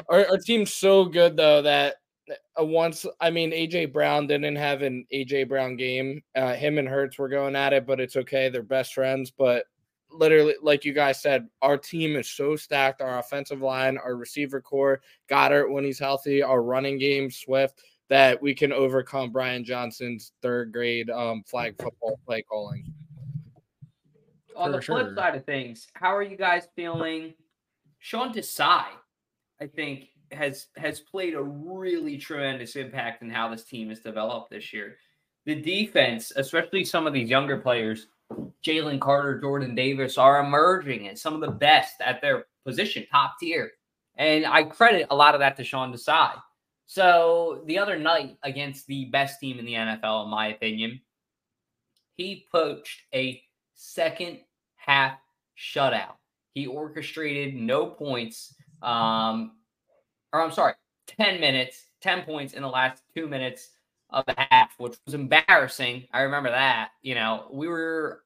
our, 0.10 0.26
our 0.28 0.38
team's 0.38 0.74
so 0.74 1.06
good 1.06 1.38
though 1.38 1.62
that 1.62 1.96
uh, 2.60 2.64
once 2.64 3.06
I 3.20 3.30
mean 3.30 3.52
AJ 3.52 3.94
Brown 3.94 4.28
didn't 4.28 4.56
have 4.56 4.82
an 4.82 5.06
AJ 5.14 5.50
Brown 5.50 5.76
game. 5.76 6.24
Uh, 6.36 6.54
him 6.54 6.78
and 6.78 6.88
Hurts 6.88 7.20
were 7.20 7.30
going 7.30 7.56
at 7.56 7.74
it, 7.74 7.86
but 7.86 8.00
it's 8.00 8.16
okay. 8.16 8.50
They're 8.50 8.64
best 8.64 8.94
friends. 8.94 9.32
But 9.32 9.66
literally, 10.10 10.56
like 10.62 10.86
you 10.86 10.94
guys 10.94 11.22
said, 11.22 11.48
our 11.62 11.78
team 11.78 12.16
is 12.16 12.30
so 12.30 12.56
stacked. 12.56 13.02
Our 13.02 13.20
offensive 13.20 13.62
line, 13.62 13.98
our 13.98 14.16
receiver 14.16 14.62
core, 14.62 15.02
Goedert 15.30 15.72
when 15.72 15.84
he's 15.84 16.00
healthy, 16.00 16.42
our 16.42 16.64
running 16.64 16.98
game, 16.98 17.30
Swift, 17.30 17.82
that 18.10 18.42
we 18.42 18.54
can 18.54 18.72
overcome 18.72 19.32
Brian 19.32 19.64
Johnson's 19.64 20.34
third 20.42 20.72
grade 20.72 21.10
um, 21.10 21.44
flag 21.44 21.76
football 21.82 22.20
play 22.26 22.42
calling. 22.44 22.86
On 24.56 24.72
For 24.72 24.78
the 24.78 24.82
flip 24.82 25.08
sure. 25.08 25.16
side 25.16 25.36
of 25.36 25.46
things, 25.46 25.88
how 25.94 26.16
are 26.16 26.22
you 26.22 26.38
guys 26.38 26.68
feeling? 26.76 27.34
Sean 28.00 28.34
Desai, 28.34 28.86
I 29.62 29.68
think, 29.68 30.10
has 30.32 30.68
has 30.76 31.00
played 31.00 31.34
a 31.34 31.42
really 31.42 32.18
tremendous 32.18 32.76
impact 32.76 33.22
in 33.22 33.30
how 33.30 33.50
this 33.50 33.64
team 33.64 33.90
has 33.90 34.00
developed 34.00 34.52
this 34.52 34.74
year. 34.74 34.98
The 35.46 35.56
defense, 35.56 36.32
especially 36.36 36.86
some 36.86 37.08
of 37.08 37.14
these 37.14 37.30
younger 37.30 37.58
players, 37.58 38.08
Jalen 38.66 39.00
Carter, 39.00 39.40
Jordan 39.40 39.76
Davis, 39.76 40.18
are 40.18 40.40
emerging 40.40 41.10
as 41.10 41.22
some 41.22 41.34
of 41.34 41.42
the 41.42 41.52
best 41.52 41.96
at 42.02 42.22
their 42.22 42.46
position, 42.66 43.06
top 43.12 43.36
tier. 43.40 43.72
And 44.16 44.46
I 44.46 44.64
credit 44.64 45.08
a 45.10 45.16
lot 45.16 45.34
of 45.34 45.40
that 45.40 45.58
to 45.58 45.64
Sean 45.64 45.92
Desai. 45.94 46.40
So 46.86 47.64
the 47.66 47.78
other 47.80 47.98
night 47.98 48.38
against 48.44 48.88
the 48.88 49.06
best 49.06 49.40
team 49.40 49.60
in 49.60 49.66
the 49.66 49.74
NFL, 49.74 50.26
in 50.26 50.30
my 50.30 50.48
opinion, 50.48 51.02
he 52.16 52.46
poached 52.52 53.02
a 53.14 53.42
second 53.74 54.40
half 54.76 55.18
shutout. 55.58 56.16
He 56.54 56.68
orchestrated 56.68 57.56
no 57.56 57.88
points. 57.88 58.54
Um, 58.82 59.54
or 60.32 60.42
I'm 60.42 60.52
sorry, 60.52 60.74
10 61.08 61.40
minutes, 61.40 61.88
10 62.02 62.24
points 62.24 62.54
in 62.54 62.62
the 62.62 62.70
last 62.70 63.02
two 63.16 63.28
minutes 63.28 63.70
of 64.10 64.26
the 64.26 64.36
half, 64.38 64.72
which 64.78 64.96
was 65.06 65.16
embarrassing. 65.16 66.06
I 66.14 66.22
remember 66.22 66.50
that. 66.50 66.90
You 67.02 67.16
know, 67.16 67.48
we 67.52 67.68
were 67.68 68.24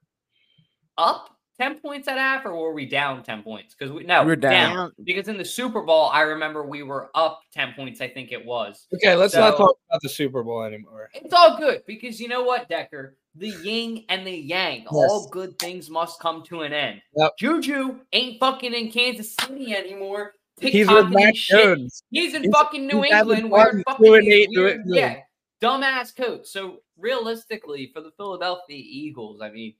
up 0.97 1.36
10 1.59 1.79
points 1.79 2.07
at 2.07 2.17
half, 2.17 2.45
or 2.45 2.55
were 2.55 2.73
we 2.73 2.85
down 2.85 3.23
10 3.23 3.41
points? 3.43 3.73
Because 3.73 3.91
we 3.91 4.03
no, 4.03 4.21
We 4.21 4.27
were 4.27 4.35
down. 4.35 4.91
Because 5.03 5.27
in 5.27 5.37
the 5.37 5.45
Super 5.45 5.81
Bowl, 5.81 6.05
I 6.13 6.21
remember 6.21 6.63
we 6.65 6.83
were 6.83 7.09
up 7.15 7.41
10 7.53 7.73
points, 7.73 7.99
I 8.01 8.07
think 8.09 8.31
it 8.31 8.45
was. 8.45 8.85
Okay, 8.93 9.15
let's 9.15 9.33
not 9.33 9.57
talk 9.57 9.77
about 9.89 10.01
the 10.01 10.09
Super 10.09 10.43
Bowl 10.43 10.63
anymore. 10.63 11.09
It's 11.13 11.33
all 11.33 11.57
good 11.57 11.83
because 11.87 12.19
you 12.21 12.27
know 12.27 12.43
what, 12.43 12.69
Decker? 12.69 13.17
The 13.35 13.49
yin 13.63 14.03
and 14.09 14.25
the 14.25 14.31
yang, 14.31 14.85
all 14.87 15.27
good 15.29 15.59
things 15.59 15.89
must 15.89 16.19
come 16.19 16.43
to 16.45 16.61
an 16.61 16.73
end. 16.73 17.01
Yep. 17.15 17.37
Juju 17.37 17.99
ain't 18.13 18.39
fucking 18.39 18.73
in 18.73 18.91
Kansas 18.91 19.35
City 19.39 19.75
anymore. 19.75 20.33
He's 20.59 20.87
with 20.89 21.09
Mac 21.09 21.35
shit. 21.35 21.63
Jones. 21.63 22.03
He's 22.09 22.33
in 22.33 22.43
He's- 22.43 22.53
fucking 22.55 22.87
New 22.87 23.03
England 23.05 23.51
wearing 23.51 23.83
fun, 23.83 23.83
fucking 23.87 24.05
doing 24.05 24.25
these 24.25 24.33
eight, 24.33 24.49
weird, 24.53 24.83
good. 24.85 24.95
yeah, 24.95 25.19
dumbass 25.61 26.15
coach. 26.15 26.47
So 26.47 26.79
realistically, 26.97 27.91
for 27.93 28.01
the 28.01 28.09
Philadelphia 28.17 28.77
Eagles, 28.83 29.39
I 29.39 29.51
mean, 29.51 29.75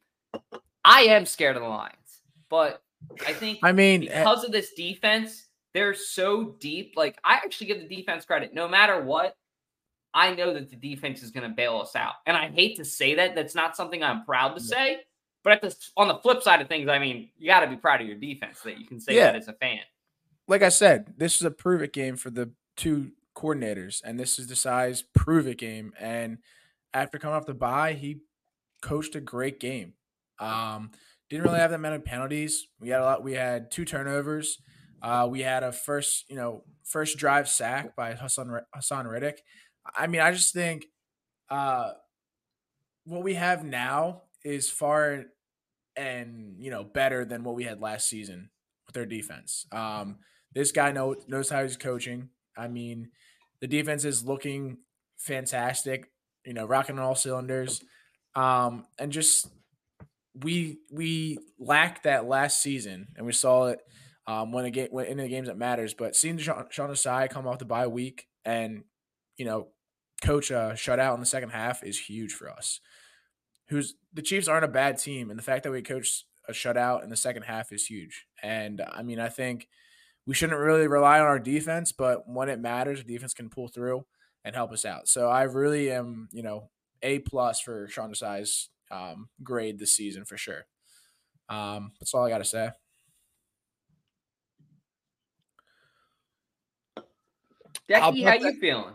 I 0.88 1.02
am 1.02 1.26
scared 1.26 1.58
of 1.58 1.64
the 1.64 1.70
Lions, 1.70 2.22
but 2.50 2.82
I 3.28 3.34
think 3.34 3.60
I 3.64 3.72
mean, 3.72 4.08
eh, 4.08 4.20
because 4.20 4.44
of 4.44 4.52
this 4.52 4.74
defense, 4.74 5.48
they're 5.74 5.94
so 5.94 6.56
deep. 6.60 6.94
Like 6.96 7.18
I 7.24 7.36
actually 7.36 7.68
give 7.68 7.80
the 7.80 7.96
defense 7.96 8.26
credit. 8.26 8.54
No 8.54 8.68
matter 8.68 9.02
what, 9.04 9.36
I 10.14 10.34
know 10.34 10.54
that 10.54 10.70
the 10.70 10.76
defense 10.78 11.22
is 11.22 11.32
going 11.32 11.48
to 11.48 11.56
bail 11.56 11.80
us 11.80 11.96
out. 11.96 12.14
And 12.26 12.36
I 12.38 12.48
hate 12.50 12.78
to 12.78 12.86
say 12.86 13.16
that. 13.16 13.36
That's 13.36 13.54
not 13.54 13.76
something 13.76 14.02
I'm 14.02 14.24
proud 14.26 14.56
to 14.56 14.62
say. 14.62 15.00
But 15.44 15.54
at 15.54 15.62
the 15.62 15.76
on 15.98 16.08
the 16.08 16.16
flip 16.16 16.42
side 16.42 16.62
of 16.62 16.68
things, 16.68 16.90
I 16.90 17.00
mean, 17.00 17.30
you 17.38 17.48
got 17.48 17.60
to 17.62 17.68
be 17.68 17.76
proud 17.76 18.02
of 18.02 18.08
your 18.08 18.18
defense 18.18 18.62
that 18.62 18.80
you 18.80 18.86
can 18.88 19.00
say 19.00 19.16
Yeah. 19.16 19.32
that 19.32 19.36
as 19.36 19.48
a 19.48 19.54
fan. 19.54 19.80
like 20.48 20.62
I 20.64 20.70
said, 20.70 21.14
this 21.18 21.36
is 21.36 21.42
a 21.44 21.52
prove 21.52 21.82
it 21.82 21.92
game 21.94 22.16
for 22.16 22.30
the 22.30 22.50
two 22.78 23.12
coordinators, 23.36 24.02
and 24.04 24.18
this 24.20 24.40
is 24.40 24.48
the 24.48 24.56
size 24.56 25.04
prove 25.14 25.46
it 25.48 25.58
game. 25.58 25.94
And 26.00 26.38
after 26.94 27.20
coming 27.20 27.36
off 27.36 27.46
the 27.46 27.54
bye, 27.54 27.94
he 27.94 28.22
coached 28.82 29.16
a 29.16 29.20
great 29.22 29.60
game. 29.60 29.94
Um, 30.40 30.92
didn't 31.30 31.44
really 31.46 31.60
have 31.60 31.72
that 31.72 31.80
many 31.80 32.00
penalties. 32.00 32.68
We 32.80 32.90
had 32.90 33.02
a 33.02 33.04
lot. 33.04 33.24
We 33.24 33.34
had 33.34 33.72
two 33.72 33.86
turnovers. 33.86 34.60
Uh, 35.02 35.28
we 35.30 35.42
had 35.42 35.64
a 35.64 35.72
first, 35.72 36.26
you 36.30 36.36
know, 36.36 36.64
first 36.84 37.18
drive 37.18 37.50
sack 37.50 37.96
by 37.96 38.14
Haason 38.14 38.62
Haason 38.76 39.10
Reddick. 39.10 39.42
I 39.96 40.08
mean, 40.08 40.22
I 40.22 40.32
just 40.32 40.54
think 40.54 40.86
uh, 41.50 41.92
what 43.06 43.24
we 43.24 43.36
have 43.36 43.64
now 43.64 44.24
is 44.44 44.70
far 44.70 45.26
and 45.96 46.56
you 46.60 46.70
know 46.70 46.84
better 46.84 47.26
than 47.26 47.44
what 47.44 47.56
we 47.56 47.64
had 47.64 47.82
last 47.82 48.08
season 48.08 48.50
with 48.86 48.94
their 48.94 49.06
defense. 49.06 49.66
Um, 49.72 50.18
this 50.54 50.72
guy 50.72 50.92
know, 50.92 51.16
knows 51.28 51.50
how 51.50 51.64
he's 51.64 51.78
coaching. 51.78 52.30
I 52.58 52.68
mean, 52.68 53.10
the 53.62 53.68
defense 53.68 54.06
is 54.06 54.24
looking 54.24 54.78
fantastic. 55.18 56.10
You 56.46 56.54
know, 56.54 56.66
rocking 56.66 56.98
on 56.98 57.04
all 57.04 57.16
cylinders, 57.16 57.84
um, 58.36 58.86
and 58.98 59.12
just 59.12 59.48
we 60.44 60.80
we 60.92 61.40
lacked 61.60 62.04
that 62.04 62.26
last 62.26 62.62
season, 62.62 63.08
and 63.16 63.26
we 63.26 63.34
saw 63.34 63.68
it 63.68 63.80
um, 64.26 64.52
when 64.52 64.66
a 64.66 64.72
game 64.72 64.90
when 64.92 65.06
in 65.06 65.18
the 65.18 65.28
games 65.28 65.48
that 65.48 65.58
matters. 65.58 65.94
But 65.94 66.16
seeing 66.16 66.38
Sean, 66.38 66.66
Desai 66.70 67.30
come 67.30 67.48
off 67.48 67.60
the 67.60 67.66
bye 67.66 67.88
week 67.88 68.28
and 68.46 68.84
you 69.38 69.46
know 69.46 69.70
coach 70.24 70.52
a 70.52 70.74
shutout 70.76 71.14
in 71.14 71.20
the 71.20 71.26
second 71.26 71.50
half 71.50 71.84
is 71.84 72.00
huge 72.00 72.34
for 72.34 72.50
us. 72.50 72.80
Who's 73.70 73.96
the 74.14 74.22
Chiefs 74.22 74.48
aren't 74.48 74.66
a 74.66 74.70
bad 74.70 74.98
team, 74.98 75.30
and 75.30 75.38
the 75.38 75.44
fact 75.44 75.64
that 75.64 75.72
we 75.72 75.82
coach 75.82 76.26
a 76.48 76.54
shutout 76.54 77.04
in 77.04 77.10
the 77.10 77.18
second 77.18 77.44
half 77.44 77.72
is 77.72 77.86
huge. 77.86 78.26
And 78.42 78.82
I 78.82 79.04
mean, 79.04 79.20
I 79.20 79.30
think 79.30 79.68
we 80.26 80.34
shouldn't 80.34 80.60
really 80.60 80.88
rely 80.88 81.20
on 81.20 81.26
our 81.26 81.40
defense, 81.40 81.92
but 81.92 82.28
when 82.28 82.50
it 82.50 82.60
matters, 82.60 83.04
the 83.04 83.14
defense 83.14 83.34
can 83.34 83.50
pull 83.50 83.68
through 83.68 84.06
and 84.44 84.56
help 84.56 84.72
us 84.72 84.86
out. 84.86 85.08
So 85.08 85.30
I 85.30 85.44
really 85.44 85.92
am, 85.92 86.30
you 86.32 86.44
know, 86.44 86.70
a 87.02 87.20
plus 87.20 87.60
for 87.60 87.88
Sean 87.88 88.12
Desai's 88.12 88.70
um, 88.92 89.30
grade 89.44 89.80
this 89.80 89.96
season 89.96 90.26
for 90.26 90.38
sure. 90.38 90.66
Um, 91.50 91.92
that's 92.00 92.14
all 92.14 92.26
I 92.26 92.30
got 92.30 92.40
to 92.40 92.46
say. 92.46 92.70
Decky, 97.90 98.00
how, 98.00 98.10
about 98.10 98.42
you 98.42 98.60
feeling? 98.60 98.94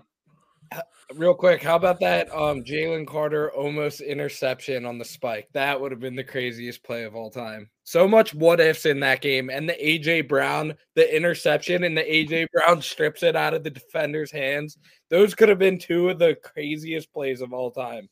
Real 1.14 1.34
quick, 1.34 1.62
how 1.62 1.76
about 1.76 2.00
that 2.00 2.32
um 2.34 2.62
Jalen 2.62 3.06
Carter 3.06 3.50
almost 3.52 4.00
interception 4.00 4.86
on 4.86 4.98
the 4.98 5.04
spike? 5.04 5.48
That 5.52 5.78
would 5.78 5.90
have 5.90 6.00
been 6.00 6.16
the 6.16 6.24
craziest 6.24 6.82
play 6.82 7.04
of 7.04 7.14
all 7.14 7.30
time. 7.30 7.68
So 7.84 8.08
much 8.08 8.34
what 8.34 8.60
ifs 8.60 8.86
in 8.86 9.00
that 9.00 9.20
game. 9.20 9.50
And 9.50 9.68
the 9.68 9.74
AJ 9.74 10.28
Brown, 10.28 10.74
the 10.94 11.14
interception, 11.14 11.84
and 11.84 11.96
the 11.96 12.02
AJ 12.02 12.46
Brown 12.52 12.80
strips 12.82 13.22
it 13.22 13.36
out 13.36 13.54
of 13.54 13.64
the 13.64 13.70
defender's 13.70 14.30
hands. 14.30 14.78
Those 15.10 15.34
could 15.34 15.48
have 15.48 15.58
been 15.58 15.78
two 15.78 16.08
of 16.08 16.18
the 16.18 16.36
craziest 16.42 17.12
plays 17.12 17.40
of 17.40 17.52
all 17.52 17.70
time. 17.70 18.08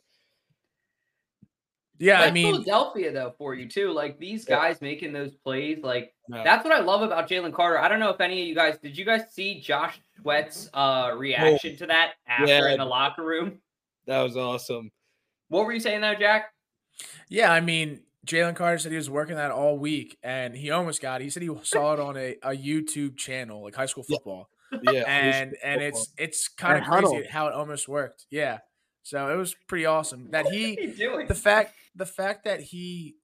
Yeah, 2.00 2.22
I 2.22 2.30
mean, 2.30 2.54
Philadelphia 2.54 3.12
though 3.12 3.34
for 3.38 3.54
you 3.54 3.68
too. 3.68 3.92
Like 3.92 4.18
these 4.18 4.46
Yeah. 4.48 4.56
guys 4.56 4.80
making 4.80 5.12
those 5.12 5.34
plays, 5.34 5.78
like 5.82 6.14
No. 6.28 6.42
that's 6.42 6.64
what 6.64 6.72
I 6.72 6.80
love 6.80 7.02
about 7.02 7.28
Jalen 7.28 7.52
Carter. 7.52 7.78
I 7.78 7.88
don't 7.88 8.00
know 8.00 8.08
if 8.10 8.20
any 8.20 8.40
of 8.42 8.48
you 8.48 8.54
guys 8.54 8.78
did. 8.78 8.96
You 8.96 9.04
guys 9.04 9.30
see 9.32 9.60
Josh 9.60 10.00
Sweat's 10.20 10.70
uh 10.74 11.12
reaction 11.16 11.76
to 11.76 11.86
that 11.86 12.14
after 12.26 12.46
Yeah. 12.46 12.72
in 12.72 12.78
the 12.78 12.84
locker 12.86 13.24
room? 13.24 13.60
that 14.06 14.22
was 14.22 14.36
awesome. 14.36 14.90
What 15.48 15.66
were 15.66 15.72
you 15.72 15.78
saying 15.80 16.00
though, 16.00 16.14
Jack? 16.14 16.52
Yeah, 17.28 17.52
I 17.52 17.60
mean, 17.60 18.00
Jalen 18.26 18.56
Carter 18.56 18.78
said 18.78 18.92
he 18.92 18.96
was 18.96 19.08
working 19.10 19.36
that 19.36 19.50
all 19.50 19.78
week, 19.78 20.18
and 20.22 20.54
he 20.56 20.70
almost 20.70 21.00
got 21.00 21.20
it. 21.20 21.24
He 21.24 21.30
said 21.30 21.42
he 21.42 21.50
saw 21.62 21.92
it 21.94 22.00
on 22.00 22.16
a, 22.16 22.36
a 22.42 22.50
YouTube 22.56 23.16
channel, 23.16 23.62
like 23.62 23.74
high 23.74 23.86
school 23.86 24.02
football, 24.04 24.48
Yeah. 24.82 25.04
and 25.06 25.54
and 25.62 25.80
it's 25.82 26.12
it's 26.18 26.48
kind 26.48 26.78
of 26.78 26.84
Huddle. 26.84 27.12
crazy 27.12 27.28
how 27.28 27.46
it 27.48 27.54
almost 27.54 27.88
worked. 27.88 28.26
Yeah, 28.30 28.58
so 29.02 29.32
it 29.32 29.36
was 29.36 29.54
pretty 29.66 29.86
awesome 29.86 30.30
that 30.30 30.46
he 30.46 30.76
doing? 30.96 31.26
the 31.26 31.34
fact 31.34 31.74
the 31.94 32.06
fact 32.06 32.44
that 32.44 32.60
he 32.60 33.16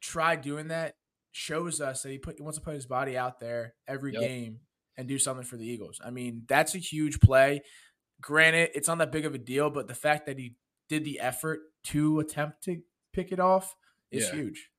tried 0.00 0.40
doing 0.42 0.68
that 0.68 0.94
shows 1.32 1.80
us 1.80 2.02
that 2.02 2.10
he 2.10 2.18
put 2.18 2.36
he 2.36 2.42
wants 2.42 2.58
to 2.58 2.64
put 2.64 2.74
his 2.74 2.86
body 2.86 3.16
out 3.16 3.40
there 3.40 3.74
every 3.86 4.12
Yep. 4.12 4.22
game 4.22 4.60
and 4.96 5.06
do 5.08 5.18
something 5.18 5.44
for 5.44 5.56
the 5.56 5.66
Eagles. 5.66 6.00
I 6.04 6.10
mean, 6.10 6.42
that's 6.48 6.74
a 6.74 6.78
huge 6.78 7.20
play. 7.20 7.62
Granted, 8.20 8.70
it's 8.74 8.88
not 8.88 8.98
that 8.98 9.12
big 9.12 9.24
of 9.26 9.34
a 9.34 9.38
deal, 9.38 9.70
but 9.70 9.86
the 9.86 9.94
fact 9.94 10.26
that 10.26 10.38
he 10.38 10.56
did 10.88 11.04
the 11.04 11.20
effort 11.20 11.60
to 11.84 12.18
attempt 12.20 12.64
to 12.64 12.82
pick 13.12 13.30
it 13.30 13.38
off 13.38 13.76
is 14.10 14.26
Yeah. 14.28 14.34
huge. 14.34 14.70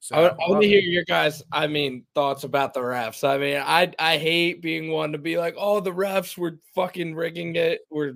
So 0.00 0.16
I, 0.16 0.20
would- 0.22 0.36
want 0.38 0.64
it. 0.64 0.68
hear 0.68 0.80
your 0.80 1.04
guys. 1.04 1.42
I 1.52 1.66
mean, 1.68 2.04
thoughts 2.14 2.44
about 2.44 2.74
the 2.74 2.80
refs. 2.80 3.22
I 3.26 3.38
mean, 3.38 3.56
I 3.64 3.92
I 3.98 4.18
hate 4.18 4.60
being 4.60 4.90
one 4.90 5.12
to 5.12 5.18
be 5.18 5.38
like, 5.38 5.54
oh, 5.56 5.80
the 5.80 5.92
refs 5.92 6.36
were 6.36 6.58
fucking 6.74 7.14
rigging 7.14 7.54
it, 7.56 7.82
we're 7.90 8.14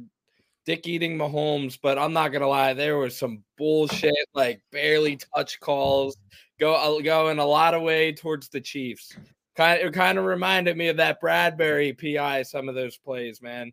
dick 0.68 0.86
eating 0.86 1.16
Mahomes. 1.16 1.78
But 1.80 1.98
I'm 1.98 2.12
not 2.12 2.28
gonna 2.28 2.46
lie, 2.46 2.74
there 2.74 2.98
was 2.98 3.16
some 3.16 3.42
bullshit, 3.56 4.14
like 4.34 4.60
barely 4.70 5.18
touch 5.34 5.58
calls, 5.58 6.16
go 6.60 6.74
uh, 6.74 7.00
going 7.00 7.38
a 7.38 7.46
lot 7.46 7.74
of 7.74 7.82
way 7.82 8.12
towards 8.12 8.48
the 8.50 8.60
Chiefs. 8.60 9.16
Kind 9.56 9.80
it 9.80 9.92
kind 9.94 10.18
of 10.18 10.24
reminded 10.24 10.76
me 10.76 10.88
of 10.88 10.98
that 10.98 11.20
Bradberry 11.22 11.98
PI. 11.98 12.42
Some 12.42 12.68
of 12.68 12.74
those 12.74 12.98
plays, 12.98 13.40
man. 13.40 13.72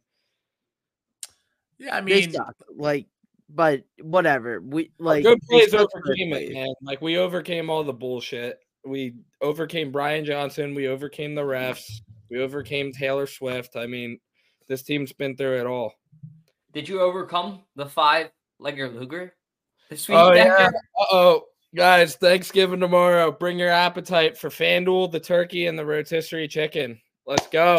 Yeah, 1.77 1.97
I 1.97 2.01
mean, 2.01 2.31
suck. 2.31 2.55
Like, 2.73 3.07
but 3.49 3.83
whatever. 4.01 4.61
We 4.61 4.91
like 4.97 5.23
Good 5.23 5.41
plays 5.49 5.73
overcame 5.73 6.31
it, 6.33 6.53
man. 6.53 6.73
Like 6.81 7.01
we 7.01 7.17
overcame 7.17 7.69
all 7.69 7.83
the 7.83 7.93
bullshit. 7.93 8.57
We 8.85 9.15
overcame 9.41 9.91
Brian 9.91 10.23
Johnson. 10.23 10.73
We 10.73 10.87
overcame 10.87 11.35
the 11.35 11.41
refs. 11.41 12.01
We 12.29 12.39
overcame 12.39 12.93
Taylor 12.93 13.27
Swift. 13.27 13.75
I 13.75 13.85
mean, 13.85 14.19
This 14.67 14.83
team's 14.83 15.11
been 15.11 15.35
through 15.35 15.59
it 15.59 15.67
all. 15.67 15.93
Did 16.75 16.89
you 16.89 16.99
overcome 16.99 17.61
the 17.77 17.85
five 17.85 18.31
legger 18.61 18.93
Luger? 18.93 19.33
Oh 20.09 20.33
yeah. 20.33 20.69
Oh, 20.99 21.43
guys, 21.73 22.17
Thanksgiving 22.17 22.81
tomorrow. 22.81 23.31
Bring 23.31 23.57
your 23.57 23.69
appetite 23.69 24.37
for 24.37 24.49
FanDuel, 24.49 25.09
the 25.09 25.21
turkey, 25.21 25.67
and 25.67 25.79
the 25.79 25.85
rotisserie 25.85 26.49
chicken. 26.49 26.99
Let's 27.25 27.47
go. 27.47 27.77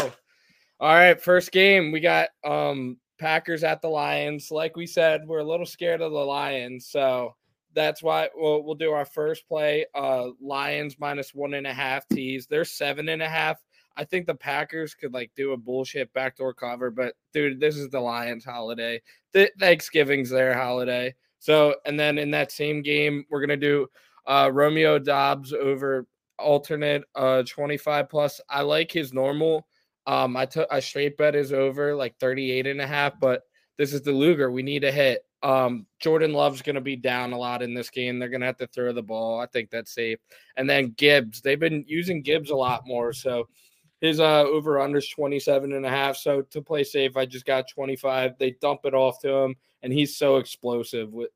All 0.81 0.95
right, 0.95 1.21
first 1.21 1.53
game. 1.53 1.93
We 1.93 2.01
got 2.01 2.31
um 2.43 2.97
Packers 3.19 3.65
at 3.65 3.83
the 3.83 3.89
Lions. 3.89 4.51
Like 4.51 4.77
we 4.77 4.87
said, 4.87 5.27
we're 5.27 5.41
a 5.41 5.45
little 5.45 5.67
scared 5.67 6.01
of 6.01 6.13
the 6.13 6.19
Lions, 6.19 6.87
so 6.87 7.35
that's 7.75 8.03
why 8.03 8.31
we'll 8.35 8.63
we'll 8.63 8.77
do 8.77 8.93
our 8.93 9.05
first 9.05 9.47
play. 9.47 9.85
Uh 9.95 10.29
Lions 10.41 10.97
minus 10.99 11.35
one 11.35 11.53
and 11.53 11.67
a 11.67 11.75
half 11.75 12.09
tees. 12.09 12.47
They're 12.47 12.65
seven 12.65 13.11
and 13.11 13.23
a 13.23 13.29
half. 13.29 13.59
I 13.97 14.05
think 14.05 14.27
the 14.27 14.35
Packers 14.35 14.95
could 14.95 15.15
like 15.15 15.31
do 15.37 15.53
a 15.53 15.57
bullshit 15.57 16.13
backdoor 16.13 16.55
cover, 16.55 16.91
but 16.91 17.15
dude, 17.33 17.61
this 17.61 17.77
is 17.77 17.89
the 17.89 18.01
Lions 18.01 18.45
holiday. 18.45 19.01
Th- 19.33 19.53
Thanksgiving's 19.59 20.31
their 20.31 20.55
holiday. 20.55 21.15
So, 21.39 21.77
and 21.85 21.99
then 21.99 22.19
in 22.19 22.31
that 22.33 22.53
same 22.53 22.83
game, 22.83 23.25
we're 23.31 23.41
gonna 23.41 23.57
do 23.57 23.87
uh 24.27 24.51
Romeo 24.53 24.99
Doubs 24.99 25.53
over 25.53 26.07
alternate 26.39 27.05
uh 27.15 27.43
25 27.45 28.09
plus. 28.09 28.41
I 28.49 28.63
like 28.63 28.93
his 28.93 29.13
normal. 29.13 29.67
Um, 30.07 30.37
I 30.37 30.47
took 30.47 30.69
a 30.71 30.81
straight 30.81 31.17
bet 31.17 31.35
is 31.35 31.53
over 31.53 31.95
like 31.95 32.17
38 32.19 32.67
and 32.67 32.81
a 32.81 32.87
half, 32.87 33.19
but 33.19 33.43
this 33.77 33.93
is 33.93 34.03
the 34.03 34.13
Luger. 34.13 34.51
We 34.51 34.63
need 34.63 34.85
a 34.85 34.93
hit. 34.93 35.25
Um, 35.43 35.87
Jordan 36.01 36.33
Love's 36.33 36.63
going 36.63 36.77
to 36.77 36.81
be 36.81 36.97
down 36.97 37.33
a 37.33 37.39
lot 37.39 37.63
in 37.63 37.75
this 37.75 37.91
game. 37.91 38.19
They're 38.19 38.29
going 38.29 38.41
to 38.41 38.47
have 38.47 38.57
to 38.59 38.67
throw 38.69 38.93
the 38.93 39.03
ball. 39.03 39.41
I 39.41 39.47
think 39.47 39.71
that's 39.71 39.93
safe. 39.93 40.19
And 40.57 40.69
then 40.69 40.95
Gibbs, 40.97 41.41
they've 41.41 41.61
been 41.61 41.85
using 41.87 42.23
Gibbs 42.23 42.51
a 42.51 42.57
lot 42.57 42.87
more. 42.87 43.13
So 43.13 43.49
his 44.01 44.21
uh 44.21 44.43
over 44.43 44.81
under 44.81 44.99
is 44.99 45.09
27 45.09 45.73
and 45.73 45.87
a 45.87 45.91
half. 45.91 46.17
So 46.17 46.43
to 46.43 46.63
play 46.63 46.85
safe, 46.85 47.17
I 47.17 47.27
just 47.27 47.47
got 47.47 47.69
25. 47.69 48.39
They 48.39 48.53
dump 48.61 48.81
it 48.85 48.95
off 48.95 49.21
to 49.23 49.31
him, 49.31 49.57
and 49.83 49.93
he's 49.93 50.17
so 50.17 50.37
explosive. 50.37 51.13
With 51.13 51.31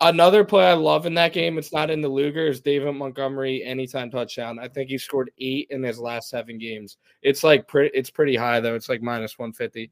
another 0.00 0.44
play 0.44 0.66
I 0.66 0.74
love 0.74 1.06
in 1.06 1.14
that 1.14 1.32
game, 1.32 1.58
it's 1.58 1.72
not 1.72 1.90
in 1.90 2.00
the 2.00 2.08
Luger, 2.08 2.46
is 2.46 2.60
David 2.60 2.94
Montgomery 2.94 3.62
anytime 3.62 4.10
touchdown. 4.10 4.58
I 4.58 4.68
think 4.68 4.90
he 4.90 4.98
scored 4.98 5.30
eight 5.38 5.68
in 5.70 5.82
his 5.82 5.98
last 5.98 6.30
seven 6.30 6.58
games. 6.58 6.96
It's 7.22 7.44
like 7.44 7.68
pretty 7.68 7.96
it's 7.96 8.10
pretty 8.10 8.36
high 8.36 8.60
though. 8.60 8.74
It's 8.74 8.88
like 8.88 9.02
minus 9.02 9.38
150. 9.38 9.90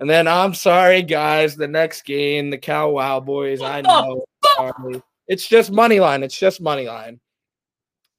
And 0.00 0.10
then 0.10 0.26
I'm 0.26 0.54
sorry, 0.54 1.02
guys. 1.02 1.54
The 1.54 1.68
next 1.68 2.02
game, 2.02 2.50
the 2.50 2.58
Cow 2.58 2.90
Wow 2.90 3.20
Boys. 3.20 3.62
I 3.62 3.80
know. 3.80 4.24
Sorry. 4.56 5.02
It's 5.28 5.46
just 5.46 5.70
money 5.70 6.00
line. 6.00 6.22
It's 6.22 6.38
just 6.38 6.60
money 6.60 6.86
line. 6.86 7.20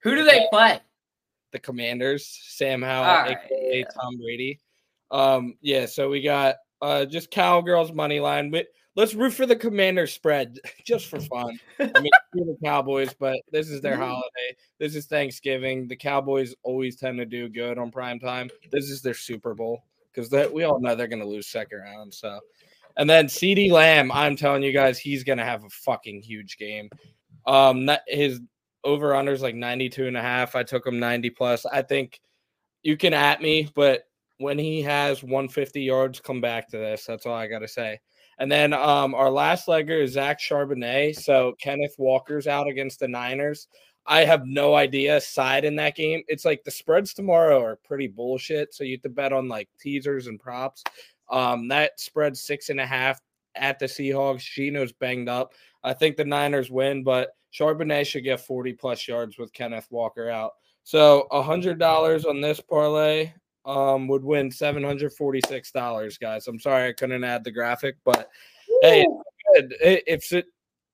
Who 0.03 0.15
do 0.15 0.23
they 0.23 0.47
play? 0.51 0.79
The 1.55 1.59
Commanders, 1.59 2.27
Sam 2.49 2.81
Howell, 2.81 3.09
All 3.09 3.15
right, 3.23 3.37
aka 3.45 3.79
yeah. 3.79 3.85
Tom 3.85 4.17
Brady. 4.17 4.59
Um, 5.09 5.55
yeah. 5.61 5.85
So 5.85 6.09
we 6.09 6.21
got 6.21 6.55
uh 6.81 7.05
just 7.05 7.31
Cowgirls 7.31 7.93
money 7.93 8.19
line. 8.19 8.51
But 8.51 8.67
let's 8.97 9.13
root 9.13 9.31
for 9.31 9.45
the 9.45 9.55
Commanders 9.55 10.11
spread 10.11 10.59
just 10.85 11.07
for 11.07 11.21
fun. 11.21 11.57
I 11.79 12.01
mean, 12.01 12.11
the 12.33 12.57
Cowboys, 12.61 13.13
but 13.17 13.39
this 13.53 13.69
is 13.69 13.79
their 13.79 13.95
holiday. 13.95 14.57
This 14.79 14.97
is 14.97 15.05
Thanksgiving. 15.05 15.87
The 15.87 15.95
Cowboys 15.95 16.53
always 16.63 16.97
tend 16.97 17.19
to 17.19 17.25
do 17.25 17.47
good 17.47 17.77
on 17.77 17.89
prime 17.89 18.19
time. 18.19 18.49
This 18.69 18.89
is 18.89 19.01
their 19.01 19.13
Super 19.13 19.53
Bowl 19.53 19.85
because 20.13 20.29
that 20.31 20.51
we 20.51 20.65
all 20.65 20.81
know 20.81 20.93
they're 20.93 21.07
going 21.07 21.21
to 21.21 21.25
lose 21.25 21.47
second 21.47 21.79
round. 21.79 22.13
So, 22.13 22.37
and 22.97 23.09
then 23.09 23.27
CeeDee 23.27 23.71
Lamb, 23.71 24.11
I'm 24.11 24.35
telling 24.35 24.61
you 24.61 24.73
guys, 24.73 24.99
he's 24.99 25.23
going 25.23 25.37
to 25.37 25.45
have 25.45 25.63
a 25.63 25.69
fucking 25.69 26.21
huge 26.21 26.57
game. 26.57 26.89
Um, 27.47 27.85
that, 27.85 28.01
his 28.07 28.41
over 28.85 29.15
under 29.15 29.33
is 29.33 29.41
like 29.41 29.55
92 29.55 30.07
and 30.07 30.15
a 30.15 30.21
half. 30.21 30.55
I 30.55 30.63
took 30.63 30.87
him 30.87 30.99
90 30.99 31.31
plus. 31.31 31.65
I 31.65 31.81
think 31.81 32.21
you 32.83 32.95
can 32.95 33.13
at 33.13 33.41
me, 33.41 33.69
but 33.75 34.03
when 34.37 34.57
he 34.57 34.81
has 34.83 35.23
150 35.23 35.81
yards, 35.81 36.19
come 36.19 36.39
back 36.39 36.69
to 36.69 36.77
this. 36.77 37.05
That's 37.05 37.25
all 37.25 37.33
I 37.33 37.47
got 37.47 37.59
to 37.59 37.67
say. 37.67 37.99
And 38.37 38.51
then 38.51 38.73
um, 38.73 39.15
our 39.15 39.29
last 39.29 39.67
legger 39.67 40.01
is 40.01 40.13
Zach 40.13 40.39
Charbonnet. 40.39 41.15
So 41.15 41.55
Kenneth 41.59 41.95
Walker's 41.97 42.47
out 42.47 42.67
against 42.67 42.99
the 42.99 43.07
Niners. 43.07 43.67
I 44.05 44.23
have 44.25 44.45
no 44.45 44.75
idea 44.75 45.19
side 45.19 45.65
in 45.65 45.75
that 45.77 45.95
game. 45.95 46.21
It's 46.27 46.45
like 46.45 46.63
the 46.63 46.71
spreads 46.71 47.13
tomorrow 47.13 47.63
are 47.63 47.77
pretty 47.77 48.07
bullshit. 48.07 48.73
So 48.73 48.83
you 48.83 48.97
have 48.97 49.01
to 49.03 49.09
bet 49.09 49.33
on 49.33 49.47
like 49.47 49.69
teasers 49.79 50.27
and 50.27 50.39
props. 50.39 50.83
Um, 51.29 51.67
that 51.69 51.99
spread 51.99 52.37
six 52.37 52.69
and 52.69 52.79
a 52.79 52.85
half 52.85 53.19
at 53.55 53.79
the 53.79 53.85
Seahawks. 53.85 54.41
Geno's 54.41 54.91
banged 54.91 55.29
up. 55.29 55.53
I 55.83 55.93
think 55.93 56.17
the 56.17 56.25
Niners 56.25 56.71
win, 56.71 57.03
but 57.03 57.31
Charbonnet 57.53 58.05
should 58.05 58.23
get 58.23 58.41
40 58.41 58.73
plus 58.73 59.07
yards 59.07 59.37
with 59.37 59.53
Kenneth 59.53 59.87
Walker 59.89 60.29
out. 60.29 60.51
So 60.83 61.27
a 61.31 61.41
hundred 61.41 61.79
dollars 61.79 62.25
on 62.25 62.41
this 62.41 62.61
parlay 62.61 63.33
um 63.65 64.07
would 64.07 64.23
win 64.23 64.51
seven 64.51 64.83
hundred 64.83 65.13
forty 65.13 65.41
six 65.47 65.71
dollars, 65.71 66.19
guys. 66.19 66.47
I'm 66.47 66.59
sorry 66.59 66.87
I 66.87 66.93
couldn't 66.93 67.23
add 67.23 67.43
the 67.43 67.51
graphic, 67.51 67.97
but 68.05 68.29
hey, 68.83 69.07
it's 69.55 70.31
If 70.31 70.33
it 70.33 70.45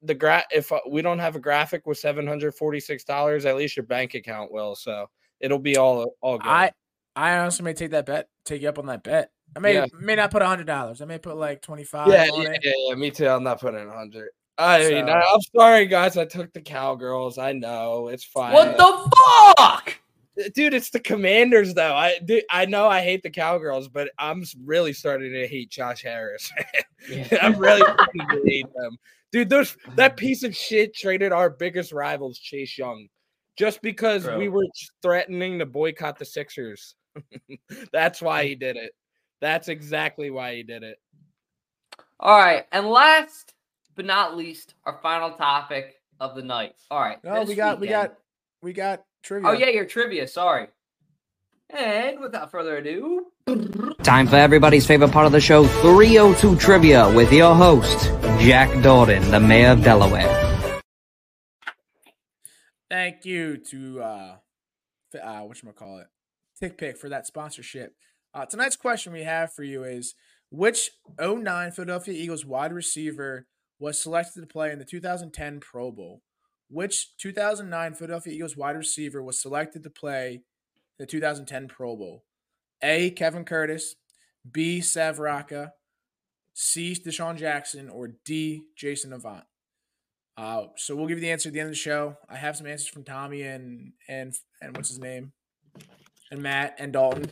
the 0.01 0.15
gra 0.15 0.43
if 0.49 0.71
uh, 0.71 0.79
we 0.89 1.01
don't 1.01 1.19
have 1.19 1.35
a 1.35 1.39
graphic 1.39 1.85
with 1.85 1.97
seven 1.97 2.25
hundred 2.25 2.53
forty 2.55 2.79
six 2.79 3.03
dollars, 3.03 3.45
at 3.45 3.57
least 3.57 3.75
your 3.75 3.85
bank 3.85 4.13
account 4.13 4.51
will. 4.51 4.75
So 4.75 5.09
it'll 5.41 5.59
be 5.59 5.75
all 5.75 6.15
all 6.21 6.37
good. 6.37 6.47
I 6.47 6.71
I 7.15 7.37
honestly 7.37 7.65
may 7.65 7.73
take 7.73 7.91
that 7.91 8.05
bet, 8.05 8.29
take 8.45 8.61
you 8.61 8.69
up 8.69 8.79
on 8.79 8.85
that 8.85 9.03
bet. 9.03 9.31
I 9.55 9.59
may 9.59 9.75
Yeah. 9.75 9.85
may 9.99 10.15
not 10.15 10.31
put 10.31 10.41
a 10.41 10.47
hundred 10.47 10.67
dollars. 10.67 11.01
I 11.01 11.05
may 11.05 11.17
put 11.17 11.37
like 11.37 11.61
twenty 11.61 11.83
five. 11.83 12.07
yeah, 12.07 12.29
on 12.31 12.43
yeah, 12.43 12.51
it. 12.51 12.59
yeah, 12.63 12.71
yeah, 12.89 12.95
me 12.95 13.11
too. 13.11 13.27
I'm 13.27 13.43
not 13.43 13.59
putting 13.59 13.87
a 13.87 13.91
hundred. 13.91 14.29
I 14.57 14.79
mean, 14.89 15.07
So- 15.07 15.13
I, 15.13 15.33
I'm 15.33 15.41
sorry, 15.55 15.85
guys. 15.87 16.17
I 16.17 16.25
took 16.25 16.53
the 16.53 16.61
cowgirls. 16.61 17.37
I 17.37 17.53
know 17.53 18.07
it's 18.09 18.23
fine. 18.23 18.53
What 18.53 18.77
the 18.77 19.11
fuck? 19.57 19.97
dude? 20.53 20.73
It's 20.73 20.89
the 20.89 20.99
Commanders, 20.99 21.73
though. 21.73 21.93
I 21.93 22.19
dude, 22.23 22.43
I 22.49 22.65
know 22.65 22.87
I 22.87 23.01
hate 23.01 23.23
the 23.23 23.29
cowgirls, 23.29 23.87
but 23.87 24.09
I'm 24.17 24.43
really 24.63 24.93
starting 24.93 25.31
to 25.33 25.47
hate 25.47 25.69
Josh 25.69 26.03
Harris. 26.03 26.51
I'm 27.41 27.57
really 27.57 27.81
starting 27.81 28.27
to 28.29 28.41
hate 28.45 28.73
them, 28.75 28.97
dude. 29.31 29.49
Those 29.49 29.75
that 29.95 30.17
piece 30.17 30.43
of 30.43 30.55
shit 30.55 30.95
traded 30.95 31.31
our 31.31 31.49
biggest 31.49 31.91
rivals, 31.91 32.37
Chase 32.37 32.77
Young, 32.77 33.07
just 33.57 33.81
because 33.81 34.23
Bro. 34.23 34.37
we 34.37 34.49
were 34.49 34.67
threatening 35.01 35.59
to 35.59 35.65
boycott 35.65 36.19
the 36.19 36.25
Sixers. 36.25 36.95
That's 37.91 38.21
why 38.21 38.45
mm. 38.45 38.47
he 38.49 38.55
did 38.55 38.77
it. 38.77 38.93
That's 39.41 39.67
exactly 39.67 40.29
why 40.29 40.55
he 40.55 40.63
did 40.63 40.83
it. 40.83 40.99
All 42.19 42.37
right, 42.37 42.65
and 42.71 42.87
last 42.87 43.53
but 43.95 44.05
not 44.05 44.37
least, 44.37 44.75
our 44.85 44.99
final 45.01 45.31
topic 45.31 45.95
of 46.19 46.35
the 46.35 46.43
night. 46.43 46.75
All 46.89 47.01
right, 47.01 47.21
No, 47.23 47.41
we 47.41 47.45
this 47.47 47.55
got 47.55 47.79
we 47.79 47.87
got 47.87 48.13
we 48.61 48.73
got 48.73 49.03
trivia. 49.23 49.49
Oh 49.49 49.53
yeah, 49.53 49.69
your 49.69 49.85
trivia. 49.85 50.27
Sorry. 50.27 50.67
And 51.69 52.19
without 52.19 52.51
further 52.51 52.77
ado, 52.77 53.27
Time 54.03 54.27
for 54.27 54.35
everybody's 54.35 54.85
favorite 54.85 55.11
part 55.11 55.25
of 55.25 55.31
the 55.31 55.39
show 55.41 55.65
302 55.65 56.57
Trivia 56.57 57.13
with 57.13 57.31
your 57.31 57.55
host, 57.55 58.05
Jack 58.39 58.69
Dalton, 58.83 59.29
the 59.31 59.39
mayor 59.39 59.71
of 59.71 59.83
Delaware. 59.83 60.81
Thank 62.89 63.25
you 63.25 63.57
to 63.57 64.01
uh, 64.01 64.35
f- 65.13 65.21
uh 65.23 65.39
what 65.41 65.75
call 65.75 65.99
it, 65.99 66.07
TickPick 66.61 66.97
for 66.97 67.09
that 67.09 67.25
sponsorship. 67.25 67.95
Uh, 68.33 68.45
tonight's 68.45 68.75
question 68.75 69.13
we 69.13 69.23
have 69.23 69.53
for 69.53 69.63
you 69.63 69.83
is: 69.83 70.15
Which 70.49 70.91
09 71.19 71.71
Philadelphia 71.71 72.13
Eagles 72.13 72.45
wide 72.45 72.73
receiver 72.73 73.47
was 73.79 74.01
selected 74.01 74.41
to 74.41 74.47
play 74.47 74.71
in 74.71 74.79
the 74.79 74.85
2010 74.85 75.59
Pro 75.59 75.91
Bowl? 75.91 76.21
Which 76.69 77.17
2009 77.17 77.95
Philadelphia 77.95 78.33
Eagles 78.33 78.55
wide 78.55 78.77
receiver 78.77 79.21
was 79.21 79.41
selected 79.41 79.83
to 79.83 79.89
play 79.89 80.43
the 80.97 81.05
2010 81.05 81.67
Pro 81.67 81.95
Bowl? 81.95 82.23
A. 82.81 83.11
Kevin 83.11 83.43
Curtis, 83.43 83.95
B. 84.49 84.81
Sav 84.81 85.19
Rocca, 85.19 85.73
C. 86.53 86.95
DeSean 86.95 87.37
Jackson, 87.37 87.89
or 87.89 88.15
D. 88.25 88.63
Jason 88.77 89.13
Avant. 89.13 89.43
Uh, 90.37 90.67
so 90.77 90.95
we'll 90.95 91.07
give 91.07 91.17
you 91.17 91.21
the 91.21 91.31
answer 91.31 91.49
at 91.49 91.53
the 91.53 91.59
end 91.59 91.67
of 91.67 91.73
the 91.73 91.77
show. 91.77 92.17
I 92.29 92.37
have 92.37 92.55
some 92.55 92.65
answers 92.65 92.87
from 92.87 93.03
Tommy 93.03 93.41
and 93.43 93.93
and 94.07 94.33
and 94.61 94.75
what's 94.75 94.89
his 94.89 94.99
name, 94.99 95.33
and 96.31 96.41
Matt 96.41 96.75
and 96.79 96.93
Dalton. 96.93 97.31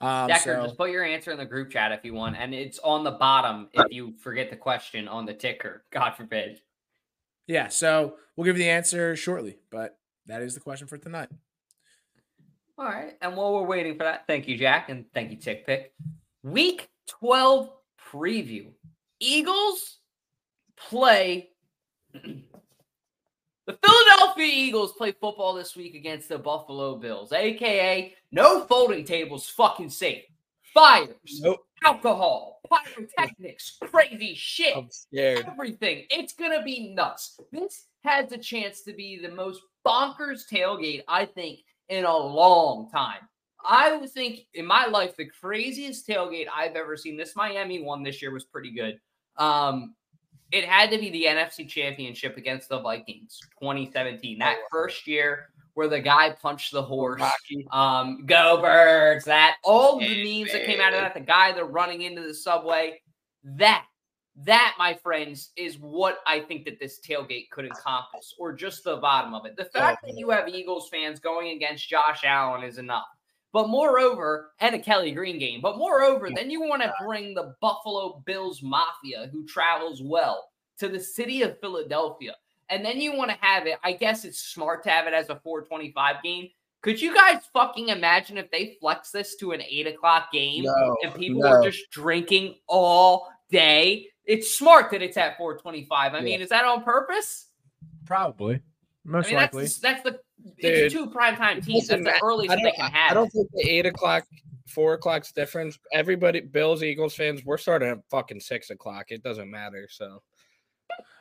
Um, 0.00 0.28
Decker, 0.28 0.40
so- 0.56 0.62
just 0.64 0.76
put 0.76 0.90
your 0.90 1.04
answer 1.04 1.32
in 1.32 1.38
the 1.38 1.44
group 1.46 1.70
chat 1.70 1.90
if 1.92 2.04
you 2.04 2.14
want, 2.14 2.36
and 2.36 2.54
it's 2.54 2.78
on 2.80 3.02
the 3.04 3.10
bottom 3.12 3.68
if 3.72 3.92
you 3.92 4.14
forget 4.20 4.48
the 4.50 4.56
question 4.56 5.08
on 5.08 5.26
the 5.26 5.34
ticker. 5.34 5.84
God 5.90 6.12
forbid. 6.12 6.60
yeah, 7.46 7.68
so 7.68 8.14
we'll 8.36 8.44
give 8.44 8.56
you 8.56 8.62
the 8.62 8.70
answer 8.70 9.16
shortly, 9.16 9.58
but 9.70 9.98
that 10.26 10.40
is 10.42 10.54
the 10.54 10.60
question 10.60 10.86
for 10.86 10.98
tonight. 10.98 11.28
All 12.78 12.84
right, 12.84 13.16
and 13.22 13.36
while 13.36 13.52
we're 13.54 13.66
waiting 13.66 13.96
for 13.96 14.04
that, 14.04 14.24
thank 14.28 14.46
you, 14.46 14.56
Jack, 14.56 14.88
and 14.88 15.04
thank 15.14 15.32
you, 15.32 15.36
TickPick. 15.36 15.86
Week 16.44 16.88
twelve 17.08 17.70
preview. 18.12 18.68
Eagles 19.18 19.98
play. 20.76 21.50
The 23.68 23.78
Philadelphia 23.86 24.46
Eagles 24.46 24.92
play 24.94 25.12
football 25.12 25.52
this 25.54 25.76
week 25.76 25.94
against 25.94 26.28
the 26.30 26.38
Buffalo 26.38 26.96
Bills, 26.96 27.32
aka 27.32 28.14
no 28.32 28.64
folding 28.64 29.04
tables, 29.04 29.48
fucking 29.48 29.90
safe. 29.90 30.24
Fires, 30.74 31.08
Nope. 31.40 31.60
alcohol, 31.84 32.60
pyrotechnics, 32.68 33.78
crazy 33.90 34.34
shit 34.34 34.76
I'm 34.76 34.88
scared. 34.90 35.46
everything. 35.46 36.04
It's 36.10 36.32
gonna 36.32 36.62
be 36.62 36.94
nuts. 36.94 37.38
This 37.52 37.86
has 38.04 38.30
the 38.30 38.38
chance 38.38 38.82
to 38.82 38.92
be 38.94 39.18
the 39.18 39.30
most 39.30 39.60
bonkers 39.86 40.48
tailgate 40.50 41.02
I 41.08 41.26
think 41.26 41.60
in 41.88 42.04
a 42.04 42.16
long 42.16 42.90
time. 42.90 43.20
I 43.64 43.96
would 43.96 44.10
think 44.10 44.40
in 44.54 44.64
my 44.66 44.86
life 44.86 45.16
the 45.16 45.26
craziest 45.26 46.06
tailgate 46.08 46.46
I've 46.54 46.76
ever 46.76 46.96
seen. 46.96 47.16
This 47.16 47.36
Miami 47.36 47.82
one 47.82 48.02
this 48.02 48.22
year 48.22 48.32
was 48.32 48.44
pretty 48.44 48.70
good. 48.70 48.98
Um, 49.36 49.94
it 50.52 50.64
had 50.64 50.90
to 50.90 50.98
be 50.98 51.10
the 51.10 51.24
NFC 51.24 51.68
Championship 51.68 52.36
against 52.36 52.68
the 52.68 52.80
Vikings, 52.80 53.38
2017. 53.60 54.38
That 54.38 54.56
first 54.70 55.06
year 55.06 55.48
where 55.74 55.88
the 55.88 56.00
guy 56.00 56.30
punched 56.30 56.72
the 56.72 56.82
horse. 56.82 57.22
Um, 57.70 58.24
go 58.26 58.60
birds! 58.60 59.24
That 59.26 59.56
all 59.64 59.98
the 59.98 60.08
memes 60.08 60.52
that 60.52 60.64
came 60.64 60.80
out 60.80 60.92
of 60.92 61.00
that. 61.00 61.14
The 61.14 61.20
guy 61.20 61.52
that 61.52 61.64
running 61.64 62.02
into 62.02 62.22
the 62.22 62.34
subway. 62.34 63.00
That 63.44 63.84
that, 64.44 64.74
my 64.78 64.94
friends, 64.94 65.50
is 65.56 65.78
what 65.78 66.18
I 66.26 66.40
think 66.40 66.64
that 66.64 66.78
this 66.78 67.00
tailgate 67.00 67.50
could 67.50 67.64
encompass, 67.64 68.34
or 68.38 68.52
just 68.52 68.84
the 68.84 68.96
bottom 68.96 69.34
of 69.34 69.46
it. 69.46 69.56
The 69.56 69.64
fact 69.64 70.04
that 70.04 70.16
you 70.16 70.30
have 70.30 70.48
Eagles 70.48 70.88
fans 70.88 71.18
going 71.18 71.56
against 71.56 71.88
Josh 71.88 72.22
Allen 72.24 72.62
is 72.62 72.78
enough. 72.78 73.06
But 73.52 73.68
moreover, 73.68 74.52
and 74.60 74.74
a 74.74 74.78
Kelly 74.78 75.10
Green 75.10 75.38
game, 75.38 75.60
but 75.62 75.78
moreover, 75.78 76.28
then 76.34 76.50
you 76.50 76.60
want 76.60 76.82
to 76.82 76.90
uh, 76.90 76.92
bring 77.04 77.32
the 77.32 77.54
Buffalo 77.60 78.22
Bills 78.26 78.62
Mafia, 78.62 79.28
who 79.32 79.46
travels 79.46 80.02
well, 80.02 80.48
to 80.78 80.88
the 80.88 81.00
city 81.00 81.42
of 81.42 81.58
Philadelphia. 81.60 82.34
And 82.68 82.84
then 82.84 83.00
you 83.00 83.16
want 83.16 83.30
to 83.30 83.36
have 83.40 83.66
it. 83.66 83.78
I 83.82 83.92
guess 83.92 84.26
it's 84.26 84.40
smart 84.40 84.82
to 84.84 84.90
have 84.90 85.06
it 85.06 85.14
as 85.14 85.30
a 85.30 85.36
425 85.36 86.22
game. 86.22 86.48
Could 86.82 87.00
you 87.00 87.14
guys 87.14 87.38
fucking 87.52 87.88
imagine 87.88 88.38
if 88.38 88.50
they 88.50 88.76
flex 88.80 89.10
this 89.10 89.34
to 89.36 89.52
an 89.52 89.62
eight 89.62 89.86
o'clock 89.86 90.30
game 90.30 90.64
No, 90.64 90.96
and 91.02 91.14
people 91.14 91.40
no. 91.40 91.48
are 91.48 91.62
just 91.62 91.90
drinking 91.90 92.56
all 92.68 93.28
day? 93.50 94.06
It's 94.24 94.56
smart 94.56 94.90
that 94.90 95.02
it's 95.02 95.16
at 95.16 95.38
425. 95.38 96.14
I 96.14 96.20
mean, 96.20 96.40
is 96.40 96.50
that 96.50 96.64
on 96.64 96.84
purpose? 96.84 97.46
Probably. 98.04 98.60
Most 99.04 99.26
I 99.26 99.28
mean, 99.28 99.36
likely. 99.38 99.62
that's 99.62 99.78
that's 99.78 100.02
the 100.02 100.20
Dude, 100.44 100.54
it's 100.64 100.94
two 100.94 101.06
primetime 101.10 101.64
teams. 101.64 101.88
listen, 101.88 102.02
That's 102.02 102.20
the 102.20 102.26
earliest 102.26 102.52
I 102.52 102.56
they 102.56 102.62
don't, 102.62 102.76
can 102.76 102.90
have. 102.90 103.10
I 103.10 103.14
don't 103.14 103.28
think 103.30 103.48
the 103.52 103.68
eight 103.68 103.86
o'clock, 103.86 104.24
four 104.68 104.94
o'clock's 104.94 105.32
difference. 105.32 105.78
Everybody, 105.92 106.40
Bills, 106.40 106.82
Eagles 106.82 107.14
fans, 107.14 107.44
we're 107.44 107.58
starting 107.58 107.88
at 107.88 107.98
fucking 108.10 108.40
six 108.40 108.70
o'clock. 108.70 109.06
It 109.10 109.22
doesn't 109.22 109.50
matter. 109.50 109.88
So 109.90 110.22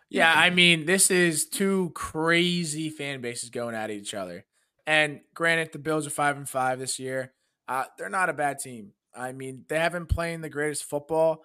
Yeah, 0.09 0.33
I 0.35 0.49
mean, 0.49 0.85
this 0.85 1.11
is 1.11 1.47
two 1.47 1.91
crazy 1.93 2.89
fan 2.89 3.21
bases 3.21 3.49
going 3.49 3.75
at 3.75 3.91
each 3.91 4.13
other. 4.13 4.45
And 4.85 5.19
granted, 5.33 5.73
the 5.73 5.79
Bills 5.79 6.07
are 6.07 6.11
five 6.11 6.37
and 6.37 6.47
five 6.47 6.79
this 6.79 6.97
year. 6.97 7.33
Uh, 7.67 7.83
they're 7.97 8.09
not 8.09 8.29
a 8.29 8.33
bad 8.33 8.59
team. 8.59 8.93
I 9.13 9.33
mean, 9.33 9.65
they 9.67 9.79
haven't 9.79 10.05
played 10.07 10.41
the 10.41 10.49
greatest 10.49 10.85
football, 10.85 11.43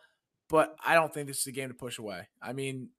but 0.49 0.77
I 0.85 0.95
don't 0.95 1.13
think 1.13 1.27
this 1.27 1.41
is 1.41 1.47
a 1.47 1.53
game 1.53 1.69
to 1.69 1.75
push 1.75 1.99
away. 1.99 2.29
I 2.41 2.53
mean, 2.53 2.91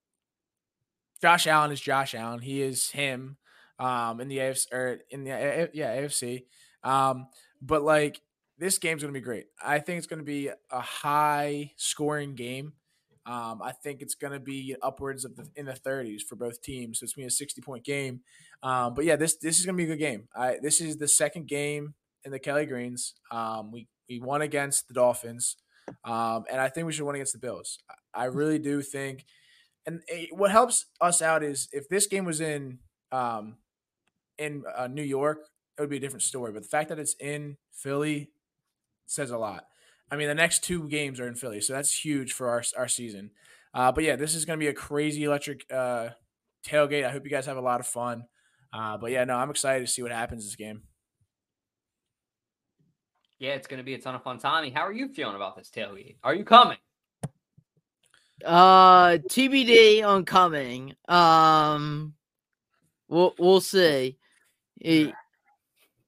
Josh 1.21 1.47
Allen 1.47 1.71
is 1.71 1.79
Josh 1.79 2.13
Allen. 2.15 2.39
He 2.41 2.61
is 2.61 2.89
him 2.89 3.37
um, 3.79 4.19
in 4.19 4.27
the 4.27 4.37
AFC 4.37 4.73
or 4.73 4.99
in 5.09 5.23
the 5.23 5.69
yeah 5.73 5.97
AFC. 5.97 6.45
Um, 6.83 7.27
but 7.61 7.83
like 7.83 8.21
this 8.57 8.77
game's 8.77 9.01
gonna 9.01 9.13
be 9.13 9.21
great. 9.21 9.45
I 9.63 9.79
think 9.79 9.97
it's 9.97 10.07
gonna 10.07 10.23
be 10.23 10.49
a 10.71 10.81
high 10.81 11.71
scoring 11.77 12.35
game. 12.35 12.73
Um, 13.25 13.61
I 13.61 13.71
think 13.71 14.01
it's 14.01 14.15
going 14.15 14.33
to 14.33 14.39
be 14.39 14.75
upwards 14.81 15.23
of 15.23 15.35
the, 15.37 15.47
in 15.55 15.65
the 15.65 15.73
30s 15.73 16.23
for 16.23 16.35
both 16.35 16.61
teams. 16.61 16.99
So 16.99 17.05
it's 17.05 17.13
going 17.13 17.23
to 17.23 17.27
be 17.27 17.27
a 17.27 17.31
60 17.31 17.61
point 17.61 17.85
game. 17.85 18.19
Um, 18.61 18.93
but 18.93 19.05
yeah, 19.05 19.15
this 19.15 19.37
this 19.37 19.59
is 19.59 19.65
going 19.65 19.77
to 19.77 19.77
be 19.77 19.89
a 19.89 19.95
good 19.95 20.01
game. 20.01 20.27
I, 20.35 20.57
this 20.61 20.81
is 20.81 20.97
the 20.97 21.07
second 21.07 21.47
game 21.47 21.93
in 22.25 22.31
the 22.31 22.39
Kelly 22.39 22.65
Greens. 22.65 23.13
Um, 23.31 23.71
we 23.71 23.87
we 24.09 24.19
won 24.19 24.41
against 24.41 24.87
the 24.87 24.93
Dolphins, 24.93 25.57
um, 26.03 26.43
and 26.51 26.59
I 26.59 26.69
think 26.69 26.85
we 26.85 26.93
should 26.93 27.05
win 27.05 27.15
against 27.15 27.33
the 27.33 27.39
Bills. 27.39 27.79
I 27.89 28.23
I 28.23 28.25
really 28.25 28.59
do 28.59 28.81
think. 28.81 29.25
And 29.85 30.01
eh, 30.09 30.27
what 30.31 30.51
helps 30.51 30.85
us 31.01 31.21
out 31.21 31.43
is 31.43 31.67
if 31.73 31.89
this 31.89 32.07
game 32.07 32.25
was 32.25 32.39
in 32.41 32.79
um, 33.11 33.57
in 34.43 34.63
uh, 34.75 34.87
New 34.87 35.03
York, 35.03 35.39
it 35.77 35.81
would 35.81 35.89
be 35.89 35.97
a 35.97 35.99
different 35.99 36.23
story. 36.23 36.51
But 36.51 36.63
the 36.63 36.69
fact 36.69 36.89
that 36.89 36.99
it's 36.99 37.15
in 37.19 37.57
Philly 37.71 38.31
says 39.05 39.31
a 39.31 39.37
lot. 39.37 39.65
I 40.11 40.15
mean, 40.15 40.27
the 40.27 40.35
next 40.35 40.63
two 40.63 40.87
games 40.87 41.19
are 41.19 41.27
in 41.27 41.35
Philly, 41.35 41.61
so 41.61 41.73
that's 41.73 42.05
huge 42.05 42.33
for 42.33 42.49
our 42.49 42.63
our 42.77 42.87
season. 42.87 43.31
Uh, 43.73 43.91
but 43.91 44.03
yeah, 44.03 44.15
this 44.15 44.35
is 44.35 44.45
going 44.45 44.59
to 44.59 44.63
be 44.63 44.69
a 44.69 44.73
crazy 44.73 45.23
electric 45.23 45.65
uh, 45.71 46.09
tailgate. 46.65 47.05
I 47.05 47.09
hope 47.09 47.23
you 47.23 47.31
guys 47.31 47.47
have 47.47 47.57
a 47.57 47.61
lot 47.61 47.79
of 47.79 47.87
fun. 47.87 48.25
Uh, 48.71 48.97
but 48.97 49.11
yeah, 49.11 49.23
no, 49.23 49.35
I'm 49.35 49.49
excited 49.49 49.85
to 49.85 49.91
see 49.91 50.01
what 50.01 50.11
happens 50.11 50.45
this 50.45 50.55
game. 50.55 50.83
Yeah, 53.39 53.53
it's 53.53 53.67
going 53.67 53.79
to 53.79 53.83
be 53.83 53.93
a 53.93 53.97
ton 53.97 54.15
of 54.15 54.23
fun. 54.23 54.37
Tommy, 54.39 54.69
how 54.69 54.81
are 54.81 54.93
you 54.93 55.09
feeling 55.09 55.35
about 55.35 55.57
this 55.57 55.69
tailgate? 55.69 56.17
Are 56.23 56.33
you 56.33 56.45
coming? 56.45 56.77
Uh, 58.45 59.17
TBD 59.17 60.03
on 60.03 60.25
coming. 60.25 60.95
Um, 61.07 62.13
we'll 63.07 63.33
we'll 63.39 63.61
see. 63.61 64.17
Eh, 64.83 65.11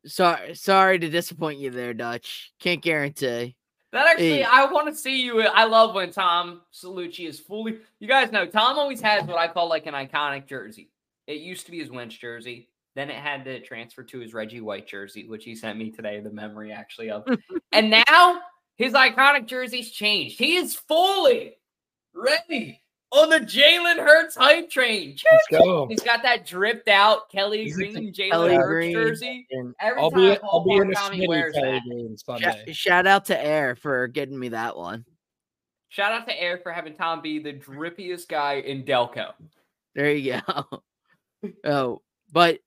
sorry, 0.06 0.56
sorry 0.56 1.00
to 1.00 1.10
disappoint 1.10 1.60
you 1.60 1.70
there, 1.70 1.94
Dutch. 1.94 2.52
Can't 2.60 2.82
guarantee. 2.82 3.56
That 3.92 4.08
actually, 4.08 4.40
Hey. 4.40 4.44
I 4.44 4.66
want 4.66 4.88
to 4.88 4.96
see 4.96 5.22
you. 5.24 5.42
I 5.42 5.64
love 5.64 5.96
when 5.96 6.12
Tom 6.12 6.62
Salucci 6.74 7.28
is 7.28 7.40
fully. 7.40 7.80
You 8.00 8.08
guys 8.08 8.32
know 8.32 8.46
Tom 8.46 8.78
always 8.78 9.00
has 9.02 9.24
what 9.24 9.38
I 9.38 9.48
call 9.48 9.70
like 9.70 9.86
an 9.86 9.94
iconic 9.94 10.48
jersey. 10.48 10.92
It 11.28 11.40
used 11.40 11.66
to 11.66 11.72
be 11.72 11.80
his 11.80 11.90
Winch 11.90 12.20
jersey. 12.20 12.70
Then 12.96 13.10
it 13.10 13.16
had 13.16 13.46
to 13.46 13.62
transfer 13.62 14.04
to 14.04 14.20
his 14.20 14.34
Reggie 14.34 14.62
White 14.62 14.88
jersey, 14.88 15.28
which 15.28 15.46
he 15.46 15.56
sent 15.56 15.78
me 15.78 15.92
today. 15.92 16.20
The 16.20 16.30
memory 16.30 16.72
actually 16.72 17.10
of, 17.10 17.26
and 17.72 17.90
now 17.90 18.42
his 18.76 18.94
iconic 18.94 19.48
jersey's 19.48 19.92
changed. 19.92 20.38
He 20.38 20.56
is 20.56 20.76
fully 20.76 21.56
ready 22.14 22.82
on 23.16 23.30
the 23.30 23.40
Jalen 23.40 23.98
Hurts 23.98 24.36
hype 24.36 24.70
train. 24.70 25.18
let's 25.32 25.48
go. 25.64 25.88
He's 25.88 26.02
got 26.02 26.24
that 26.24 26.46
dripped 26.46 26.88
out 26.88 27.30
Kelly 27.30 27.64
He's 27.64 27.76
Green 27.76 28.14
Jalen 28.14 28.56
Hurts 28.56 28.94
jersey. 28.94 29.48
Every 29.80 30.02
I'll 30.02 30.12
time 30.12 30.20
be 30.20 30.32
I 30.32 30.40
I'll 30.44 30.64
be 30.64 30.76
in 30.76 30.92
a 30.92 30.96
Tommy 30.96 31.28
wears 31.28 31.54
Kelly 31.54 31.72
that. 31.72 31.82
Green 31.88 32.18
shout, 32.18 32.42
Sunday. 32.42 32.74
shout 32.74 33.08
out 33.08 33.26
to 33.26 33.44
Air 33.44 33.76
for 33.76 34.08
getting 34.08 34.38
me 34.38 34.50
that 34.50 34.78
one. 34.78 35.06
Shout 35.90 36.12
out 36.12 36.28
to 36.28 36.42
Air 36.42 36.60
for 36.62 36.72
having 36.72 36.94
Tom 36.94 37.22
be 37.22 37.40
the 37.40 37.54
drippiest 37.54 38.28
guy 38.28 38.56
in 38.56 38.84
Delco. 38.84 39.32
There 39.94 40.12
you 40.12 40.42
go. 40.46 40.84
oh, 41.64 42.02
but 42.32 42.60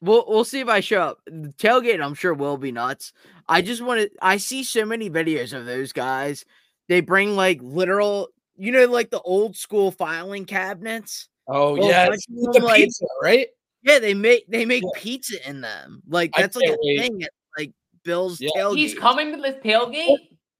we'll 0.00 0.24
we'll 0.28 0.44
see 0.44 0.60
if 0.60 0.68
I 0.68 0.80
show 0.80 1.00
up. 1.00 1.18
The 1.26 1.52
tailgate, 1.58 2.02
I'm 2.02 2.14
sure 2.14 2.32
will 2.32 2.58
be 2.58 2.72
nuts. 2.72 3.12
I 3.48 3.62
just 3.62 3.82
want 3.82 4.00
to. 4.00 4.10
I 4.22 4.36
see 4.36 4.62
so 4.62 4.84
many 4.84 5.10
videos 5.10 5.52
of 5.52 5.66
those 5.66 5.92
guys. 5.92 6.44
They 6.88 7.00
bring 7.00 7.34
like 7.34 7.58
literal, 7.62 8.28
you 8.56 8.72
know, 8.72 8.86
like 8.86 9.10
the 9.10 9.20
old 9.20 9.56
school 9.56 9.90
filing 9.90 10.44
cabinets. 10.44 11.28
Oh 11.48 11.74
Well, 11.76 11.88
yes, 11.88 12.08
bunch 12.08 12.24
of 12.28 12.34
with 12.34 12.52
them, 12.54 12.62
the 12.62 12.66
like- 12.66 12.84
pizza, 12.84 13.04
right? 13.22 13.48
Yeah, 13.82 13.98
they 14.00 14.14
make 14.14 14.46
they 14.48 14.64
make 14.64 14.82
Yeah. 14.82 15.00
pizza 15.00 15.48
in 15.48 15.60
them. 15.60 16.02
Like 16.08 16.32
that's 16.36 16.56
like 16.56 16.68
a 16.70 16.76
wait. 16.80 16.98
thing 17.00 17.22
at 17.22 17.30
like 17.56 17.72
Bill's 18.04 18.40
Yeah. 18.40 18.50
tailgate. 18.56 18.76
He's 18.78 18.94
coming 18.98 19.32
to 19.34 19.40
this 19.40 19.56
tailgate. 19.64 20.16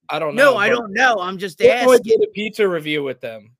I 0.08 0.18
don't 0.20 0.36
know. 0.36 0.52
No, 0.52 0.56
I 0.56 0.68
don't 0.68 0.92
know. 0.92 1.16
I'm 1.18 1.36
just 1.38 1.58
we'll 1.58 1.68
go 1.68 1.74
and 1.92 2.00
asking. 2.00 2.20
get 2.20 2.28
a 2.28 2.30
pizza 2.32 2.68
review 2.68 3.02
with 3.02 3.20
them. 3.20 3.56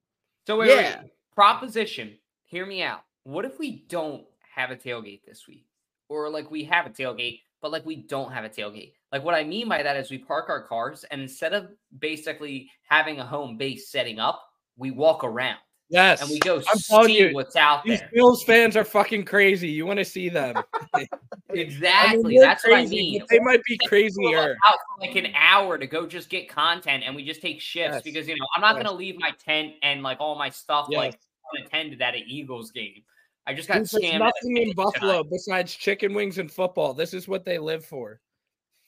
So 0.47 0.59
wait, 0.59 0.69
Yeah. 0.69 1.03
wait. 1.03 1.11
Proposition. 1.35 2.17
Hear 2.45 2.65
me 2.65 2.83
out. 2.83 3.03
What 3.25 3.45
if 3.45 3.59
we 3.59 3.85
don't 3.89 4.25
have 4.55 4.71
a 4.71 4.77
tailgate 4.77 5.25
this 5.25 5.49
week, 5.49 5.67
or 6.09 6.29
like 6.31 6.49
we 6.51 6.63
have 6.65 6.87
a 6.87 6.91
tailgate, 6.91 7.41
but 7.61 7.73
like 7.73 7.85
we 7.85 7.97
don't 7.97 8.31
have 8.31 8.45
a 8.45 8.49
tailgate? 8.49 8.93
Like 9.17 9.25
what 9.25 9.35
I 9.35 9.45
mean 9.45 9.67
by 9.67 9.83
that 9.83 9.97
is 9.97 10.11
we 10.11 10.19
park 10.19 10.51
our 10.51 10.63
cars, 10.63 11.03
and 11.11 11.23
instead 11.23 11.55
of 11.55 11.71
basically 12.01 12.71
having 12.87 13.19
a 13.19 13.25
home 13.25 13.57
base 13.57 13.89
setting 13.89 14.19
up, 14.19 14.43
we 14.77 14.91
walk 14.91 15.25
around 15.25 15.57
Yes, 15.89 16.21
and 16.21 16.29
we 16.29 16.39
go 16.41 16.57
I'm 16.69 16.77
see 17.07 17.19
you, 17.29 17.35
what's 17.35 17.57
out 17.57 17.83
These 17.83 18.01
there. 18.01 18.11
Bills 18.13 18.43
fans 18.45 18.77
are 18.77 18.85
fucking 18.85 19.25
crazy. 19.25 19.69
You 19.69 19.87
want 19.87 20.01
to 20.01 20.05
see 20.05 20.29
them? 20.29 20.63
Exactly. 21.51 22.35
they're 22.37 22.45
That's 22.47 22.65
what 22.67 22.75
I 22.77 22.85
mean. 22.85 23.23
They 23.31 23.39
might 23.41 23.63
be 23.65 23.79
crazier. 23.87 24.57
out 24.67 24.77
for 24.99 25.07
like 25.07 25.17
an 25.17 25.33
hour 25.35 25.79
to 25.79 25.87
go 25.87 26.07
just 26.07 26.29
get 26.29 26.49
content 26.51 27.05
and 27.07 27.17
we 27.17 27.25
just 27.25 27.41
take 27.41 27.61
shifts 27.61 27.95
Yes. 27.95 28.03
because 28.03 28.29
you 28.29 28.35
know 28.35 28.47
I'm 28.55 28.61
not 28.61 28.75
Yes. 28.75 28.85
gonna 28.85 28.97
leave 28.97 29.15
my 29.19 29.31
tent 29.43 29.75
and 29.83 30.03
like 30.03 30.19
all 30.21 30.35
my 30.37 30.51
stuff 30.51 30.89
like 30.91 31.15
Yes. 31.15 31.23
unattended 31.55 32.03
at 32.03 32.15
an 32.17 32.25
Eagles 32.27 32.73
game. 32.73 33.03
I 33.47 33.55
just 33.55 33.69
got 33.69 33.77
There's 33.77 33.93
scammed. 33.93 34.19
nothing 34.19 34.57
in 34.57 34.73
Buffalo 34.75 35.19
tonight. 35.23 35.31
besides 35.31 35.75
chicken 35.75 36.13
wings 36.13 36.37
and 36.39 36.51
football. 36.53 36.93
This 36.93 37.15
is 37.15 37.29
what 37.29 37.45
they 37.47 37.59
live 37.59 37.85
for. 37.87 38.21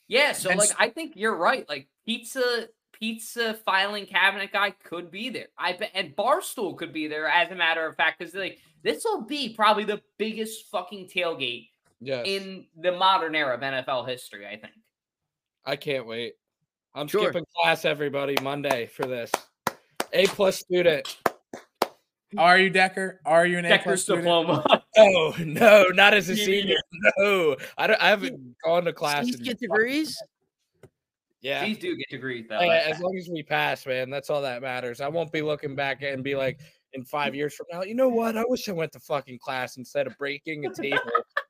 Yeah, 0.09 0.33
so 0.33 0.49
And 0.49 0.59
like 0.59 0.69
s- 0.71 0.75
I 0.77 0.89
think 0.89 1.13
you're 1.15 1.35
right. 1.35 1.67
Like 1.69 1.87
pizza 2.05 2.67
pizza 2.91 3.53
filing 3.65 4.05
cabinet 4.05 4.51
guy 4.51 4.71
could 4.83 5.09
be 5.09 5.29
there. 5.29 5.47
I 5.57 5.71
bet 5.73 5.91
and 5.93 6.13
Barstool 6.15 6.75
could 6.77 6.91
be 6.91 7.07
there 7.07 7.27
as 7.27 7.49
a 7.51 7.55
matter 7.55 7.85
of 7.87 7.95
fact, 7.95 8.19
because 8.19 8.33
like 8.35 8.57
this 8.83 9.03
will 9.05 9.21
be 9.21 9.53
probably 9.53 9.85
the 9.85 10.01
biggest 10.17 10.65
fucking 10.71 11.07
tailgate 11.07 11.69
Yes, 12.01 12.25
in 12.27 12.65
the 12.77 12.91
modern 12.93 13.35
era 13.35 13.53
of 13.55 13.61
NFL 13.61 14.07
history, 14.07 14.45
I 14.47 14.57
think. 14.57 14.73
I 15.65 15.75
can't 15.75 16.05
wait. 16.07 16.33
I'm 16.95 17.07
Sure. 17.07 17.23
skipping 17.25 17.45
class, 17.55 17.85
everybody, 17.85 18.35
Monday 18.41 18.87
for 18.87 19.03
this. 19.05 19.31
A 20.13 20.25
plus 20.27 20.57
student. 20.57 21.17
Are 22.37 22.57
you 22.57 22.69
Decker? 22.69 23.21
Are 23.25 23.45
you 23.45 23.57
an 23.59 23.65
A 23.65 23.77
plus 23.79 24.01
student? 24.03 24.23
diploma. 24.25 24.63
Oh 24.99 25.35
no, 25.39 25.85
not 25.93 26.13
as 26.13 26.29
a 26.29 26.35
senior. 26.35 26.77
No, 27.17 27.55
I 27.77 27.87
don't. 27.87 28.01
I 28.01 28.09
haven't 28.09 28.55
gone 28.63 28.83
to 28.85 28.93
class. 28.93 29.23
Please 29.23 29.37
get 29.37 29.59
degrees. 29.59 30.21
Yeah, 31.41 31.65
These 31.65 31.77
do 31.77 31.95
get 31.95 32.09
degrees 32.09 32.45
though. 32.49 32.57
As 32.57 32.99
long 32.99 33.15
as 33.17 33.29
we 33.29 33.43
pass, 33.43 33.85
man, 33.85 34.09
that's 34.09 34.29
all 34.29 34.41
that 34.41 34.61
matters. 34.61 34.99
I 34.99 35.07
won't 35.07 35.31
be 35.31 35.41
looking 35.41 35.75
back 35.75 36.01
and 36.01 36.21
be 36.21 36.35
like, 36.35 36.59
in 36.93 37.05
five 37.05 37.35
years 37.35 37.53
from 37.53 37.67
now, 37.71 37.83
you 37.83 37.95
know 37.95 38.09
what? 38.09 38.37
I 38.37 38.43
wish 38.47 38.67
I 38.67 38.71
went 38.71 38.91
to 38.93 38.99
fucking 38.99 39.39
class 39.39 39.77
instead 39.77 40.07
of 40.07 40.17
breaking 40.17 40.65
a 40.65 40.73
table 40.73 40.99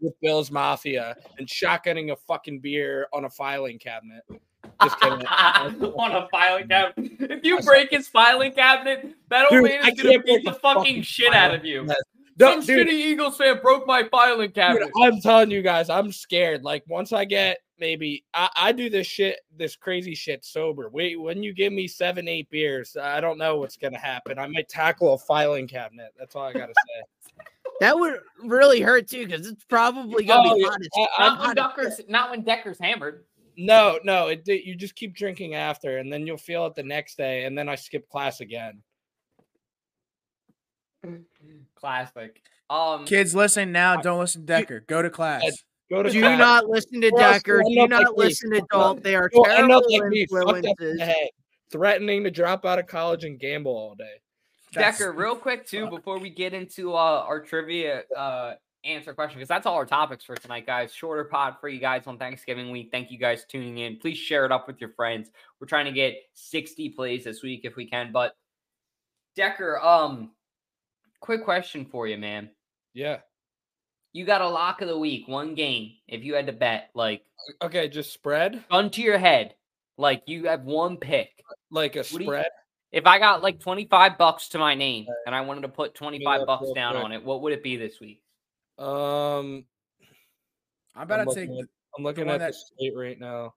with 0.02 0.14
Bill's 0.22 0.52
Mafia 0.52 1.16
and 1.38 1.48
shotgunning 1.48 2.12
a 2.12 2.16
fucking 2.16 2.60
beer 2.60 3.08
on 3.14 3.26
a 3.26 3.30
filing 3.30 3.80
cabinet. 3.80 4.24
Just 4.82 5.00
kidding. 5.00 5.26
on 5.28 6.12
a 6.12 6.28
filing 6.30 6.68
cabinet. 6.70 7.12
If 7.20 7.44
you 7.44 7.60
break 7.62 7.92
his 7.92 8.08
filing 8.08 8.54
cabinet, 8.54 9.16
that 9.30 9.44
old 9.44 9.62
Dude, 9.62 9.64
man 9.64 9.88
is 9.88 10.02
gonna 10.02 10.10
can't 10.14 10.26
beat 10.26 10.44
break 10.44 10.46
the 10.46 10.60
fucking 10.60 10.82
fucking 10.82 11.02
shit 11.04 11.34
out 11.34 11.54
of 11.54 11.66
you. 11.66 11.88
Cabinet. 12.40 12.56
No, 12.58 12.62
Some 12.62 12.76
dude, 12.76 12.88
shitty 12.88 12.92
Eagles 12.92 13.38
fan 13.38 13.60
broke 13.62 13.86
my 13.86 14.04
filing 14.10 14.52
cabinet. 14.52 14.92
Dude, 14.96 15.04
I'm 15.14 15.22
telling 15.22 15.52
you 15.52 15.62
guys, 15.62 15.90
I'm 15.90 16.12
scared. 16.12 16.64
Like 16.64 16.84
once 16.88 17.12
I 17.14 17.26
get 17.26 17.60
maybe 17.80 18.26
I, 18.34 18.50
I 18.56 18.72
do 18.72 18.90
this 18.90 19.08
shit, 19.08 19.40
this 19.56 19.76
crazy 19.76 20.14
shit 20.16 20.44
sober. 20.44 20.90
Wait, 20.90 21.20
when 21.20 21.44
you 21.44 21.54
give 21.54 21.72
me 21.74 21.88
seven, 21.88 22.28
eight 22.28 22.50
beers, 22.50 22.98
I 23.02 23.22
don't 23.22 23.38
know 23.38 23.58
what's 23.58 23.78
gonna 23.78 24.00
happen. 24.00 24.38
I 24.40 24.48
might 24.48 24.70
tackle 24.70 25.14
a 25.14 25.18
filing 25.18 25.68
cabinet. 25.68 26.14
That's 26.18 26.36
all 26.36 26.44
I 26.44 26.54
gotta 26.54 26.74
say. 26.74 27.04
That 27.82 27.98
would 27.98 28.20
really 28.44 28.82
hurt 28.82 29.08
too, 29.08 29.26
because 29.26 29.48
it's 29.48 29.64
probably 29.64 30.26
gonna 30.26 30.50
Oh, 30.52 30.56
be 30.56 30.62
yeah. 30.64 30.68
hot 30.68 30.82
as 30.82 30.90
I- 30.98 31.08
I- 31.18 31.54
not 31.54 31.78
when 31.78 31.88
Decker's 31.88 32.02
not 32.10 32.30
when 32.32 32.42
Decker's 32.44 32.78
hammered. 32.78 33.24
No, 33.56 34.00
no, 34.04 34.28
it 34.28 34.46
you 34.46 34.76
just 34.76 34.96
keep 34.96 35.14
drinking 35.16 35.56
after, 35.56 35.98
and 35.98 36.12
then 36.12 36.28
you'll 36.28 36.36
feel 36.38 36.66
it 36.66 36.76
the 36.76 36.84
next 36.84 37.18
day, 37.18 37.46
and 37.46 37.58
then 37.58 37.70
I 37.70 37.76
skip 37.76 38.10
class 38.10 38.42
again. 38.42 38.82
Classic. 41.76 42.42
Um 42.70 43.06
Kids, 43.06 43.34
listen 43.34 43.72
now. 43.72 43.96
Don't 43.98 44.20
listen 44.20 44.42
to 44.42 44.48
Decker. 44.48 44.82
Go 44.82 45.02
to 45.02 45.10
class. 45.10 45.44
Go 45.90 46.04
to 46.04 46.10
Do 46.10 46.20
class. 46.22 46.38
not 46.38 46.66
listen 46.68 47.02
to 47.02 47.10
Decker. 47.12 47.64
Do 47.68 47.88
not 47.88 48.02
like 48.02 48.02
me. 48.10 48.14
listen 48.26 48.52
to 48.52 48.62
Dalton. 48.72 49.02
They 49.04 49.16
are 49.16 49.30
You'll 49.34 49.44
terrible 49.46 49.82
like 49.90 50.10
me, 50.10 50.26
fucked 50.28 50.48
up 50.48 50.56
in 50.58 50.62
the 50.62 50.70
influences. 50.70 51.30
threatening 51.72 52.24
to 52.26 52.32
drop 52.32 52.66
out 52.66 52.78
of 52.80 52.86
college 52.88 53.24
and 53.24 53.40
gamble 53.40 53.72
all 53.72 53.96
day. 53.96 54.06
That's- 54.74 55.00
Decker, 55.00 55.12
real 55.18 55.36
quick 55.36 55.66
too, 55.66 55.90
before 55.90 56.20
we 56.20 56.30
get 56.30 56.54
into 56.54 56.94
uh, 56.94 57.24
our 57.28 57.40
trivia 57.42 58.04
uh, 58.16 58.54
answer 58.84 59.16
question, 59.16 59.40
because 59.40 59.50
that's 59.50 59.66
all 59.66 59.74
our 59.76 59.86
topics 59.88 60.24
for 60.24 60.36
tonight, 60.36 60.68
guys. 60.68 60.94
Shorter 60.94 61.24
pod 61.24 61.56
for 61.60 61.70
you 61.70 61.80
guys 61.80 62.04
on 62.06 62.20
Thanksgiving 62.20 62.70
week. 62.70 62.90
Thank 62.92 63.10
you 63.10 63.18
guys 63.18 63.46
tuning 63.50 63.80
in. 63.80 63.98
Please 63.98 64.18
share 64.20 64.46
it 64.46 64.52
up 64.52 64.68
with 64.68 64.80
your 64.80 64.92
friends. 64.92 65.32
We're 65.60 65.66
trying 65.66 65.86
to 65.86 65.92
get 65.92 66.18
60 66.36 66.90
plays 66.90 67.24
this 67.24 67.42
week 67.42 67.62
if 67.64 67.76
we 67.76 67.88
can. 67.90 68.12
But 68.12 68.36
Decker, 69.36 69.80
um, 69.82 70.32
quick 71.20 71.44
question 71.44 71.86
for 71.86 72.08
you, 72.08 72.18
man. 72.18 72.50
Yeah. 72.94 73.20
You 74.14 74.26
got 74.26 74.42
a 74.42 74.50
lock 74.50 74.82
of 74.82 74.88
the 74.88 74.98
week, 74.98 75.28
one 75.28 75.54
game. 75.56 75.92
If 76.08 76.24
you 76.24 76.34
had 76.34 76.48
to 76.48 76.54
bet, 76.54 76.90
like 76.96 77.22
Okay, 77.62 77.88
just 77.88 78.12
spread 78.14 78.64
gun 78.70 78.90
to 78.92 79.02
your 79.02 79.18
head, 79.18 79.56
like 79.98 80.24
you 80.26 80.46
have 80.48 80.64
one 80.64 80.98
pick. 80.98 81.30
like 81.72 81.96
a 81.96 82.04
do 82.04 82.18
you- 82.18 82.24
spread. 82.24 82.48
If 82.92 83.06
I 83.06 83.20
got 83.20 83.44
like 83.44 83.60
25 83.60 84.18
bucks 84.18 84.50
to 84.50 84.58
my 84.58 84.74
name 84.74 85.06
and 85.28 85.36
I 85.36 85.42
wanted 85.42 85.62
to 85.62 85.68
put 85.70 85.94
25 85.94 86.48
bucks 86.48 86.64
real 86.64 86.74
down 86.74 86.94
quick. 86.94 87.04
on 87.06 87.12
it, 87.12 87.24
what 87.24 87.44
would 87.44 87.54
it 87.54 87.62
be 87.62 87.76
this 87.78 88.00
week? 88.00 88.24
Um, 88.80 89.64
I'm 90.96 91.12
I'm 91.12 91.28
to 91.28 91.36
take. 91.36 91.50
looking 91.50 91.60
at- 91.62 91.70
I'm 91.98 92.04
looking 92.04 92.26
one 92.26 92.36
at 92.36 92.40
the 92.40 92.46
that- 92.46 92.56
slate 92.56 92.96
right 92.96 93.20
now. 93.20 93.54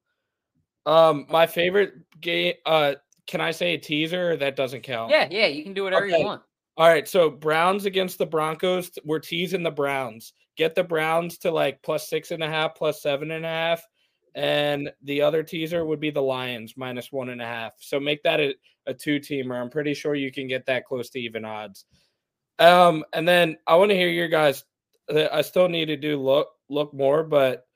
Um, 0.84 1.26
my 1.30 1.46
favorite 1.46 1.94
game. 2.20 2.54
Uh, 2.66 2.96
can 3.26 3.40
I 3.40 3.52
say 3.52 3.74
a 3.74 3.78
teaser? 3.78 4.32
Or 4.32 4.36
that 4.36 4.56
doesn't 4.56 4.82
count. 4.82 5.10
Yeah, 5.10 5.28
yeah, 5.30 5.46
you 5.46 5.62
can 5.62 5.72
do 5.74 5.84
whatever 5.84 6.06
Okay. 6.06 6.18
you 6.18 6.24
want. 6.26 6.42
All 6.76 6.88
right. 6.88 7.06
So 7.06 7.30
Browns 7.30 7.84
against 7.84 8.18
the 8.18 8.26
Broncos. 8.26 8.90
We're 9.04 9.18
teasing 9.18 9.62
the 9.62 9.70
Browns. 9.70 10.32
Get 10.56 10.74
the 10.74 10.84
Browns 10.84 11.38
to 11.38 11.50
like 11.50 11.82
plus 11.82 12.08
six 12.08 12.30
and 12.30 12.42
a 12.42 12.48
half, 12.48 12.74
plus 12.74 13.02
seven 13.02 13.30
and 13.30 13.44
a 13.44 13.48
half, 13.48 13.82
and 14.34 14.90
the 15.02 15.22
other 15.22 15.42
teaser 15.42 15.84
would 15.84 16.00
be 16.00 16.10
the 16.10 16.22
Lions 16.22 16.74
minus 16.76 17.10
one 17.10 17.30
and 17.30 17.40
a 17.40 17.46
half. 17.46 17.72
So 17.78 17.98
make 17.98 18.22
that 18.22 18.40
a, 18.40 18.54
a 18.86 18.94
two 18.94 19.18
teamer. 19.18 19.60
I'm 19.60 19.70
pretty 19.70 19.94
sure 19.94 20.14
you 20.14 20.30
can 20.30 20.48
get 20.48 20.66
that 20.66 20.84
close 20.84 21.08
to 21.10 21.20
even 21.20 21.44
odds. 21.44 21.86
Um, 22.58 23.04
and 23.12 23.26
then 23.26 23.56
I 23.66 23.76
want 23.76 23.90
to 23.90 23.96
hear 23.96 24.10
your 24.10 24.28
guys. 24.28 24.64
uh, 25.10 25.28
I 25.32 25.42
still 25.42 25.68
need 25.68 25.86
to 25.86 25.96
do 25.96 26.20
look 26.20 26.48
look 26.68 26.92
more, 26.92 27.24
but 27.24 27.66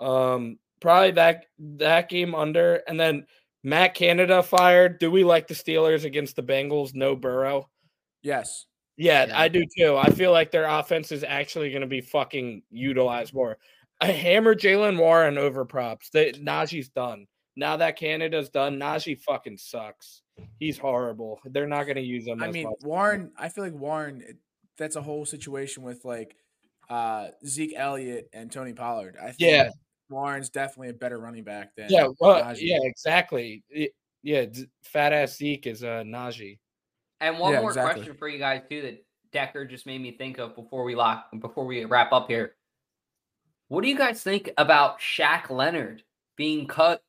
um, 0.00 0.58
probably 0.80 1.12
that 1.12 1.46
that 1.58 2.08
game 2.08 2.34
under, 2.34 2.82
and 2.86 2.98
then 2.98 3.26
Matt 3.64 3.94
Canada 3.94 4.42
fired. 4.42 4.98
Do 4.98 5.10
we 5.10 5.24
like 5.24 5.48
the 5.48 5.54
Steelers 5.54 6.04
against 6.04 6.36
the 6.36 6.42
Bengals? 6.42 6.94
No 6.94 7.14
Burrow. 7.16 7.68
Yes. 8.22 8.66
Yeah, 8.96 9.26
Yeah. 9.26 9.40
I 9.40 9.48
do 9.48 9.64
too. 9.76 9.96
I 9.96 10.10
feel 10.10 10.32
like 10.32 10.50
their 10.50 10.66
offense 10.66 11.12
is 11.12 11.24
actually 11.24 11.70
going 11.70 11.80
to 11.82 11.86
be 11.86 12.00
fucking 12.00 12.62
utilized 12.70 13.34
more. 13.34 13.58
I 14.00 14.06
hammer 14.06 14.54
Jaylen 14.54 14.98
Warren 14.98 15.38
over 15.38 15.64
props. 15.64 16.10
They, 16.10 16.32
Najee's 16.32 16.88
done. 16.88 17.26
Now 17.56 17.76
that 17.76 17.96
Canada's 17.96 18.48
done, 18.48 18.78
Najee 18.78 19.20
fucking 19.20 19.58
sucks. 19.58 20.22
He's 20.58 20.78
horrible. 20.78 21.40
They're 21.44 21.66
not 21.66 21.84
going 21.84 21.96
to 21.96 22.02
use 22.02 22.26
him. 22.26 22.42
I 22.42 22.50
mean, 22.50 22.64
much. 22.64 22.74
Warren. 22.82 23.30
I 23.36 23.48
feel 23.48 23.64
like 23.64 23.74
Warren. 23.74 24.22
That's 24.78 24.96
a 24.96 25.02
whole 25.02 25.26
situation 25.26 25.82
with 25.82 26.04
like 26.04 26.34
uh 26.88 27.28
Zeke 27.46 27.74
Elliott 27.76 28.28
and 28.32 28.50
Tony 28.50 28.72
Pollard. 28.72 29.16
I 29.20 29.26
think 29.26 29.40
Yeah. 29.40 29.68
Warren's 30.08 30.48
definitely 30.50 30.88
a 30.88 30.94
better 30.94 31.18
running 31.18 31.44
back 31.44 31.74
than 31.76 31.86
yeah, 31.90 32.08
well, 32.20 32.42
Najee. 32.42 32.58
yeah, 32.62 32.78
exactly. 32.82 33.62
It- 33.70 33.92
yeah, 34.24 34.46
fat 34.84 35.12
ass 35.12 35.36
Zeke 35.36 35.66
is 35.66 35.82
uh, 35.82 36.02
Najee. 36.06 36.58
And 37.22 37.38
one 37.38 37.52
Yeah, 37.52 37.60
more 37.60 37.70
exactly. 37.70 38.02
question 38.02 38.16
for 38.18 38.28
you 38.28 38.38
guys 38.38 38.62
too 38.68 38.82
that 38.82 39.04
Decker 39.32 39.64
just 39.64 39.86
made 39.86 40.00
me 40.00 40.12
think 40.12 40.38
of 40.38 40.54
before 40.54 40.84
we 40.84 40.94
lock 40.94 41.28
before 41.40 41.64
we 41.64 41.84
wrap 41.84 42.12
up 42.12 42.28
here. 42.28 42.56
What 43.68 43.82
do 43.82 43.88
you 43.88 43.96
guys 43.96 44.22
think 44.22 44.50
about 44.58 45.00
Shaq 45.00 45.48
Leonard 45.48 46.02
being 46.36 46.66
cut 46.66 47.02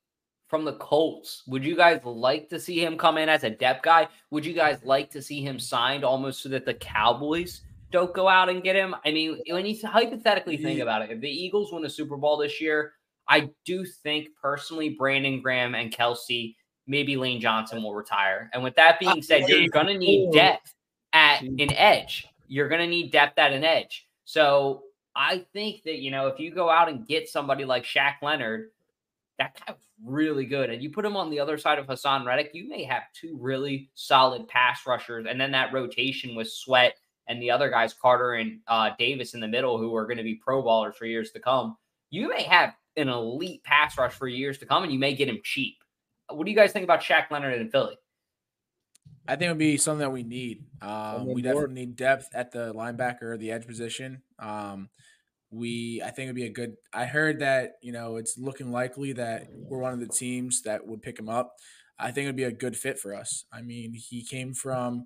from 0.47 0.64
the 0.64 0.74
Colts? 0.74 1.43
Would 1.47 1.66
you 1.66 1.76
guys 1.76 1.99
like 2.05 2.47
to 2.49 2.59
see 2.59 2.80
him 2.80 2.97
come 2.97 3.18
in 3.18 3.28
as 3.28 3.43
a 3.43 3.49
depth 3.49 3.84
guy? 3.84 4.07
Would 4.30 4.45
you 4.45 4.53
guys 4.53 4.80
like 4.84 5.09
to 5.11 5.22
see 5.22 5.41
him 5.41 5.59
signed 5.59 6.05
almost 6.05 6.41
so 6.41 6.49
that 6.49 6.66
the 6.66 6.76
Cowboys 6.76 7.61
don't 7.91 8.14
go 8.14 8.30
out 8.30 8.49
and 8.49 8.64
get 8.64 8.76
him? 8.76 8.95
I 9.03 9.11
mean, 9.11 9.41
when 9.49 9.66
you 9.66 9.76
hypothetically 9.86 10.57
think 10.57 10.80
about 10.80 11.01
it, 11.01 11.11
if 11.11 11.20
the 11.20 11.30
Eagles 11.30 11.74
win 11.74 11.84
a 11.86 11.89
Super 11.89 12.18
Bowl 12.18 12.38
this 12.38 12.61
year, 12.61 12.93
I 13.28 13.49
do 13.66 13.84
think 13.84 14.30
personally 14.41 14.89
Brandon 14.89 15.41
Graham 15.41 15.76
and 15.76 15.91
Kelce, 15.91 16.55
maybe 16.88 17.15
Lane 17.15 17.39
Johnson 17.41 17.81
will 17.81 17.93
retire. 17.93 18.49
And 18.53 18.63
with 18.63 18.75
that 18.75 18.99
being 18.99 19.21
said, 19.21 19.47
you're 19.47 19.69
going 19.69 19.88
to 19.88 19.97
need 19.97 20.31
depth 20.31 20.73
at 21.13 21.41
an 21.41 21.73
edge. 21.73 22.27
You're 22.47 22.69
going 22.69 22.81
to 22.81 22.88
need 22.88 23.11
depth 23.11 23.38
at 23.39 23.53
an 23.53 23.63
edge. 23.63 24.07
So 24.25 24.84
I 25.15 25.45
think 25.53 25.84
that, 25.84 25.99
you 25.99 26.11
know, 26.11 26.27
if 26.27 26.39
you 26.39 26.51
go 26.51 26.69
out 26.69 26.89
and 26.89 27.07
get 27.07 27.29
somebody 27.29 27.65
like 27.65 27.84
Shaq 27.84 28.15
Leonard, 28.21 28.69
that 29.39 29.59
guy's 29.65 29.77
really 30.03 30.45
good. 30.45 30.69
And 30.69 30.81
you 30.81 30.89
put 30.89 31.05
him 31.05 31.15
on 31.15 31.29
the 31.29 31.39
other 31.39 31.57
side 31.57 31.79
of 31.79 31.88
Haason 31.88 32.25
Reddick, 32.25 32.51
you 32.53 32.67
may 32.67 32.84
have 32.84 33.03
two 33.13 33.38
really 33.39 33.89
solid 33.95 34.47
pass 34.47 34.86
rushers. 34.86 35.25
And 35.27 35.39
then 35.39 35.51
that 35.51 35.73
rotation 35.73 36.36
with 36.36 36.49
Sweat 36.49 36.97
and 37.27 37.41
the 37.41 37.51
other 37.51 37.69
guys, 37.69 37.93
Carter 37.93 38.34
and 38.34 38.59
uh, 38.67 38.91
Davis 38.99 39.34
in 39.34 39.39
the 39.39 39.47
middle, 39.47 39.77
who 39.77 39.95
are 39.95 40.05
going 40.05 40.17
to 40.17 40.23
be 40.23 40.36
pro 40.36 40.61
ballers 40.61 40.95
for 40.95 41.05
years 41.05 41.31
to 41.31 41.39
come. 41.39 41.77
You 42.09 42.29
may 42.29 42.43
have 42.43 42.75
an 42.95 43.09
elite 43.09 43.63
pass 43.63 43.97
rush 43.97 44.13
for 44.13 44.27
years 44.27 44.57
to 44.59 44.65
come, 44.65 44.84
and 44.84 44.91
you 44.91 44.99
may 44.99 45.15
get 45.15 45.29
him 45.29 45.39
cheap. 45.43 45.82
What 46.30 46.45
do 46.45 46.51
you 46.51 46.57
guys 46.57 46.71
think 46.71 46.84
about 46.84 47.01
Shaq 47.01 47.30
Leonard 47.32 47.59
in 47.59 47.69
Philly? 47.69 47.97
I 49.28 49.36
think 49.36 49.47
it 49.47 49.51
would 49.51 49.57
be 49.57 49.78
something 49.78 49.99
that 49.99 50.11
we 50.11 50.24
need. 50.24 50.65
Um, 50.82 50.89
on 50.89 51.26
we 51.28 51.41
board. 51.41 51.43
definitely 51.43 51.76
need 51.76 51.95
depth 51.95 52.30
at 52.34 52.51
the 52.51 52.74
linebacker 52.74 53.24
or 53.24 53.38
the 53.38 53.51
edge 53.51 53.65
position. 53.65 54.21
Um, 54.39 54.89
we, 55.49 56.01
I 56.01 56.09
think 56.09 56.26
it'd 56.26 56.36
be 56.36 56.45
a 56.45 56.49
good. 56.49 56.76
I 56.91 57.05
heard 57.05 57.39
that 57.39 57.74
you 57.82 57.91
know 57.93 58.17
it's 58.17 58.38
looking 58.38 58.71
likely 58.71 59.13
that 59.13 59.47
we're 59.51 59.80
one 59.80 59.93
of 59.93 59.99
the 59.99 60.07
teams 60.07 60.63
that 60.63 60.86
would 60.86 61.01
pick 61.01 61.17
him 61.17 61.30
up. 61.30 61.53
I 61.99 62.11
think 62.11 62.26
it'd 62.26 62.36
be 62.36 62.43
a 62.43 62.51
good 62.51 62.76
fit 62.76 62.99
for 62.99 63.13
us. 63.13 63.45
I 63.53 63.61
mean, 63.61 63.93
he 63.93 64.24
came 64.24 64.53
from 64.53 65.05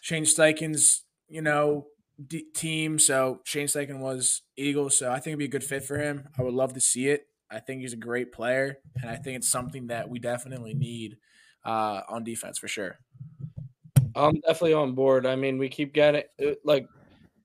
Shane 0.00 0.24
Steichen's, 0.24 1.04
you 1.28 1.42
know, 1.42 1.86
d- 2.26 2.46
team. 2.54 2.98
So 2.98 3.40
Shane 3.44 3.66
Steichen 3.66 4.00
was 4.00 4.42
Eagles. 4.56 4.96
So 4.96 5.10
I 5.10 5.16
think 5.16 5.28
it'd 5.28 5.38
be 5.38 5.44
a 5.44 5.48
good 5.48 5.64
fit 5.64 5.84
for 5.84 5.98
him. 5.98 6.28
I 6.38 6.42
would 6.42 6.54
love 6.54 6.72
to 6.74 6.80
see 6.80 7.08
it. 7.08 7.26
I 7.50 7.60
think 7.60 7.80
he's 7.80 7.92
a 7.92 7.96
great 7.96 8.32
player, 8.32 8.78
and 9.00 9.10
I 9.10 9.16
think 9.16 9.36
it's 9.36 9.50
something 9.50 9.86
that 9.88 10.08
we 10.08 10.18
definitely 10.18 10.74
need 10.74 11.16
uh, 11.64 12.02
on 12.08 12.24
defense 12.24 12.58
for 12.58 12.68
sure. 12.68 12.98
I'm 14.14 14.40
definitely 14.40 14.74
on 14.74 14.94
board. 14.94 15.26
I 15.26 15.36
mean, 15.36 15.58
we 15.58 15.68
keep 15.68 15.92
getting 15.94 16.24
uh, 16.44 16.52
like 16.64 16.88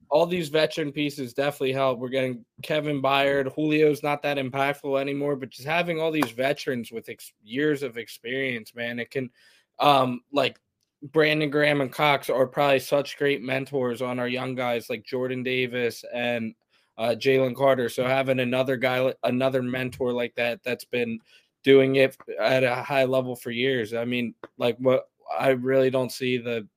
all 0.10 0.26
these 0.26 0.50
veteran 0.50 0.92
pieces 0.92 1.34
definitely 1.34 1.74
help. 1.74 2.00
We're 2.00 2.10
getting 2.10 2.46
Kevin 2.62 3.02
Byard. 3.02 3.56
Julio's 3.56 4.04
not 4.04 4.22
that 4.22 4.38
impactful 4.38 5.00
anymore, 5.00 5.36
but 5.36 5.50
just 5.50 5.68
having 5.68 6.00
all 6.00 6.12
these 6.12 6.32
veterans 6.32 6.92
with 6.92 7.10
ex- 7.10 7.34
years 7.44 7.82
of 7.82 7.98
experience, 7.98 8.76
man, 8.76 9.00
it 9.00 9.10
can, 9.10 9.32
um, 9.80 10.22
like 10.32 10.60
Brandon 11.02 11.50
Graham 11.50 11.82
and 11.82 11.92
Cox 11.92 12.30
are 12.30 12.46
probably 12.46 12.80
such 12.80 13.18
great 13.18 13.42
mentors 13.42 14.04
on 14.04 14.20
our 14.20 14.28
young 14.28 14.54
guys 14.54 14.88
like 14.88 15.04
Jordan 15.04 15.42
Davis 15.42 16.06
and 16.14 16.54
uh, 16.98 17.16
Jalen 17.18 17.56
Carter. 17.56 17.90
So 17.90 18.06
having 18.06 18.40
another 18.40 18.78
guy, 18.78 19.14
another 19.24 19.62
mentor 19.62 20.14
like 20.14 20.36
that, 20.36 20.64
that's 20.64 20.86
been 20.86 21.20
doing 21.64 21.96
it 21.96 22.18
at 22.40 22.64
a 22.64 22.76
high 22.76 23.06
level 23.06 23.36
for 23.36 23.52
years. 23.52 23.94
I 23.94 24.06
mean, 24.06 24.36
like 24.58 24.78
what 24.78 25.10
I 25.38 25.50
really 25.50 25.90
don't 25.90 26.12
see 26.12 26.38
the 26.38 26.68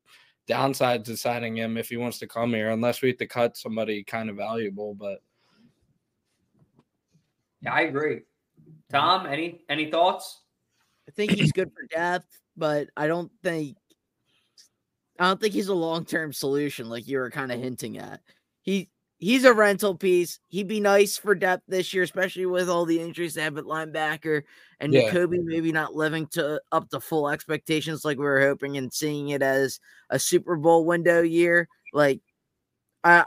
downsides 0.49 1.05
to 1.05 1.17
signing 1.17 1.57
him 1.57 1.77
if 1.77 1.89
he 1.89 1.97
wants 1.97 2.19
to 2.21 2.27
come 2.27 2.55
here, 2.55 2.71
unless 2.71 3.03
we 3.03 3.09
have 3.09 3.19
to 3.19 3.27
cut 3.27 3.57
somebody 3.57 4.05
kind 4.05 4.31
of 4.31 4.37
valuable. 4.37 4.95
But 4.95 5.21
Yeah, 7.63 7.75
I 7.75 7.83
agree. 7.83 8.21
Tom, 8.91 9.27
any 9.27 9.65
any 9.69 9.91
thoughts? 9.91 10.43
I 11.09 11.13
think 11.13 11.33
he's 11.33 11.53
good 11.53 11.71
for 11.73 11.87
depth, 11.95 12.41
but 12.57 12.89
I 12.97 13.07
don't 13.07 13.31
think 13.43 13.77
I 15.19 15.29
don't 15.29 15.41
think 15.41 15.55
he's 15.55 15.69
a 15.69 15.75
long 15.75 16.05
term 16.05 16.33
solution 16.33 16.89
like 16.89 17.09
you 17.09 17.19
were 17.19 17.31
kind 17.31 17.51
of 17.53 17.61
hinting 17.61 17.99
at. 17.99 18.21
He 18.63 18.91
he's 19.19 19.45
a 19.45 19.53
rental 19.53 19.95
piece. 19.95 20.39
He'd 20.49 20.69
be 20.69 20.81
nice 20.81 21.17
for 21.17 21.35
depth 21.35 21.65
this 21.69 21.93
year, 21.95 22.03
especially 22.03 22.47
with 22.47 22.69
all 22.69 22.85
the 22.85 23.01
injuries 23.01 23.35
they 23.35 23.43
have 23.43 23.57
at 23.57 23.65
linebacker 23.65 24.43
and 24.81 24.93
Yeah. 24.93 25.03
Jacoby 25.03 25.39
maybe 25.39 25.73
not 25.73 25.95
living 25.95 26.27
to 26.29 26.61
up 26.73 26.91
to 26.91 27.01
full 27.01 27.29
expectations 27.29 28.05
like 28.05 28.19
we 28.19 28.25
were 28.25 28.41
hoping 28.41 28.77
and 28.77 28.93
seeing 28.93 29.31
it 29.31 29.43
as 29.43 29.81
a 30.11 30.19
Super 30.19 30.57
Bowl 30.57 30.85
window 30.85 31.23
year. 31.23 31.69
Like 31.93 32.21
uh 33.05 33.25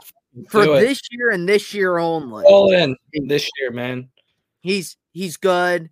for 0.48 0.64
this 0.64 1.00
year 1.10 1.30
and 1.30 1.48
this 1.48 1.74
year 1.74 1.98
only. 1.98 2.44
All 2.44 2.72
in 2.72 2.96
this 3.26 3.48
year, 3.58 3.70
man. 3.72 4.10
He's 4.60 4.96
he's 5.12 5.36
good. 5.36 5.90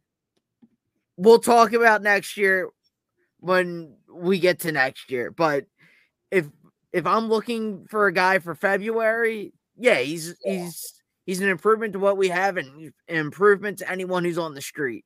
We'll 1.16 1.40
talk 1.40 1.72
about 1.72 2.02
next 2.02 2.36
year 2.36 2.68
when 3.40 3.96
we 4.12 4.38
get 4.38 4.60
to 4.60 4.72
next 4.72 5.10
year. 5.10 5.32
But 5.32 5.66
if 6.30 6.46
if 6.92 7.06
I'm 7.06 7.28
looking 7.28 7.86
for 7.86 8.06
a 8.06 8.12
guy 8.12 8.38
for 8.38 8.54
February, 8.54 9.52
yeah, 9.78 9.98
he's 9.98 10.34
he's 10.44 10.94
he's 11.24 11.40
an 11.40 11.48
improvement 11.48 11.92
to 11.94 11.98
what 11.98 12.16
we 12.16 12.28
have 12.28 12.56
and 12.56 12.92
an 13.08 13.16
improvement 13.16 13.78
to 13.78 13.90
anyone 13.90 14.24
who's 14.24 14.38
on 14.38 14.54
the 14.54 14.60
street. 14.60 15.04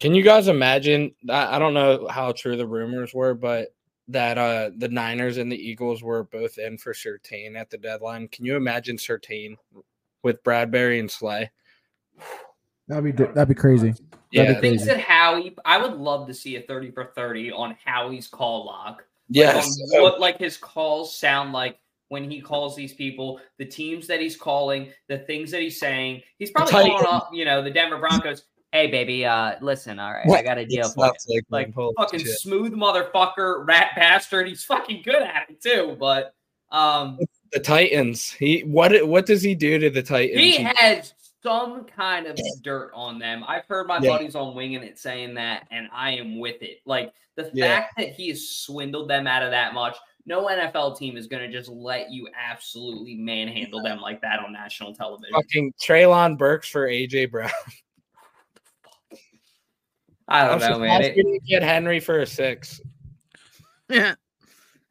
Can 0.00 0.14
you 0.14 0.22
guys 0.22 0.48
imagine? 0.48 1.12
I, 1.28 1.56
I 1.56 1.58
don't 1.58 1.74
know 1.74 2.06
how 2.08 2.32
true 2.32 2.56
the 2.56 2.66
rumors 2.66 3.12
were, 3.12 3.34
but 3.34 3.74
that 4.08 4.38
uh 4.38 4.70
the 4.76 4.88
Niners 4.88 5.36
and 5.36 5.52
the 5.52 5.56
Eagles 5.56 6.02
were 6.02 6.24
both 6.24 6.58
in 6.58 6.78
for 6.78 6.94
Surtain 6.94 7.56
at 7.56 7.70
the 7.70 7.78
deadline. 7.78 8.28
Can 8.28 8.44
you 8.44 8.56
imagine 8.56 8.96
Surtain 8.96 9.56
with 10.22 10.42
Bradberry 10.42 11.00
and 11.00 11.10
Slay? 11.10 11.50
That'd 12.86 13.04
be 13.04 13.12
that'd 13.12 13.48
be 13.48 13.54
crazy. 13.54 13.94
Yeah, 14.30 14.54
be 14.54 14.60
Things 14.60 14.86
that 14.86 15.00
Howie, 15.00 15.56
I 15.64 15.78
would 15.78 15.94
love 15.94 16.26
to 16.28 16.34
see 16.34 16.56
a 16.56 16.62
30 16.62 16.90
for 16.90 17.04
30 17.04 17.52
on 17.52 17.76
Howie's 17.84 18.28
call 18.28 18.66
log. 18.66 18.96
Like, 18.96 19.04
yes. 19.30 19.78
what 19.90 20.20
like 20.20 20.38
his 20.38 20.56
calls 20.56 21.14
sound 21.14 21.52
like 21.52 21.78
when 22.08 22.30
he 22.30 22.40
calls 22.40 22.74
these 22.76 22.94
people, 22.94 23.40
the 23.58 23.64
teams 23.64 24.06
that 24.06 24.20
he's 24.20 24.36
calling, 24.36 24.90
the 25.08 25.18
things 25.18 25.50
that 25.50 25.60
he's 25.60 25.78
saying. 25.78 26.22
He's 26.38 26.50
probably 26.50 26.72
calling 26.72 27.04
up, 27.06 27.30
you 27.32 27.44
know, 27.44 27.62
the 27.62 27.70
Denver 27.70 27.98
Broncos. 27.98 28.44
Hey, 28.72 28.86
baby, 28.88 29.24
uh, 29.24 29.54
listen, 29.62 29.98
all 29.98 30.12
right, 30.12 30.28
I 30.30 30.42
got 30.42 30.58
a 30.58 30.66
deal 30.66 30.88
for 30.90 31.06
you. 31.28 31.40
like, 31.50 31.74
Like 31.74 31.94
fucking 31.96 32.20
shit. 32.20 32.28
smooth 32.38 32.72
motherfucker, 32.74 33.66
rat 33.66 33.92
bastard. 33.96 34.46
He's 34.46 34.62
fucking 34.64 35.02
good 35.04 35.22
at 35.22 35.48
it 35.48 35.62
too. 35.62 35.96
But 35.98 36.34
um, 36.70 37.18
the 37.52 37.60
Titans. 37.60 38.30
He 38.30 38.60
what 38.60 39.06
what 39.08 39.24
does 39.24 39.40
he 39.42 39.54
do 39.54 39.78
to 39.78 39.88
the 39.88 40.02
Titans? 40.02 40.38
he 40.38 40.50
He- 40.58 40.62
has 40.64 41.14
some 41.42 41.84
kind 41.84 42.26
of 42.26 42.38
dirt 42.62 42.90
on 42.94 43.18
them. 43.18 43.42
I've 43.46 43.64
heard 43.66 43.86
my 43.86 44.00
Yeah. 44.02 44.10
buddies 44.10 44.34
on 44.34 44.54
winging 44.54 44.82
it 44.82 44.98
saying 44.98 45.34
that, 45.36 45.66
and 45.70 45.88
I 45.92 46.10
am 46.12 46.38
with 46.38 46.60
it. 46.62 46.80
Like 46.84 47.12
the 47.36 47.50
Yeah. 47.54 47.76
fact 47.80 47.94
that 47.96 48.10
he 48.12 48.28
has 48.28 48.48
swindled 48.50 49.08
them 49.08 49.26
out 49.26 49.42
of 49.42 49.50
that 49.52 49.72
much. 49.72 49.96
No 50.28 50.46
NFL 50.46 50.98
team 50.98 51.16
is 51.16 51.26
going 51.26 51.42
to 51.42 51.50
just 51.50 51.70
let 51.70 52.10
you 52.12 52.28
absolutely 52.38 53.14
manhandle 53.14 53.82
them 53.82 53.98
like 53.98 54.20
that 54.20 54.40
on 54.40 54.52
national 54.52 54.94
television. 54.94 55.32
fucking 55.34 55.72
Treylon 55.82 56.36
Burks 56.36 56.68
for 56.68 56.86
AJ 56.86 57.30
Brown. 57.30 57.50
I 60.28 60.42
I'm 60.46 60.58
don't 60.58 60.70
know, 60.70 60.78
man. 60.78 61.00
we 61.00 61.06
It- 61.06 61.14
didn't 61.14 61.44
get 61.46 61.62
Henry 61.62 62.00
for 62.00 62.18
a 62.20 62.26
six. 62.26 62.80
Yeah. 63.88 64.14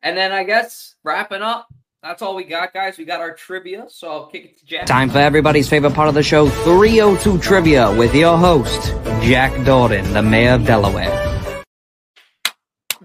and 0.02 0.18
then 0.18 0.32
I 0.32 0.44
guess 0.44 0.96
wrapping 1.04 1.44
up, 1.44 1.68
that's 2.02 2.24
all 2.24 2.36
we 2.36 2.44
got, 2.44 2.74
guys. 2.74 2.98
We 2.98 3.06
got 3.06 3.20
our 3.20 3.34
trivia, 3.36 3.86
so 3.90 4.10
I'll 4.10 4.26
kick 4.28 4.46
it 4.46 4.60
to 4.60 4.66
Jack. 4.66 4.86
Time 4.88 5.10
for 5.12 5.20
everybody's 5.20 5.70
favorite 5.70 5.94
part 5.94 6.08
of 6.10 6.16
the 6.16 6.24
show 6.24 6.50
302 6.50 7.38
Trivia 7.40 7.96
with 7.96 8.16
your 8.16 8.38
host, 8.38 8.88
Jack 9.22 9.52
Dorden, 9.68 10.12
the 10.14 10.24
mayor 10.24 10.54
of 10.54 10.66
Delaware. 10.66 11.26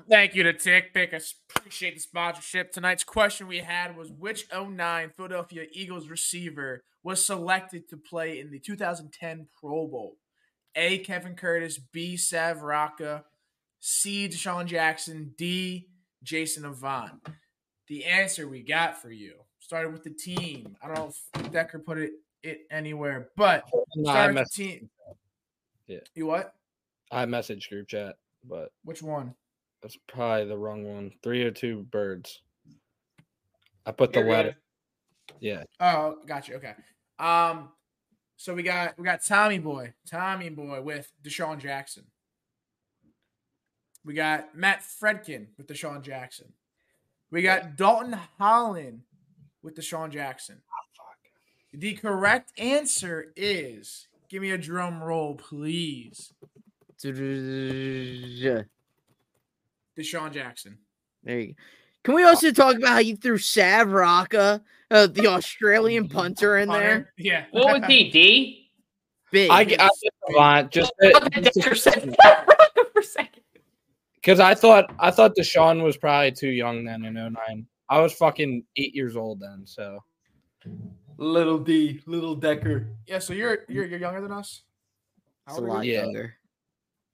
Thank 0.08 0.34
you 0.34 0.42
to 0.44 0.52
TickPick. 0.54 1.12
I 1.12 1.16
s- 1.16 1.34
appreciate 1.72 1.94
the 1.94 2.00
sponsorship. 2.00 2.70
Tonight's 2.70 3.02
question 3.02 3.46
we 3.46 3.60
had 3.60 3.96
was 3.96 4.12
which 4.12 4.46
09 4.52 5.10
Philadelphia 5.16 5.64
Eagles 5.72 6.06
receiver 6.08 6.84
was 7.02 7.24
selected 7.24 7.88
to 7.88 7.96
play 7.96 8.40
in 8.40 8.50
the 8.50 8.58
2010 8.58 9.46
Pro 9.58 9.86
Bowl? 9.86 10.18
A. 10.76 10.98
Kevin 10.98 11.34
Curtis, 11.34 11.78
B. 11.78 12.18
Sav 12.18 12.60
Rocca, 12.60 13.24
C. 13.80 14.28
DeSean 14.28 14.66
Jackson, 14.66 15.32
D. 15.38 15.88
Jason 16.22 16.66
Avant. 16.66 17.26
The 17.88 18.04
answer 18.04 18.46
we 18.46 18.60
got 18.60 19.00
for 19.00 19.10
you 19.10 19.36
started 19.58 19.94
with 19.94 20.04
the 20.04 20.10
team. 20.10 20.76
I 20.82 20.88
don't 20.88 20.98
know 20.98 21.12
if 21.34 21.52
Decker 21.52 21.78
put 21.78 21.96
it, 21.96 22.12
it 22.42 22.66
anywhere, 22.70 23.30
but 23.34 23.64
No, 23.96 24.10
I, 24.10 24.14
started 24.14 24.36
with 24.36 24.50
the 24.50 24.64
team. 24.64 24.90
Yeah. 25.86 26.00
You 26.14 26.26
what? 26.26 26.54
I 27.10 27.24
message 27.24 27.70
group 27.70 27.88
chat, 27.88 28.16
but 28.46 28.72
Which 28.84 29.02
one? 29.02 29.34
That's 29.82 29.98
probably 30.06 30.46
the 30.46 30.56
wrong 30.56 30.84
one. 30.84 31.10
Three 31.22 31.42
or 31.42 31.50
two 31.50 31.82
birds. 31.90 32.40
I 33.84 33.90
put 33.90 34.12
the 34.12 34.20
You're 34.20 34.28
good. 34.28 34.32
letter. 34.32 34.56
Yeah. 35.40 35.64
Oh, 35.80 36.18
gotcha. 36.26 36.54
Okay. 36.54 36.74
Um, 37.18 37.70
so 38.36 38.54
we 38.54 38.62
got 38.62 38.98
we 38.98 39.04
got 39.04 39.24
Tommy 39.24 39.58
Boy, 39.58 39.92
Tommy 40.08 40.50
Boy 40.50 40.80
with 40.82 41.10
DeSean 41.24 41.58
Jackson. 41.58 42.04
We 44.04 44.14
got 44.14 44.56
Matt 44.56 44.82
Fredkin 44.82 45.48
with 45.56 45.66
DeSean 45.66 46.02
Jackson. 46.02 46.52
We 47.30 47.42
got 47.42 47.76
Dalton 47.76 48.18
Holland 48.38 49.02
with 49.62 49.76
DeSean 49.76 50.10
Jackson. 50.10 50.60
The 51.72 51.94
correct 51.94 52.52
answer 52.58 53.32
is 53.36 54.08
give 54.28 54.42
me 54.42 54.50
a 54.50 54.58
drum 54.58 55.02
roll, 55.02 55.34
please. 55.36 56.32
There 59.96 60.04
DeSean 60.04 60.32
Jackson. 60.32 60.78
There 61.22 61.38
you 61.38 61.46
go. 61.48 61.52
Can 62.04 62.14
we 62.14 62.24
also 62.24 62.50
talk 62.50 62.76
about 62.76 62.88
how 62.88 62.98
you 62.98 63.16
threw 63.16 63.38
Sav 63.38 63.92
Rocca, 63.92 64.60
uh, 64.90 65.06
the 65.06 65.28
Australian 65.28 66.08
punter, 66.08 66.58
in 66.58 66.68
there? 66.68 67.12
Yeah. 67.18 67.44
What 67.52 67.80
was 67.80 67.88
he, 67.88 68.10
D? 68.10 68.70
Big. 69.30 69.50
I, 69.50 69.58
I 69.58 69.64
get 69.64 69.80
just 70.70 70.92
for 72.92 73.02
second. 73.02 73.42
because 74.16 74.40
I 74.40 74.54
thought 74.54 74.92
I 74.98 75.10
thought 75.10 75.34
DeSean 75.36 75.82
was 75.82 75.96
probably 75.96 76.32
too 76.32 76.50
young 76.50 76.84
then 76.84 77.04
in 77.04 77.14
09. 77.14 77.66
I 77.88 78.00
was 78.00 78.12
fucking 78.12 78.64
eight 78.76 78.94
years 78.94 79.16
old 79.16 79.40
then, 79.40 79.62
so 79.64 80.00
Little 81.18 81.58
D, 81.58 82.00
little 82.06 82.34
Decker. 82.34 82.88
yeah. 83.06 83.18
So 83.20 83.32
you're 83.32 83.58
you're 83.68 83.86
you're 83.86 83.98
younger 83.98 84.20
than 84.20 84.32
us. 84.32 84.62
He's 85.46 85.56
How 85.56 85.62
a 85.62 85.64
lot 85.64 85.86
you? 85.86 85.92
Yeah. 85.94 86.02
younger. 86.02 86.34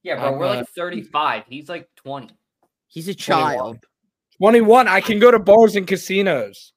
Yeah, 0.03 0.17
bro, 0.17 0.33
I'm, 0.33 0.39
we're 0.39 0.47
uh, 0.47 0.57
like 0.57 0.69
35. 0.71 1.45
He's 1.49 1.69
like 1.69 1.89
20. 1.97 2.35
He's 2.89 3.09
a 3.09 3.15
child. 3.15 3.79
21. 4.39 4.89
I 4.89 5.01
can 5.01 5.19
go 5.19 5.31
to 5.31 5.39
bars 5.39 5.77
and 5.77 5.87
casinos. 5.87 6.73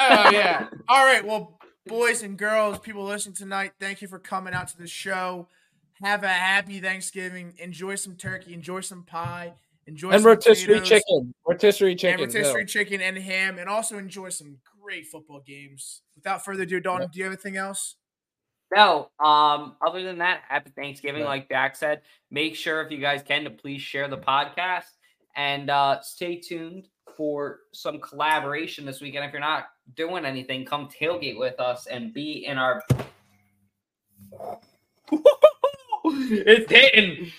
Oh 0.00 0.30
yeah. 0.30 0.66
All 0.88 1.04
right. 1.04 1.24
Well, 1.24 1.58
boys 1.86 2.22
and 2.22 2.36
girls, 2.38 2.78
people 2.78 3.04
listening 3.04 3.34
tonight, 3.34 3.72
thank 3.78 4.02
you 4.02 4.08
for 4.08 4.18
coming 4.18 4.54
out 4.54 4.68
to 4.68 4.78
the 4.78 4.86
show. 4.86 5.48
Have 6.02 6.24
a 6.24 6.28
happy 6.28 6.80
Thanksgiving. 6.80 7.54
Enjoy 7.58 7.94
some 7.94 8.16
turkey. 8.16 8.54
Enjoy 8.54 8.80
some 8.80 9.04
pie. 9.04 9.54
Enjoy 9.86 10.10
And 10.10 10.22
some 10.22 10.28
rotisserie 10.28 10.80
potatoes, 10.80 10.88
chicken. 10.88 11.34
Rotisserie 11.46 11.94
chicken. 11.94 12.22
And 12.22 12.32
chicken. 12.32 12.42
rotisserie 12.42 12.64
chicken 12.66 13.00
and 13.02 13.18
ham, 13.18 13.58
and 13.58 13.68
also 13.68 13.98
enjoy 13.98 14.30
some 14.30 14.56
great 14.82 15.06
football 15.06 15.42
games. 15.46 16.00
Without 16.16 16.44
further 16.44 16.62
ado, 16.62 16.80
Dalton, 16.80 17.08
do 17.12 17.18
you 17.18 17.24
have 17.24 17.32
anything 17.32 17.56
else? 17.58 17.96
No, 18.74 19.10
um, 19.22 19.76
other 19.86 20.02
than 20.02 20.18
that, 20.18 20.40
happy 20.48 20.70
Thanksgiving, 20.74 21.22
Right. 21.22 21.28
like 21.28 21.48
Jack 21.48 21.76
said. 21.76 22.00
Make 22.30 22.56
sure 22.56 22.80
if 22.82 22.90
you 22.90 22.98
guys 22.98 23.22
can 23.22 23.44
to 23.44 23.50
please 23.50 23.82
share 23.82 24.08
the 24.08 24.16
podcast 24.18 24.86
and 25.36 25.70
uh 25.70 26.00
stay 26.02 26.40
tuned 26.40 26.88
for 27.16 27.60
some 27.72 28.00
collaboration 28.00 28.84
this 28.84 29.00
weekend. 29.00 29.24
If 29.24 29.32
you're 29.32 29.40
not 29.40 29.66
doing 29.96 30.24
anything, 30.24 30.64
come 30.64 30.88
tailgate 30.88 31.38
with 31.38 31.58
us 31.60 31.86
and 31.86 32.12
be 32.12 32.44
in 32.46 32.58
our 32.58 32.82
it's 36.04 36.70
hitting. 36.70 37.30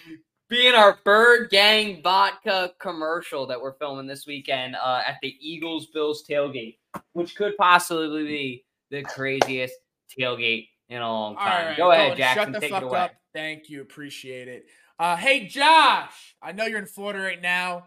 Be 0.47 0.67
in 0.67 0.75
our 0.75 0.99
Bird 1.03 1.49
Gang 1.49 2.01
vodka 2.03 2.73
commercial 2.79 3.47
that 3.47 3.59
we're 3.59 3.73
filming 3.73 4.05
this 4.05 4.27
weekend 4.27 4.75
uh, 4.75 5.01
at 5.05 5.15
the 5.21 5.35
Eagles 5.39 5.87
Bills 5.87 6.23
tailgate, 6.29 6.77
which 7.13 7.35
could 7.35 7.57
possibly 7.57 8.23
be 8.25 8.65
the 8.91 9.01
craziest 9.01 9.73
tailgate 10.17 10.67
in 10.89 11.01
a 11.01 11.11
long 11.11 11.35
time. 11.35 11.69
right, 11.69 11.77
Go 11.77 11.91
ahead, 11.91 12.15
Jackson. 12.15 12.45
Shut 12.45 12.53
the 12.53 12.59
take 12.59 12.71
fuck 12.71 12.83
it 12.83 12.85
away. 12.85 12.99
up. 12.99 13.11
Thank 13.33 13.69
you. 13.69 13.81
Appreciate 13.81 14.47
it. 14.47 14.65
Uh, 14.97 15.17
hey, 15.17 15.47
Josh. 15.47 16.35
I 16.41 16.51
know 16.53 16.65
you're 16.65 16.79
in 16.79 16.85
Florida 16.85 17.19
right 17.19 17.41
now. 17.41 17.83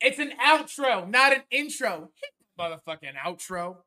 It's 0.00 0.18
an 0.18 0.32
outro, 0.44 1.08
not 1.08 1.32
an 1.32 1.42
intro. 1.50 2.10
Motherfucking 2.58 3.16
outro. 3.24 3.78